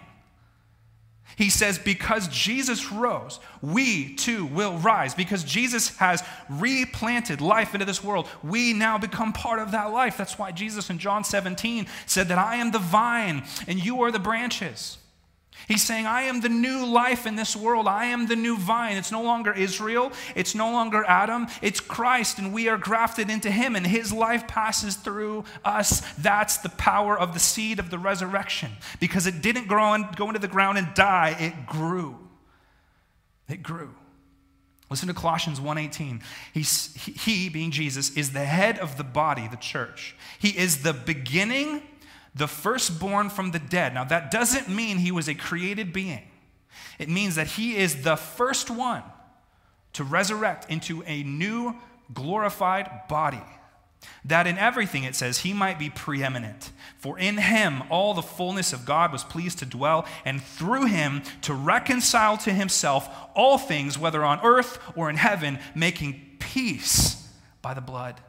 He 1.36 1.50
says, 1.50 1.78
because 1.78 2.28
Jesus 2.28 2.90
rose, 2.90 3.40
we 3.60 4.14
too 4.14 4.46
will 4.46 4.78
rise. 4.78 5.14
Because 5.14 5.44
Jesus 5.44 5.94
has 5.98 6.22
replanted 6.48 7.42
life 7.42 7.74
into 7.74 7.84
this 7.84 8.02
world, 8.02 8.26
we 8.42 8.72
now 8.72 8.96
become 8.96 9.34
part 9.34 9.58
of 9.58 9.70
that 9.72 9.92
life. 9.92 10.16
That's 10.16 10.38
why 10.38 10.50
Jesus 10.52 10.88
in 10.88 10.98
John 10.98 11.24
17 11.24 11.86
said 12.06 12.28
that 12.28 12.38
I 12.38 12.56
am 12.56 12.70
the 12.70 12.78
vine 12.78 13.44
and 13.68 13.84
you 13.84 14.02
are 14.02 14.10
the 14.10 14.18
branches. 14.18 14.96
He's 15.68 15.82
saying, 15.82 16.06
I 16.06 16.22
am 16.22 16.40
the 16.40 16.48
new 16.48 16.86
life 16.86 17.26
in 17.26 17.34
this 17.34 17.56
world. 17.56 17.88
I 17.88 18.06
am 18.06 18.28
the 18.28 18.36
new 18.36 18.56
vine. 18.56 18.96
It's 18.96 19.10
no 19.10 19.22
longer 19.22 19.52
Israel. 19.52 20.12
It's 20.36 20.54
no 20.54 20.70
longer 20.70 21.04
Adam. 21.08 21.48
It's 21.60 21.80
Christ, 21.80 22.38
and 22.38 22.52
we 22.52 22.68
are 22.68 22.78
grafted 22.78 23.30
into 23.30 23.50
him, 23.50 23.74
and 23.74 23.84
his 23.84 24.12
life 24.12 24.46
passes 24.46 24.94
through 24.94 25.44
us. 25.64 26.02
That's 26.18 26.58
the 26.58 26.68
power 26.68 27.18
of 27.18 27.34
the 27.34 27.40
seed 27.40 27.80
of 27.80 27.90
the 27.90 27.98
resurrection. 27.98 28.70
Because 29.00 29.26
it 29.26 29.42
didn't 29.42 29.66
grow 29.66 29.92
and 29.92 30.14
go 30.14 30.28
into 30.28 30.38
the 30.38 30.46
ground 30.46 30.78
and 30.78 30.94
die, 30.94 31.36
it 31.38 31.66
grew. 31.66 32.16
It 33.48 33.62
grew. 33.62 33.94
Listen 34.88 35.08
to 35.08 35.14
Colossians 35.14 35.58
1:18. 35.58 36.22
He's, 36.54 36.94
he, 36.94 37.48
being 37.48 37.72
Jesus, 37.72 38.16
is 38.16 38.32
the 38.32 38.44
head 38.44 38.78
of 38.78 38.96
the 38.96 39.04
body, 39.04 39.48
the 39.48 39.56
church. 39.56 40.14
He 40.38 40.50
is 40.50 40.82
the 40.82 40.92
beginning 40.92 41.82
the 42.36 42.46
firstborn 42.46 43.30
from 43.30 43.50
the 43.50 43.58
dead. 43.58 43.94
Now, 43.94 44.04
that 44.04 44.30
doesn't 44.30 44.68
mean 44.68 44.98
he 44.98 45.10
was 45.10 45.26
a 45.26 45.34
created 45.34 45.92
being, 45.92 46.22
it 46.98 47.08
means 47.08 47.34
that 47.34 47.46
he 47.46 47.76
is 47.76 48.02
the 48.02 48.16
first 48.16 48.70
one 48.70 49.02
to 49.94 50.04
resurrect 50.04 50.70
into 50.70 51.02
a 51.06 51.22
new 51.22 51.74
glorified 52.12 53.08
body. 53.08 53.42
That 54.26 54.46
in 54.46 54.58
everything, 54.58 55.04
it 55.04 55.16
says, 55.16 55.38
he 55.38 55.52
might 55.52 55.78
be 55.78 55.88
preeminent. 55.88 56.70
For 56.98 57.18
in 57.18 57.38
him 57.38 57.82
all 57.90 58.12
the 58.12 58.22
fullness 58.22 58.72
of 58.72 58.84
God 58.84 59.10
was 59.10 59.24
pleased 59.24 59.58
to 59.60 59.66
dwell, 59.66 60.06
and 60.24 60.42
through 60.42 60.86
him 60.86 61.22
to 61.42 61.54
reconcile 61.54 62.36
to 62.38 62.52
himself 62.52 63.08
all 63.34 63.56
things, 63.56 63.98
whether 63.98 64.22
on 64.22 64.40
earth 64.44 64.78
or 64.94 65.08
in 65.08 65.16
heaven, 65.16 65.58
making 65.74 66.36
peace 66.38 67.26
by 67.62 67.72
the 67.72 67.80
blood 67.80 68.20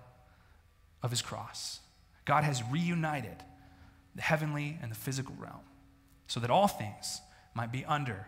of 1.03 1.11
his 1.11 1.21
cross. 1.21 1.81
God 2.25 2.43
has 2.43 2.63
reunited 2.71 3.43
the 4.17 4.23
heavenly 4.23 4.77
and 4.81 4.91
the 4.91 4.95
physical 4.95 5.33
realm, 5.39 5.61
so 6.27 6.41
that 6.41 6.49
all 6.49 6.67
things 6.67 7.21
might 7.53 7.71
be 7.71 7.85
under 7.85 8.27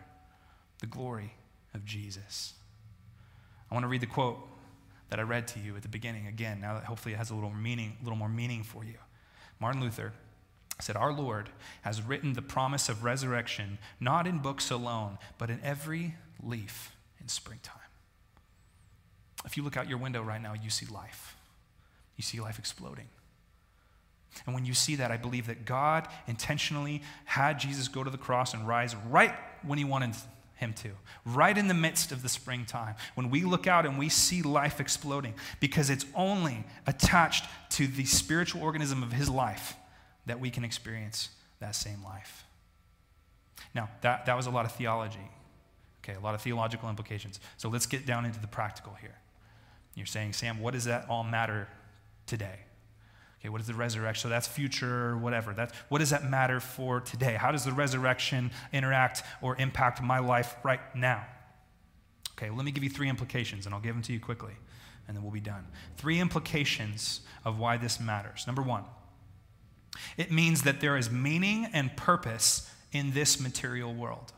the 0.80 0.86
glory 0.86 1.34
of 1.74 1.84
Jesus. 1.84 2.54
I 3.70 3.74
want 3.74 3.84
to 3.84 3.88
read 3.88 4.00
the 4.00 4.06
quote 4.06 4.38
that 5.10 5.18
I 5.18 5.22
read 5.22 5.46
to 5.48 5.60
you 5.60 5.76
at 5.76 5.82
the 5.82 5.88
beginning 5.88 6.26
again, 6.26 6.60
now 6.60 6.74
that 6.74 6.84
hopefully 6.84 7.14
it 7.14 7.18
has 7.18 7.30
a 7.30 7.34
little 7.34 7.52
meaning, 7.52 7.96
a 8.00 8.04
little 8.04 8.18
more 8.18 8.28
meaning 8.28 8.62
for 8.62 8.84
you. 8.84 8.94
Martin 9.60 9.82
Luther 9.82 10.12
said, 10.80 10.96
Our 10.96 11.12
Lord 11.12 11.50
has 11.82 12.00
written 12.00 12.32
the 12.32 12.42
promise 12.42 12.88
of 12.88 13.04
resurrection 13.04 13.78
not 13.98 14.26
in 14.26 14.38
books 14.38 14.70
alone, 14.70 15.18
but 15.36 15.50
in 15.50 15.60
every 15.62 16.14
leaf 16.42 16.96
in 17.20 17.28
springtime. 17.28 17.76
If 19.44 19.56
you 19.56 19.62
look 19.62 19.76
out 19.76 19.88
your 19.88 19.98
window 19.98 20.22
right 20.22 20.40
now, 20.40 20.54
you 20.54 20.70
see 20.70 20.86
life. 20.86 21.36
You 22.16 22.22
see 22.22 22.40
life 22.40 22.58
exploding. 22.58 23.08
And 24.46 24.54
when 24.54 24.64
you 24.64 24.74
see 24.74 24.96
that, 24.96 25.10
I 25.10 25.16
believe 25.16 25.46
that 25.48 25.64
God 25.64 26.08
intentionally 26.26 27.02
had 27.24 27.58
Jesus 27.58 27.88
go 27.88 28.04
to 28.04 28.10
the 28.10 28.18
cross 28.18 28.54
and 28.54 28.66
rise 28.66 28.94
right 29.08 29.34
when 29.62 29.78
he 29.78 29.84
wanted 29.84 30.14
him 30.56 30.74
to, 30.74 30.90
right 31.24 31.56
in 31.56 31.68
the 31.68 31.74
midst 31.74 32.12
of 32.12 32.22
the 32.22 32.28
springtime. 32.28 32.94
When 33.14 33.30
we 33.30 33.44
look 33.44 33.66
out 33.66 33.86
and 33.86 33.98
we 33.98 34.08
see 34.08 34.42
life 34.42 34.78
exploding, 34.78 35.34
because 35.58 35.90
it's 35.90 36.04
only 36.14 36.64
attached 36.86 37.46
to 37.70 37.86
the 37.86 38.04
spiritual 38.04 38.62
organism 38.62 39.02
of 39.02 39.12
his 39.12 39.28
life 39.28 39.74
that 40.26 40.38
we 40.38 40.50
can 40.50 40.64
experience 40.64 41.30
that 41.60 41.74
same 41.74 42.04
life. 42.04 42.44
Now, 43.74 43.88
that, 44.02 44.26
that 44.26 44.36
was 44.36 44.46
a 44.46 44.50
lot 44.50 44.66
of 44.66 44.72
theology, 44.72 45.30
okay, 46.04 46.14
a 46.14 46.20
lot 46.20 46.34
of 46.34 46.42
theological 46.42 46.88
implications. 46.88 47.40
So 47.56 47.68
let's 47.68 47.86
get 47.86 48.06
down 48.06 48.24
into 48.24 48.40
the 48.40 48.46
practical 48.46 48.94
here. 49.00 49.16
You're 49.94 50.06
saying, 50.06 50.34
Sam, 50.34 50.60
what 50.60 50.74
does 50.74 50.84
that 50.84 51.06
all 51.08 51.24
matter 51.24 51.68
today? 52.26 52.60
Okay, 53.40 53.48
what 53.48 53.60
is 53.60 53.66
the 53.66 53.74
resurrection? 53.74 54.22
So 54.22 54.28
that's 54.28 54.46
future, 54.46 55.16
whatever. 55.16 55.54
That's, 55.54 55.72
what 55.88 55.98
does 55.98 56.10
that 56.10 56.28
matter 56.28 56.60
for 56.60 57.00
today? 57.00 57.34
How 57.34 57.50
does 57.50 57.64
the 57.64 57.72
resurrection 57.72 58.50
interact 58.72 59.22
or 59.40 59.56
impact 59.56 60.02
my 60.02 60.18
life 60.18 60.56
right 60.62 60.80
now? 60.94 61.24
Okay, 62.32 62.50
let 62.50 62.64
me 62.64 62.70
give 62.70 62.84
you 62.84 62.90
three 62.90 63.08
implications, 63.08 63.64
and 63.64 63.74
I'll 63.74 63.80
give 63.80 63.94
them 63.94 64.02
to 64.02 64.12
you 64.12 64.20
quickly, 64.20 64.52
and 65.08 65.16
then 65.16 65.22
we'll 65.22 65.32
be 65.32 65.40
done. 65.40 65.66
Three 65.96 66.20
implications 66.20 67.22
of 67.44 67.58
why 67.58 67.78
this 67.78 67.98
matters. 67.98 68.44
Number 68.46 68.62
one, 68.62 68.84
it 70.18 70.30
means 70.30 70.62
that 70.62 70.80
there 70.80 70.98
is 70.98 71.10
meaning 71.10 71.66
and 71.72 71.96
purpose 71.96 72.70
in 72.92 73.12
this 73.12 73.40
material 73.40 73.94
world. 73.94 74.32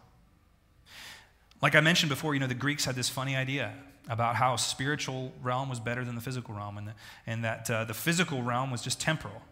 Like 1.61 1.75
I 1.75 1.81
mentioned 1.81 2.11
before, 2.11 2.35
you 2.35 2.41
know, 2.41 2.47
the 2.47 2.55
Greeks 2.55 2.85
had 2.85 2.95
this 2.95 3.09
funny 3.09 3.37
idea 3.37 3.73
about 4.09 4.37
how 4.37 4.57
spiritual 4.57 5.33
realm 5.43 5.69
was 5.69 5.81
better 5.81 6.05
than 6.05 6.15
the 6.15 6.21
physical 6.21 6.55
realm 6.55 6.77
and, 6.77 6.89
the, 6.89 6.93
and 7.27 7.45
that 7.45 7.71
uh, 7.71 7.85
the 7.85 7.95
physical 7.95 8.43
realm 8.43 8.71
was 8.71 8.83
just 8.83 9.01
temporal. 9.01 9.43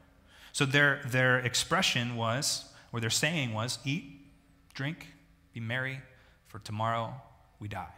So 0.53 0.67
their, 0.67 1.01
their 1.07 1.39
expression 1.39 2.17
was, 2.17 2.65
or 2.93 3.01
their 3.01 3.11
saying 3.11 3.53
was, 3.55 3.79
eat, 3.85 4.05
drink, 4.75 5.07
be 5.53 5.61
merry, 5.61 6.01
for 6.49 6.59
tomorrow 6.59 7.15
we 7.61 7.69
die. 7.69 7.95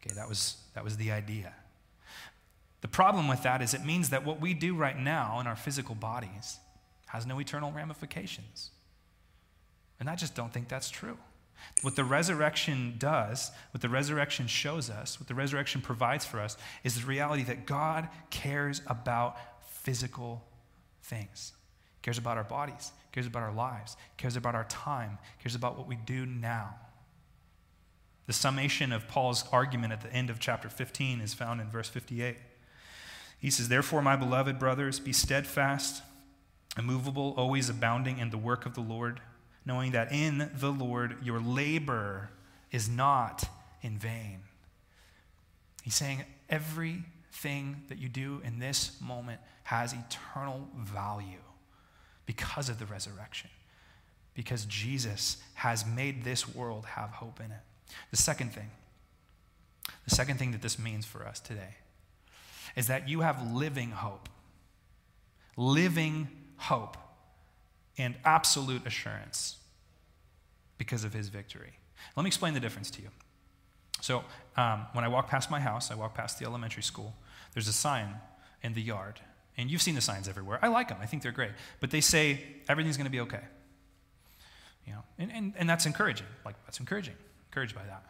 Okay, 0.00 0.14
that 0.14 0.28
was, 0.28 0.56
that 0.74 0.84
was 0.84 0.96
the 0.96 1.10
idea. 1.10 1.52
The 2.80 2.88
problem 2.88 3.28
with 3.28 3.42
that 3.42 3.60
is 3.60 3.74
it 3.74 3.84
means 3.84 4.10
that 4.10 4.24
what 4.24 4.40
we 4.40 4.54
do 4.54 4.74
right 4.74 4.98
now 4.98 5.40
in 5.40 5.46
our 5.46 5.56
physical 5.56 5.94
bodies 5.94 6.58
has 7.08 7.26
no 7.26 7.40
eternal 7.40 7.72
ramifications. 7.72 8.70
And 9.98 10.08
I 10.08 10.14
just 10.14 10.34
don't 10.34 10.52
think 10.52 10.68
that's 10.68 10.88
true. 10.88 11.18
What 11.82 11.96
the 11.96 12.04
resurrection 12.04 12.96
does, 12.98 13.50
what 13.72 13.80
the 13.80 13.88
resurrection 13.88 14.46
shows 14.46 14.90
us, 14.90 15.18
what 15.18 15.28
the 15.28 15.34
resurrection 15.34 15.80
provides 15.80 16.24
for 16.24 16.40
us, 16.40 16.56
is 16.84 17.00
the 17.00 17.06
reality 17.06 17.42
that 17.44 17.66
God 17.66 18.08
cares 18.30 18.82
about 18.86 19.36
physical 19.82 20.44
things. 21.02 21.52
He 21.96 22.02
cares 22.02 22.18
about 22.18 22.36
our 22.36 22.44
bodies, 22.44 22.92
cares 23.12 23.26
about 23.26 23.42
our 23.42 23.52
lives, 23.52 23.96
cares 24.16 24.36
about 24.36 24.54
our 24.54 24.64
time, 24.64 25.18
cares 25.42 25.54
about 25.54 25.78
what 25.78 25.88
we 25.88 25.96
do 25.96 26.26
now. 26.26 26.74
The 28.26 28.32
summation 28.34 28.92
of 28.92 29.08
Paul's 29.08 29.44
argument 29.50 29.92
at 29.92 30.02
the 30.02 30.12
end 30.12 30.30
of 30.30 30.38
chapter 30.38 30.68
15 30.68 31.20
is 31.20 31.34
found 31.34 31.60
in 31.60 31.68
verse 31.68 31.88
58. 31.88 32.36
He 33.40 33.50
says, 33.50 33.68
Therefore, 33.68 34.02
my 34.02 34.16
beloved 34.16 34.58
brothers, 34.58 35.00
be 35.00 35.12
steadfast, 35.12 36.02
immovable, 36.78 37.34
always 37.36 37.68
abounding 37.68 38.18
in 38.18 38.30
the 38.30 38.38
work 38.38 38.66
of 38.66 38.74
the 38.74 38.82
Lord 38.82 39.20
knowing 39.64 39.92
that 39.92 40.12
in 40.12 40.50
the 40.54 40.70
Lord 40.70 41.16
your 41.22 41.40
labor 41.40 42.30
is 42.70 42.88
not 42.88 43.44
in 43.82 43.98
vain. 43.98 44.40
He's 45.82 45.94
saying 45.94 46.24
everything 46.48 47.82
that 47.88 47.98
you 47.98 48.08
do 48.08 48.40
in 48.44 48.58
this 48.58 49.00
moment 49.00 49.40
has 49.64 49.92
eternal 49.92 50.68
value 50.76 51.42
because 52.26 52.68
of 52.68 52.78
the 52.78 52.86
resurrection, 52.86 53.50
because 54.34 54.64
Jesus 54.66 55.38
has 55.54 55.84
made 55.86 56.24
this 56.24 56.52
world 56.54 56.84
have 56.86 57.10
hope 57.10 57.40
in 57.40 57.50
it. 57.50 57.60
The 58.10 58.16
second 58.16 58.52
thing, 58.52 58.70
the 60.04 60.14
second 60.14 60.38
thing 60.38 60.52
that 60.52 60.62
this 60.62 60.78
means 60.78 61.04
for 61.04 61.26
us 61.26 61.40
today 61.40 61.76
is 62.76 62.86
that 62.86 63.08
you 63.08 63.20
have 63.20 63.52
living 63.52 63.90
hope. 63.90 64.28
Living 65.56 66.28
hope 66.56 66.96
and 68.00 68.14
absolute 68.24 68.86
assurance 68.86 69.56
because 70.78 71.04
of 71.04 71.12
his 71.12 71.28
victory. 71.28 71.72
Let 72.16 72.22
me 72.22 72.28
explain 72.28 72.54
the 72.54 72.60
difference 72.60 72.90
to 72.92 73.02
you. 73.02 73.08
So, 74.00 74.24
um, 74.56 74.86
when 74.94 75.04
I 75.04 75.08
walk 75.08 75.28
past 75.28 75.50
my 75.50 75.60
house, 75.60 75.90
I 75.90 75.94
walk 75.94 76.14
past 76.14 76.38
the 76.38 76.46
elementary 76.46 76.82
school, 76.82 77.14
there's 77.52 77.68
a 77.68 77.72
sign 77.72 78.14
in 78.62 78.74
the 78.74 78.80
yard. 78.80 79.20
And 79.58 79.70
you've 79.70 79.82
seen 79.82 79.94
the 79.94 80.00
signs 80.00 80.26
everywhere. 80.26 80.58
I 80.62 80.68
like 80.68 80.88
them, 80.88 80.98
I 81.02 81.06
think 81.06 81.22
they're 81.22 81.32
great. 81.32 81.50
But 81.80 81.90
they 81.90 82.00
say 82.00 82.40
everything's 82.68 82.96
going 82.96 83.06
to 83.06 83.10
be 83.10 83.20
okay. 83.20 83.42
You 84.86 84.94
know, 84.94 85.02
and, 85.18 85.30
and, 85.30 85.52
and 85.58 85.68
that's 85.68 85.84
encouraging. 85.84 86.26
Like, 86.44 86.56
that's 86.64 86.80
encouraging. 86.80 87.14
Encouraged 87.50 87.74
by 87.74 87.82
that. 87.84 88.02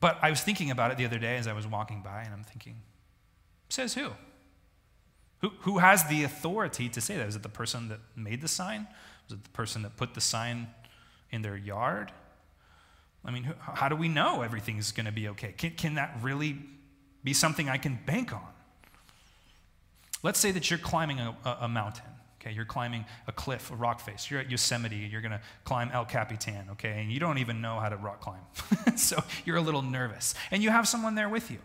But 0.00 0.18
I 0.22 0.30
was 0.30 0.40
thinking 0.40 0.70
about 0.70 0.90
it 0.90 0.96
the 0.96 1.04
other 1.04 1.18
day 1.18 1.36
as 1.36 1.46
I 1.46 1.52
was 1.52 1.66
walking 1.66 2.00
by, 2.02 2.22
and 2.22 2.32
I'm 2.32 2.44
thinking, 2.44 2.76
says 3.68 3.94
who? 3.94 4.10
Who, 5.40 5.50
who 5.60 5.78
has 5.78 6.04
the 6.04 6.24
authority 6.24 6.88
to 6.88 7.00
say 7.00 7.16
that? 7.16 7.28
Is 7.28 7.36
it 7.36 7.42
the 7.42 7.48
person 7.48 7.88
that 7.88 8.00
made 8.14 8.40
the 8.40 8.48
sign? 8.48 8.86
Was 9.28 9.38
it 9.38 9.44
the 9.44 9.50
person 9.50 9.82
that 9.82 9.96
put 9.96 10.14
the 10.14 10.20
sign 10.20 10.68
in 11.30 11.42
their 11.42 11.56
yard? 11.56 12.12
I 13.24 13.30
mean, 13.30 13.52
how 13.58 13.88
do 13.88 13.96
we 13.96 14.08
know 14.08 14.42
everything's 14.42 14.92
going 14.92 15.06
to 15.06 15.12
be 15.12 15.28
okay? 15.28 15.52
Can, 15.56 15.72
can 15.72 15.94
that 15.94 16.16
really 16.22 16.56
be 17.24 17.32
something 17.32 17.68
I 17.68 17.76
can 17.76 17.98
bank 18.06 18.32
on? 18.32 18.46
Let's 20.22 20.38
say 20.38 20.52
that 20.52 20.70
you're 20.70 20.78
climbing 20.78 21.20
a, 21.20 21.36
a 21.62 21.68
mountain. 21.68 22.04
Okay, 22.40 22.54
you're 22.54 22.64
climbing 22.64 23.04
a 23.26 23.32
cliff, 23.32 23.72
a 23.72 23.74
rock 23.74 24.00
face. 24.00 24.30
You're 24.30 24.40
at 24.40 24.50
Yosemite, 24.50 24.96
you're 25.10 25.20
gonna 25.20 25.40
climb 25.64 25.90
El 25.92 26.04
Capitan, 26.04 26.68
okay, 26.72 27.00
and 27.00 27.10
you 27.10 27.18
don't 27.18 27.38
even 27.38 27.60
know 27.60 27.80
how 27.80 27.88
to 27.88 27.96
rock 27.96 28.20
climb. 28.20 28.42
so 28.96 29.22
you're 29.44 29.56
a 29.56 29.60
little 29.60 29.82
nervous. 29.82 30.34
And 30.52 30.62
you 30.62 30.70
have 30.70 30.86
someone 30.86 31.16
there 31.16 31.28
with 31.28 31.50
you. 31.50 31.58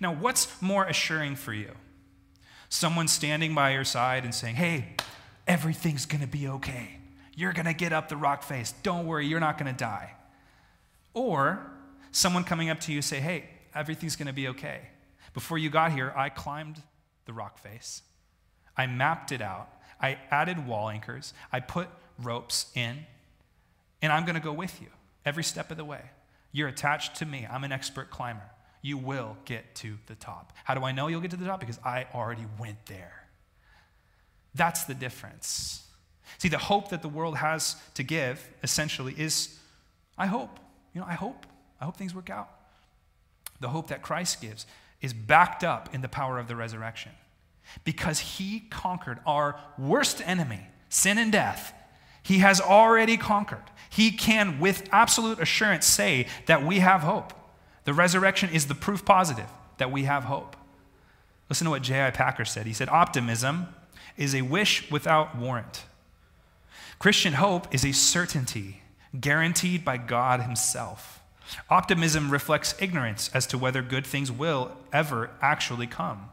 Now, 0.00 0.12
what's 0.12 0.60
more 0.60 0.84
assuring 0.84 1.36
for 1.36 1.52
you? 1.52 1.70
Someone 2.74 3.08
standing 3.08 3.54
by 3.54 3.70
your 3.70 3.84
side 3.84 4.24
and 4.24 4.34
saying, 4.34 4.56
hey, 4.56 4.96
everything's 5.46 6.06
gonna 6.06 6.26
be 6.26 6.48
okay. 6.48 6.98
You're 7.36 7.52
gonna 7.52 7.74
get 7.74 7.92
up 7.92 8.08
the 8.08 8.16
rock 8.16 8.42
face. 8.42 8.74
Don't 8.82 9.06
worry, 9.06 9.26
you're 9.26 9.40
not 9.40 9.58
gonna 9.58 9.72
die. 9.72 10.14
Or 11.14 11.70
someone 12.10 12.44
coming 12.44 12.70
up 12.70 12.80
to 12.80 12.92
you 12.92 13.02
say, 13.02 13.20
hey, 13.20 13.44
everything's 13.74 14.16
going 14.16 14.26
to 14.26 14.32
be 14.32 14.48
okay. 14.48 14.80
Before 15.32 15.58
you 15.58 15.70
got 15.70 15.92
here, 15.92 16.12
I 16.16 16.28
climbed 16.28 16.82
the 17.26 17.32
rock 17.32 17.58
face. 17.58 18.02
I 18.76 18.86
mapped 18.86 19.32
it 19.32 19.42
out. 19.42 19.68
I 20.00 20.18
added 20.30 20.66
wall 20.66 20.88
anchors. 20.88 21.32
I 21.52 21.60
put 21.60 21.88
ropes 22.20 22.66
in. 22.74 23.06
And 24.02 24.12
I'm 24.12 24.24
going 24.24 24.34
to 24.34 24.40
go 24.40 24.52
with 24.52 24.80
you 24.80 24.88
every 25.24 25.44
step 25.44 25.70
of 25.70 25.76
the 25.76 25.84
way. 25.84 26.02
You're 26.52 26.68
attached 26.68 27.16
to 27.16 27.26
me. 27.26 27.46
I'm 27.50 27.64
an 27.64 27.72
expert 27.72 28.10
climber. 28.10 28.50
You 28.84 28.98
will 28.98 29.38
get 29.46 29.74
to 29.76 29.96
the 30.08 30.14
top. 30.14 30.52
How 30.62 30.74
do 30.74 30.84
I 30.84 30.92
know 30.92 31.08
you'll 31.08 31.22
get 31.22 31.30
to 31.30 31.38
the 31.38 31.46
top? 31.46 31.58
Because 31.58 31.78
I 31.82 32.04
already 32.14 32.44
went 32.58 32.84
there. 32.84 33.26
That's 34.54 34.84
the 34.84 34.92
difference. 34.92 35.86
See, 36.36 36.48
the 36.48 36.58
hope 36.58 36.90
that 36.90 37.00
the 37.00 37.08
world 37.08 37.38
has 37.38 37.76
to 37.94 38.02
give 38.02 38.46
essentially 38.62 39.14
is 39.16 39.58
I 40.18 40.26
hope. 40.26 40.60
You 40.92 41.00
know, 41.00 41.06
I 41.06 41.14
hope. 41.14 41.46
I 41.80 41.86
hope 41.86 41.96
things 41.96 42.14
work 42.14 42.28
out. 42.28 42.50
The 43.58 43.70
hope 43.70 43.88
that 43.88 44.02
Christ 44.02 44.42
gives 44.42 44.66
is 45.00 45.14
backed 45.14 45.64
up 45.64 45.94
in 45.94 46.02
the 46.02 46.08
power 46.08 46.38
of 46.38 46.46
the 46.46 46.54
resurrection 46.54 47.12
because 47.84 48.18
he 48.18 48.60
conquered 48.68 49.18
our 49.26 49.58
worst 49.78 50.20
enemy, 50.26 50.60
sin 50.90 51.16
and 51.16 51.32
death. 51.32 51.72
He 52.22 52.40
has 52.40 52.60
already 52.60 53.16
conquered. 53.16 53.64
He 53.88 54.10
can, 54.10 54.60
with 54.60 54.86
absolute 54.92 55.40
assurance, 55.40 55.86
say 55.86 56.26
that 56.44 56.62
we 56.62 56.80
have 56.80 57.00
hope. 57.00 57.32
The 57.84 57.94
resurrection 57.94 58.50
is 58.50 58.66
the 58.66 58.74
proof 58.74 59.04
positive 59.04 59.48
that 59.78 59.92
we 59.92 60.04
have 60.04 60.24
hope. 60.24 60.56
Listen 61.48 61.66
to 61.66 61.70
what 61.70 61.82
J.I. 61.82 62.10
Packer 62.10 62.44
said. 62.44 62.66
He 62.66 62.72
said, 62.72 62.88
Optimism 62.88 63.68
is 64.16 64.34
a 64.34 64.42
wish 64.42 64.90
without 64.90 65.36
warrant. 65.36 65.84
Christian 66.98 67.34
hope 67.34 67.72
is 67.74 67.84
a 67.84 67.92
certainty 67.92 68.82
guaranteed 69.20 69.84
by 69.84 69.96
God 69.98 70.40
Himself. 70.40 71.20
Optimism 71.68 72.30
reflects 72.30 72.74
ignorance 72.80 73.30
as 73.34 73.46
to 73.48 73.58
whether 73.58 73.82
good 73.82 74.06
things 74.06 74.32
will 74.32 74.72
ever 74.92 75.30
actually 75.42 75.86
come. 75.86 76.30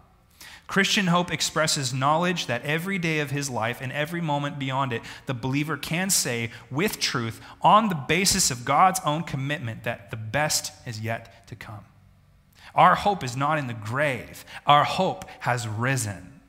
Christian 0.72 1.08
hope 1.08 1.34
expresses 1.34 1.94
knowledge 1.94 2.46
that 2.46 2.64
every 2.64 2.98
day 2.98 3.20
of 3.20 3.30
his 3.30 3.50
life 3.50 3.82
and 3.82 3.92
every 3.92 4.22
moment 4.22 4.58
beyond 4.58 4.94
it, 4.94 5.02
the 5.26 5.34
believer 5.34 5.76
can 5.76 6.10
say 6.10 6.50
with 6.72 6.98
truth, 6.98 7.42
on 7.62 7.90
the 7.90 7.96
basis 7.96 8.52
of 8.52 8.64
God's 8.64 9.02
own 9.06 9.24
commitment, 9.24 9.84
that 9.84 10.12
the 10.12 10.16
best 10.16 10.72
is 10.88 11.02
yet 11.02 11.46
to 11.50 11.58
come. 11.58 11.84
Our 12.74 12.96
hope 12.96 13.22
is 13.22 13.36
not 13.36 13.58
in 13.58 13.68
the 13.68 13.74
grave, 13.74 14.46
our 14.66 14.86
hope 14.86 15.26
has 15.42 15.68
risen. 15.68 16.40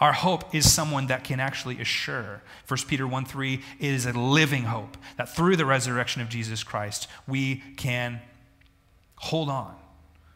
Our 0.00 0.12
hope 0.12 0.52
is 0.52 0.72
someone 0.72 1.06
that 1.06 1.22
can 1.22 1.38
actually 1.38 1.80
assure. 1.80 2.42
1 2.66 2.80
Peter 2.88 3.06
1 3.06 3.24
3, 3.24 3.54
it 3.54 3.62
is 3.78 4.06
a 4.06 4.12
living 4.12 4.64
hope 4.64 4.96
that 5.16 5.28
through 5.28 5.54
the 5.54 5.66
resurrection 5.66 6.20
of 6.20 6.28
Jesus 6.28 6.64
Christ, 6.64 7.06
we 7.28 7.62
can 7.76 8.20
hold 9.14 9.48
on 9.48 9.76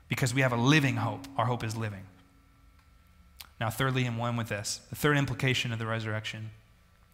because 0.06 0.32
we 0.32 0.42
have 0.42 0.52
a 0.52 0.56
living 0.56 0.94
hope. 0.94 1.26
Our 1.36 1.46
hope 1.46 1.64
is 1.64 1.76
living. 1.76 2.04
Now, 3.62 3.70
thirdly, 3.70 4.06
in 4.06 4.16
one 4.16 4.36
with 4.36 4.48
this, 4.48 4.80
the 4.90 4.96
third 4.96 5.16
implication 5.16 5.72
of 5.72 5.78
the 5.78 5.86
resurrection 5.86 6.50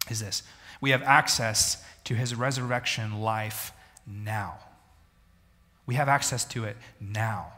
is 0.09 0.19
this 0.19 0.41
we 0.81 0.89
have 0.89 1.03
access 1.03 1.85
to 2.05 2.15
his 2.15 2.33
resurrection 2.33 3.21
life 3.21 3.71
now. 4.07 4.57
We 5.85 5.93
have 5.93 6.09
access 6.09 6.45
to 6.45 6.63
it 6.63 6.75
now. 6.99 7.53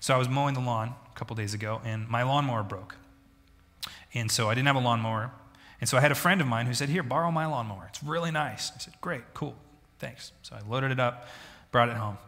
So 0.00 0.12
I 0.12 0.18
was 0.18 0.28
mowing 0.28 0.54
the 0.54 0.60
lawn 0.60 0.96
a 1.08 1.16
couple 1.16 1.36
days 1.36 1.54
ago, 1.54 1.80
and 1.84 2.08
my 2.08 2.24
lawnmower 2.24 2.64
broke. 2.64 2.96
And 4.12 4.28
so 4.28 4.50
I 4.50 4.54
didn't 4.54 4.66
have 4.66 4.74
a 4.74 4.80
lawnmower. 4.80 5.30
And 5.80 5.88
so 5.88 5.96
I 5.96 6.00
had 6.00 6.10
a 6.10 6.16
friend 6.16 6.40
of 6.40 6.48
mine 6.48 6.66
who 6.66 6.74
said, 6.74 6.88
Here, 6.88 7.04
borrow 7.04 7.30
my 7.30 7.46
lawnmower. 7.46 7.86
It's 7.90 8.02
really 8.02 8.32
nice. 8.32 8.72
I 8.74 8.80
said, 8.80 8.94
Great, 9.00 9.22
cool, 9.34 9.54
thanks. 10.00 10.32
So 10.42 10.56
I 10.56 10.68
loaded 10.68 10.90
it 10.90 10.98
up, 10.98 11.28
brought 11.70 11.90
it 11.90 11.96
home. 11.96 12.18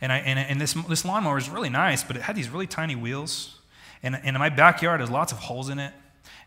And, 0.00 0.12
I, 0.12 0.18
and, 0.18 0.38
and 0.38 0.60
this, 0.60 0.74
this 0.88 1.04
lawnmower 1.04 1.38
is 1.38 1.48
really 1.48 1.70
nice, 1.70 2.02
but 2.02 2.16
it 2.16 2.22
had 2.22 2.36
these 2.36 2.48
really 2.48 2.66
tiny 2.66 2.96
wheels. 2.96 3.60
And, 4.02 4.14
and 4.14 4.36
in 4.36 4.38
my 4.38 4.50
backyard, 4.50 5.00
there's 5.00 5.10
lots 5.10 5.32
of 5.32 5.38
holes 5.38 5.68
in 5.68 5.78
it. 5.78 5.92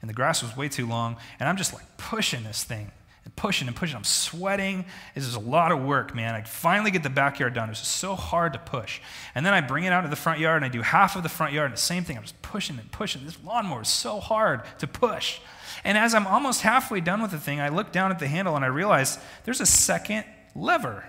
And 0.01 0.09
the 0.09 0.13
grass 0.13 0.43
was 0.43 0.55
way 0.55 0.69
too 0.69 0.85
long. 0.85 1.17
And 1.39 1.49
I'm 1.49 1.57
just 1.57 1.73
like 1.73 1.97
pushing 1.97 2.43
this 2.43 2.63
thing 2.63 2.91
and 3.25 3.35
pushing 3.35 3.67
and 3.67 3.75
pushing. 3.75 3.97
I'm 3.97 4.03
sweating. 4.03 4.85
This 5.13 5.25
is 5.25 5.35
a 5.35 5.39
lot 5.39 5.71
of 5.71 5.83
work, 5.83 6.15
man. 6.15 6.35
I 6.35 6.43
finally 6.43 6.91
get 6.91 7.03
the 7.03 7.09
backyard 7.09 7.53
done. 7.53 7.67
It 7.67 7.73
It's 7.73 7.87
so 7.87 8.15
hard 8.15 8.53
to 8.53 8.59
push. 8.59 9.01
And 9.35 9.45
then 9.45 9.53
I 9.53 9.61
bring 9.61 9.83
it 9.83 9.91
out 9.91 10.01
to 10.01 10.07
the 10.07 10.15
front 10.15 10.39
yard 10.39 10.63
and 10.63 10.65
I 10.65 10.69
do 10.69 10.81
half 10.81 11.15
of 11.15 11.23
the 11.23 11.29
front 11.29 11.51
yard. 11.51 11.65
And 11.65 11.73
the 11.73 11.81
same 11.81 12.03
thing. 12.03 12.15
I'm 12.15 12.23
just 12.23 12.41
pushing 12.41 12.77
and 12.79 12.91
pushing. 12.91 13.25
This 13.25 13.37
lawnmower 13.43 13.81
is 13.81 13.89
so 13.89 14.19
hard 14.19 14.61
to 14.79 14.87
push. 14.87 15.39
And 15.83 15.97
as 15.97 16.13
I'm 16.13 16.25
almost 16.25 16.61
halfway 16.61 17.01
done 17.01 17.21
with 17.21 17.31
the 17.31 17.39
thing, 17.39 17.59
I 17.59 17.69
look 17.69 17.91
down 17.91 18.11
at 18.11 18.19
the 18.19 18.27
handle 18.27 18.55
and 18.55 18.63
I 18.63 18.69
realize 18.69 19.19
there's 19.43 19.61
a 19.61 19.65
second 19.65 20.25
lever. 20.55 21.03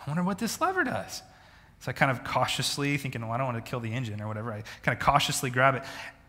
I 0.00 0.10
wonder 0.10 0.22
what 0.22 0.38
this 0.38 0.60
lever 0.60 0.84
does. 0.84 1.22
So 1.80 1.90
I 1.90 1.92
kind 1.92 2.10
of 2.10 2.24
cautiously, 2.24 2.96
thinking, 2.96 3.22
well, 3.22 3.30
I 3.30 3.36
don't 3.36 3.46
want 3.46 3.64
to 3.64 3.70
kill 3.70 3.80
the 3.80 3.92
engine 3.92 4.20
or 4.20 4.26
whatever, 4.26 4.52
I 4.52 4.62
kind 4.82 4.98
of 4.98 5.04
cautiously 5.04 5.50
grab 5.50 5.74
it. 5.74 5.82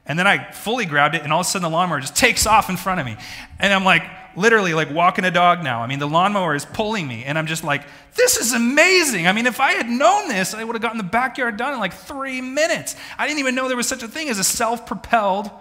And 0.05 0.17
then 0.17 0.25
I 0.25 0.51
fully 0.51 0.85
grabbed 0.85 1.15
it, 1.15 1.21
and 1.21 1.31
all 1.31 1.41
of 1.41 1.45
a 1.45 1.49
sudden 1.49 1.63
the 1.63 1.69
lawnmower 1.69 1.99
just 1.99 2.15
takes 2.15 2.47
off 2.47 2.69
in 2.69 2.77
front 2.77 2.99
of 2.99 3.05
me. 3.05 3.15
And 3.59 3.71
I'm 3.71 3.83
like, 3.83 4.03
literally 4.35 4.73
like 4.73 4.91
walking 4.91 5.25
a 5.25 5.31
dog 5.31 5.63
now. 5.63 5.81
I 5.81 5.87
mean, 5.87 5.99
the 5.99 6.07
lawnmower 6.07 6.55
is 6.55 6.65
pulling 6.65 7.07
me, 7.07 7.23
and 7.25 7.37
I'm 7.37 7.45
just 7.45 7.63
like, 7.63 7.83
this 8.15 8.37
is 8.37 8.53
amazing. 8.53 9.27
I 9.27 9.33
mean, 9.33 9.45
if 9.45 9.59
I 9.59 9.73
had 9.73 9.87
known 9.87 10.27
this, 10.27 10.53
I 10.53 10.63
would 10.63 10.75
have 10.75 10.81
gotten 10.81 10.97
the 10.97 11.03
backyard 11.03 11.57
done 11.57 11.73
in 11.73 11.79
like 11.79 11.93
three 11.93 12.41
minutes. 12.41 12.95
I 13.17 13.27
didn't 13.27 13.39
even 13.39 13.53
know 13.53 13.67
there 13.67 13.77
was 13.77 13.87
such 13.87 14.01
a 14.01 14.07
thing 14.07 14.29
as 14.29 14.39
a 14.39 14.43
self 14.43 14.87
propelled 14.87 15.51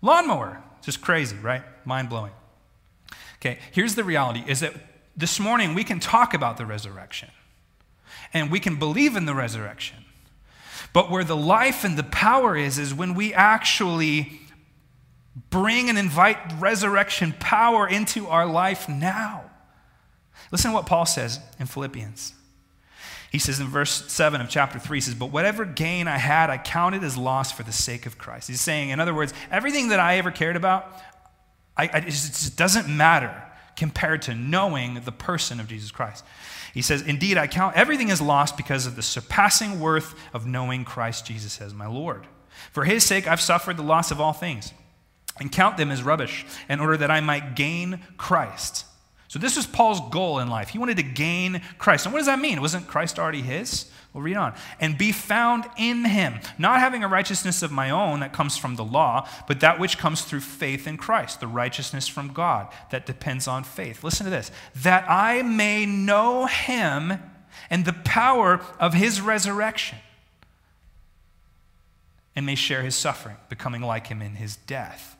lawnmower. 0.00 0.62
Just 0.82 1.00
crazy, 1.00 1.36
right? 1.36 1.62
Mind 1.84 2.08
blowing. 2.08 2.32
Okay, 3.40 3.58
here's 3.72 3.94
the 3.94 4.04
reality 4.04 4.44
is 4.46 4.60
that 4.60 4.74
this 5.16 5.40
morning 5.40 5.74
we 5.74 5.84
can 5.84 5.98
talk 5.98 6.34
about 6.34 6.56
the 6.56 6.66
resurrection 6.66 7.30
and 8.32 8.50
we 8.50 8.60
can 8.60 8.76
believe 8.76 9.16
in 9.16 9.24
the 9.24 9.34
resurrection. 9.34 10.04
But 10.92 11.10
where 11.10 11.24
the 11.24 11.36
life 11.36 11.84
and 11.84 11.96
the 11.96 12.04
power 12.04 12.56
is, 12.56 12.78
is 12.78 12.94
when 12.94 13.14
we 13.14 13.32
actually 13.34 14.40
bring 15.50 15.88
and 15.88 15.98
invite 15.98 16.38
resurrection 16.58 17.34
power 17.38 17.88
into 17.88 18.26
our 18.28 18.46
life 18.46 18.88
now. 18.88 19.50
Listen 20.50 20.70
to 20.70 20.74
what 20.74 20.86
Paul 20.86 21.06
says 21.06 21.40
in 21.58 21.66
Philippians. 21.66 22.32
He 23.30 23.38
says 23.38 23.60
in 23.60 23.66
verse 23.66 24.10
7 24.10 24.40
of 24.40 24.48
chapter 24.48 24.78
3, 24.78 24.96
he 24.96 25.00
says, 25.00 25.14
But 25.14 25.30
whatever 25.30 25.64
gain 25.64 26.08
I 26.08 26.16
had, 26.16 26.48
I 26.48 26.58
counted 26.58 27.04
as 27.04 27.18
loss 27.18 27.52
for 27.52 27.64
the 27.64 27.72
sake 27.72 28.06
of 28.06 28.16
Christ. 28.16 28.48
He's 28.48 28.60
saying, 28.60 28.90
in 28.90 29.00
other 29.00 29.12
words, 29.12 29.34
everything 29.50 29.88
that 29.88 30.00
I 30.00 30.16
ever 30.16 30.30
cared 30.30 30.56
about, 30.56 30.90
I, 31.76 31.88
I, 31.88 31.98
it 31.98 32.04
just 32.06 32.56
doesn't 32.56 32.88
matter 32.88 33.42
compared 33.76 34.22
to 34.22 34.34
knowing 34.34 35.00
the 35.04 35.12
person 35.12 35.60
of 35.60 35.68
Jesus 35.68 35.90
Christ. 35.90 36.24
He 36.74 36.82
says, 36.82 37.02
Indeed, 37.02 37.38
I 37.38 37.46
count 37.46 37.76
everything 37.76 38.10
as 38.10 38.20
lost 38.20 38.56
because 38.56 38.86
of 38.86 38.96
the 38.96 39.02
surpassing 39.02 39.80
worth 39.80 40.14
of 40.32 40.46
knowing 40.46 40.84
Christ 40.84 41.26
Jesus 41.26 41.60
as 41.60 41.72
my 41.72 41.86
Lord. 41.86 42.26
For 42.72 42.84
his 42.84 43.04
sake, 43.04 43.26
I've 43.26 43.40
suffered 43.40 43.76
the 43.76 43.82
loss 43.82 44.10
of 44.10 44.20
all 44.20 44.32
things 44.32 44.72
and 45.38 45.52
count 45.52 45.76
them 45.76 45.90
as 45.90 46.02
rubbish 46.02 46.46
in 46.68 46.80
order 46.80 46.96
that 46.96 47.10
I 47.10 47.20
might 47.20 47.54
gain 47.54 48.00
Christ. 48.16 48.84
So, 49.28 49.38
this 49.38 49.56
was 49.56 49.66
Paul's 49.66 50.00
goal 50.10 50.38
in 50.38 50.48
life. 50.48 50.68
He 50.68 50.78
wanted 50.78 50.98
to 50.98 51.02
gain 51.02 51.60
Christ. 51.78 52.06
And 52.06 52.12
what 52.12 52.20
does 52.20 52.26
that 52.26 52.38
mean? 52.38 52.60
Wasn't 52.60 52.86
Christ 52.86 53.18
already 53.18 53.42
his? 53.42 53.90
We'll 54.12 54.22
read 54.22 54.36
on. 54.36 54.54
And 54.80 54.96
be 54.96 55.12
found 55.12 55.66
in 55.76 56.04
him, 56.04 56.40
not 56.56 56.80
having 56.80 57.04
a 57.04 57.08
righteousness 57.08 57.62
of 57.62 57.70
my 57.70 57.90
own 57.90 58.20
that 58.20 58.32
comes 58.32 58.56
from 58.56 58.76
the 58.76 58.84
law, 58.84 59.28
but 59.46 59.60
that 59.60 59.78
which 59.78 59.98
comes 59.98 60.22
through 60.22 60.40
faith 60.40 60.86
in 60.86 60.96
Christ, 60.96 61.40
the 61.40 61.46
righteousness 61.46 62.08
from 62.08 62.32
God 62.32 62.72
that 62.90 63.04
depends 63.04 63.46
on 63.46 63.62
faith. 63.64 64.02
Listen 64.02 64.24
to 64.24 64.30
this 64.30 64.50
that 64.76 65.04
I 65.08 65.42
may 65.42 65.86
know 65.86 66.46
him 66.46 67.18
and 67.68 67.84
the 67.84 67.92
power 67.92 68.60
of 68.78 68.94
his 68.94 69.20
resurrection, 69.20 69.98
and 72.34 72.46
may 72.46 72.54
share 72.54 72.82
his 72.82 72.94
suffering, 72.94 73.36
becoming 73.48 73.82
like 73.82 74.06
him 74.06 74.22
in 74.22 74.36
his 74.36 74.56
death 74.56 75.15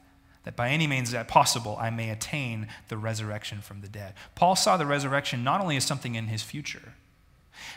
that 0.46 0.54
by 0.54 0.70
any 0.70 0.86
means 0.86 1.10
that 1.10 1.26
possible 1.26 1.76
I 1.78 1.90
may 1.90 2.08
attain 2.08 2.68
the 2.86 2.96
resurrection 2.96 3.60
from 3.60 3.80
the 3.80 3.88
dead. 3.88 4.14
Paul 4.36 4.54
saw 4.54 4.76
the 4.76 4.86
resurrection 4.86 5.42
not 5.42 5.60
only 5.60 5.76
as 5.76 5.84
something 5.84 6.14
in 6.14 6.28
his 6.28 6.40
future, 6.40 6.94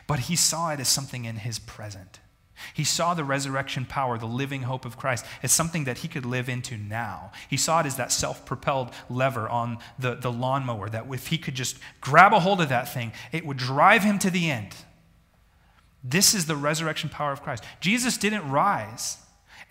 but 0.06 0.20
he 0.20 0.36
saw 0.36 0.70
it 0.70 0.80
as 0.80 0.88
something 0.88 1.26
in 1.26 1.38
his 1.38 1.58
present. 1.58 2.20
He 2.76 2.84
saw 2.84 3.16
the 3.16 3.24
resurrection 3.24 3.86
power, 3.86 4.20
the 4.20 4.28
living 4.28 4.64
hope 4.64 4.86
of 4.86 4.98
Christ, 4.98 5.26
as 5.42 5.52
something 5.52 5.86
that 5.86 6.00
he 6.00 6.08
could 6.08 6.28
live 6.28 6.48
into 6.48 6.78
now. 6.78 7.32
He 7.50 7.58
saw 7.58 7.80
it 7.80 7.88
as 7.88 7.96
that 7.96 8.12
self 8.12 8.46
propelled 8.46 8.92
lever 9.10 9.50
on 9.50 9.80
the, 9.98 10.14
the 10.14 10.32
lawnmower, 10.32 10.90
that 10.90 11.08
if 11.12 11.28
he 11.28 11.40
could 11.40 11.56
just 11.56 11.80
grab 12.02 12.34
a 12.34 12.40
hold 12.40 12.62
of 12.62 12.70
that 12.70 12.94
thing, 12.94 13.14
it 13.32 13.48
would 13.48 13.58
drive 13.58 14.04
him 14.04 14.20
to 14.20 14.30
the 14.30 14.52
end. 14.52 14.76
This 16.04 16.36
is 16.36 16.46
the 16.46 16.56
resurrection 16.56 17.10
power 17.10 17.32
of 17.32 17.42
Christ. 17.42 17.64
Jesus 17.80 18.16
didn't 18.16 18.48
rise 18.48 19.18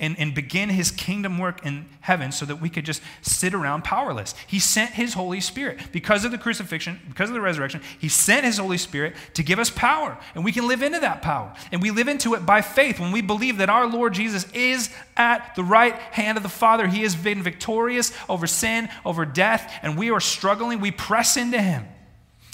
and, 0.01 0.17
and 0.19 0.35
begin 0.35 0.69
his 0.69 0.91
kingdom 0.93 1.39
work 1.39 1.65
in 1.67 1.87
heaven 2.01 2.31
so 2.31 2.47
that 2.47 2.61
we 2.61 2.71
could 2.71 2.85
just 2.85 3.03
sit 3.21 3.53
around 3.53 3.83
powerless. 3.83 4.35
He 4.47 4.61
sent 4.61 4.93
his 4.93 5.15
Holy 5.15 5.41
Spirit. 5.41 5.81
Because 5.91 6.25
of 6.25 6.31
the 6.31 6.39
crucifixion, 6.39 7.01
because 7.09 7.31
of 7.31 7.35
the 7.35 7.41
resurrection, 7.41 7.83
he 7.99 8.09
sent 8.09 8.45
his 8.45 8.59
Holy 8.59 8.79
Spirit 8.79 9.15
to 9.35 9.43
give 9.43 9.59
us 9.59 9.71
power. 9.71 10.17
And 10.35 10.45
we 10.45 10.53
can 10.53 10.69
live 10.69 10.83
into 10.83 11.01
that 11.01 11.21
power. 11.21 11.53
And 11.73 11.83
we 11.83 11.91
live 11.91 12.07
into 12.07 12.35
it 12.35 12.47
by 12.47 12.63
faith 12.63 13.01
when 13.01 13.11
we 13.11 13.23
believe 13.23 13.59
that 13.59 13.71
our 13.71 13.89
Lord 13.89 14.15
Jesus 14.15 14.51
is 14.53 14.91
at 15.17 15.55
the 15.57 15.65
right 15.65 15.95
hand 15.95 16.37
of 16.37 16.45
the 16.45 16.49
Father. 16.49 16.87
He 16.87 17.03
has 17.03 17.17
been 17.17 17.43
victorious 17.43 18.13
over 18.29 18.47
sin, 18.47 18.89
over 19.05 19.25
death, 19.25 19.73
and 19.83 19.99
we 19.99 20.11
are 20.11 20.21
struggling. 20.21 20.81
We 20.81 20.93
press 20.93 21.37
into 21.37 21.61
him. 21.61 21.85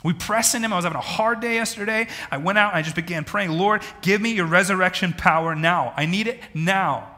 We 0.02 0.12
press 0.12 0.54
in 0.54 0.62
Him. 0.62 0.70
I 0.70 0.76
was 0.76 0.84
having 0.84 0.98
a 0.98 1.00
hard 1.00 1.40
day 1.40 1.54
yesterday. 1.54 2.08
I 2.30 2.36
went 2.36 2.58
out 2.58 2.72
and 2.72 2.78
I 2.78 2.82
just 2.82 2.94
began 2.94 3.24
praying, 3.24 3.52
Lord, 3.52 3.82
give 4.02 4.20
me 4.20 4.34
your 4.34 4.44
resurrection 4.44 5.14
power 5.14 5.54
now. 5.54 5.94
I 5.96 6.04
need 6.04 6.26
it 6.26 6.40
now. 6.52 7.13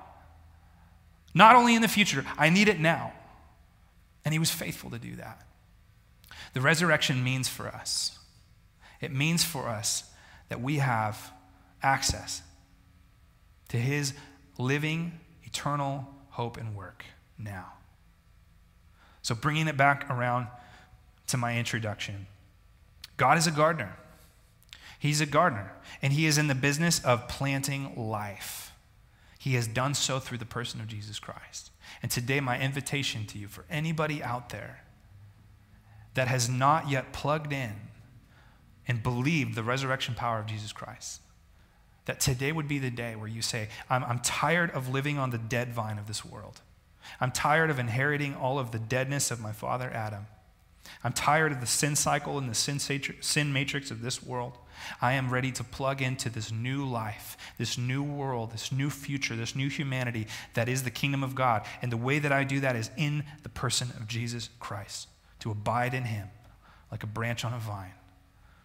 Not 1.36 1.54
only 1.54 1.74
in 1.74 1.82
the 1.82 1.88
future, 1.88 2.24
I 2.38 2.48
need 2.48 2.66
it 2.66 2.80
now. 2.80 3.12
And 4.24 4.32
he 4.32 4.38
was 4.38 4.50
faithful 4.50 4.88
to 4.88 4.98
do 4.98 5.16
that. 5.16 5.46
The 6.54 6.62
resurrection 6.62 7.22
means 7.22 7.46
for 7.46 7.68
us, 7.68 8.18
it 9.02 9.12
means 9.12 9.44
for 9.44 9.68
us 9.68 10.04
that 10.48 10.62
we 10.62 10.76
have 10.76 11.30
access 11.82 12.40
to 13.68 13.76
his 13.76 14.14
living, 14.56 15.20
eternal 15.44 16.08
hope 16.30 16.56
and 16.56 16.74
work 16.74 17.04
now. 17.38 17.74
So, 19.20 19.34
bringing 19.34 19.68
it 19.68 19.76
back 19.76 20.08
around 20.08 20.46
to 21.26 21.36
my 21.36 21.58
introduction, 21.58 22.28
God 23.18 23.36
is 23.36 23.46
a 23.46 23.50
gardener. 23.50 23.98
He's 24.98 25.20
a 25.20 25.26
gardener, 25.26 25.70
and 26.00 26.14
he 26.14 26.24
is 26.24 26.38
in 26.38 26.46
the 26.46 26.54
business 26.54 27.04
of 27.04 27.28
planting 27.28 27.94
life. 27.94 28.72
He 29.46 29.54
has 29.54 29.68
done 29.68 29.94
so 29.94 30.18
through 30.18 30.38
the 30.38 30.44
person 30.44 30.80
of 30.80 30.88
Jesus 30.88 31.20
Christ. 31.20 31.70
And 32.02 32.10
today, 32.10 32.40
my 32.40 32.58
invitation 32.58 33.26
to 33.26 33.38
you 33.38 33.46
for 33.46 33.64
anybody 33.70 34.20
out 34.20 34.48
there 34.48 34.82
that 36.14 36.26
has 36.26 36.48
not 36.48 36.90
yet 36.90 37.12
plugged 37.12 37.52
in 37.52 37.74
and 38.88 39.04
believed 39.04 39.54
the 39.54 39.62
resurrection 39.62 40.16
power 40.16 40.40
of 40.40 40.46
Jesus 40.46 40.72
Christ, 40.72 41.20
that 42.06 42.18
today 42.18 42.50
would 42.50 42.66
be 42.66 42.80
the 42.80 42.90
day 42.90 43.14
where 43.14 43.28
you 43.28 43.40
say, 43.40 43.68
I'm, 43.88 44.02
I'm 44.02 44.18
tired 44.18 44.72
of 44.72 44.88
living 44.88 45.16
on 45.16 45.30
the 45.30 45.38
dead 45.38 45.72
vine 45.72 45.98
of 45.98 46.08
this 46.08 46.24
world. 46.24 46.60
I'm 47.20 47.30
tired 47.30 47.70
of 47.70 47.78
inheriting 47.78 48.34
all 48.34 48.58
of 48.58 48.72
the 48.72 48.80
deadness 48.80 49.30
of 49.30 49.38
my 49.38 49.52
father 49.52 49.88
Adam. 49.92 50.26
I'm 51.04 51.12
tired 51.12 51.52
of 51.52 51.60
the 51.60 51.68
sin 51.68 51.94
cycle 51.94 52.36
and 52.36 52.50
the 52.50 53.20
sin 53.20 53.52
matrix 53.52 53.92
of 53.92 54.02
this 54.02 54.24
world. 54.24 54.58
I 55.00 55.14
am 55.14 55.30
ready 55.30 55.52
to 55.52 55.64
plug 55.64 56.02
into 56.02 56.28
this 56.28 56.52
new 56.52 56.84
life, 56.84 57.36
this 57.58 57.78
new 57.78 58.02
world, 58.02 58.52
this 58.52 58.72
new 58.72 58.90
future, 58.90 59.36
this 59.36 59.56
new 59.56 59.68
humanity 59.68 60.26
that 60.54 60.68
is 60.68 60.82
the 60.82 60.90
kingdom 60.90 61.22
of 61.22 61.34
God. 61.34 61.66
And 61.82 61.92
the 61.92 61.96
way 61.96 62.18
that 62.18 62.32
I 62.32 62.44
do 62.44 62.60
that 62.60 62.76
is 62.76 62.90
in 62.96 63.24
the 63.42 63.48
person 63.48 63.90
of 63.96 64.08
Jesus 64.08 64.48
Christ, 64.60 65.08
to 65.40 65.50
abide 65.50 65.94
in 65.94 66.04
Him 66.04 66.28
like 66.90 67.02
a 67.02 67.06
branch 67.06 67.44
on 67.44 67.52
a 67.52 67.58
vine, 67.58 67.92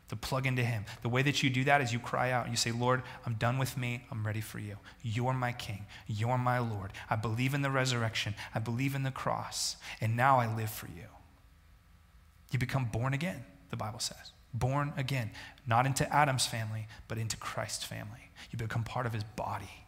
to 0.09 0.15
plug 0.15 0.45
into 0.45 0.63
Him. 0.63 0.85
The 1.01 1.09
way 1.09 1.21
that 1.21 1.41
you 1.41 1.49
do 1.49 1.63
that 1.65 1.81
is 1.81 1.93
you 1.93 1.99
cry 1.99 2.31
out 2.31 2.45
and 2.45 2.53
you 2.53 2.57
say, 2.57 2.71
Lord, 2.71 3.01
I'm 3.25 3.35
done 3.35 3.57
with 3.57 3.77
me. 3.77 4.03
I'm 4.11 4.25
ready 4.25 4.41
for 4.41 4.59
you. 4.59 4.77
You're 5.01 5.33
my 5.33 5.53
King. 5.53 5.85
You're 6.07 6.37
my 6.37 6.59
Lord. 6.59 6.91
I 7.09 7.15
believe 7.15 7.53
in 7.53 7.61
the 7.61 7.71
resurrection. 7.71 8.35
I 8.53 8.59
believe 8.59 8.95
in 8.95 9.03
the 9.03 9.11
cross. 9.11 9.77
And 9.99 10.15
now 10.15 10.39
I 10.39 10.53
live 10.53 10.69
for 10.69 10.87
you. 10.87 11.05
You 12.51 12.59
become 12.59 12.85
born 12.85 13.13
again, 13.13 13.45
the 13.69 13.77
Bible 13.77 13.99
says 13.99 14.33
born 14.53 14.93
again, 14.97 15.31
not 15.65 15.85
into 15.85 16.11
Adam's 16.13 16.45
family, 16.45 16.87
but 17.07 17.17
into 17.17 17.37
Christ's 17.37 17.83
family. 17.83 18.31
You 18.51 18.57
become 18.57 18.83
part 18.83 19.05
of 19.05 19.13
his 19.13 19.23
body, 19.23 19.85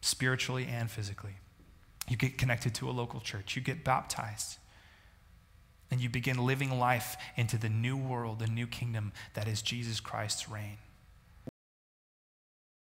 spiritually 0.00 0.66
and 0.70 0.90
physically. 0.90 1.36
You 2.08 2.16
get 2.16 2.38
connected 2.38 2.74
to 2.76 2.88
a 2.88 2.92
local 2.92 3.20
church, 3.20 3.56
you 3.56 3.62
get 3.62 3.84
baptized, 3.84 4.58
and 5.90 6.00
you 6.00 6.08
begin 6.08 6.44
living 6.44 6.78
life 6.78 7.16
into 7.36 7.58
the 7.58 7.68
new 7.68 7.96
world, 7.96 8.38
the 8.38 8.46
new 8.46 8.66
kingdom 8.66 9.12
that 9.34 9.48
is 9.48 9.62
Jesus 9.62 10.00
Christ's 10.00 10.48
reign. 10.48 10.78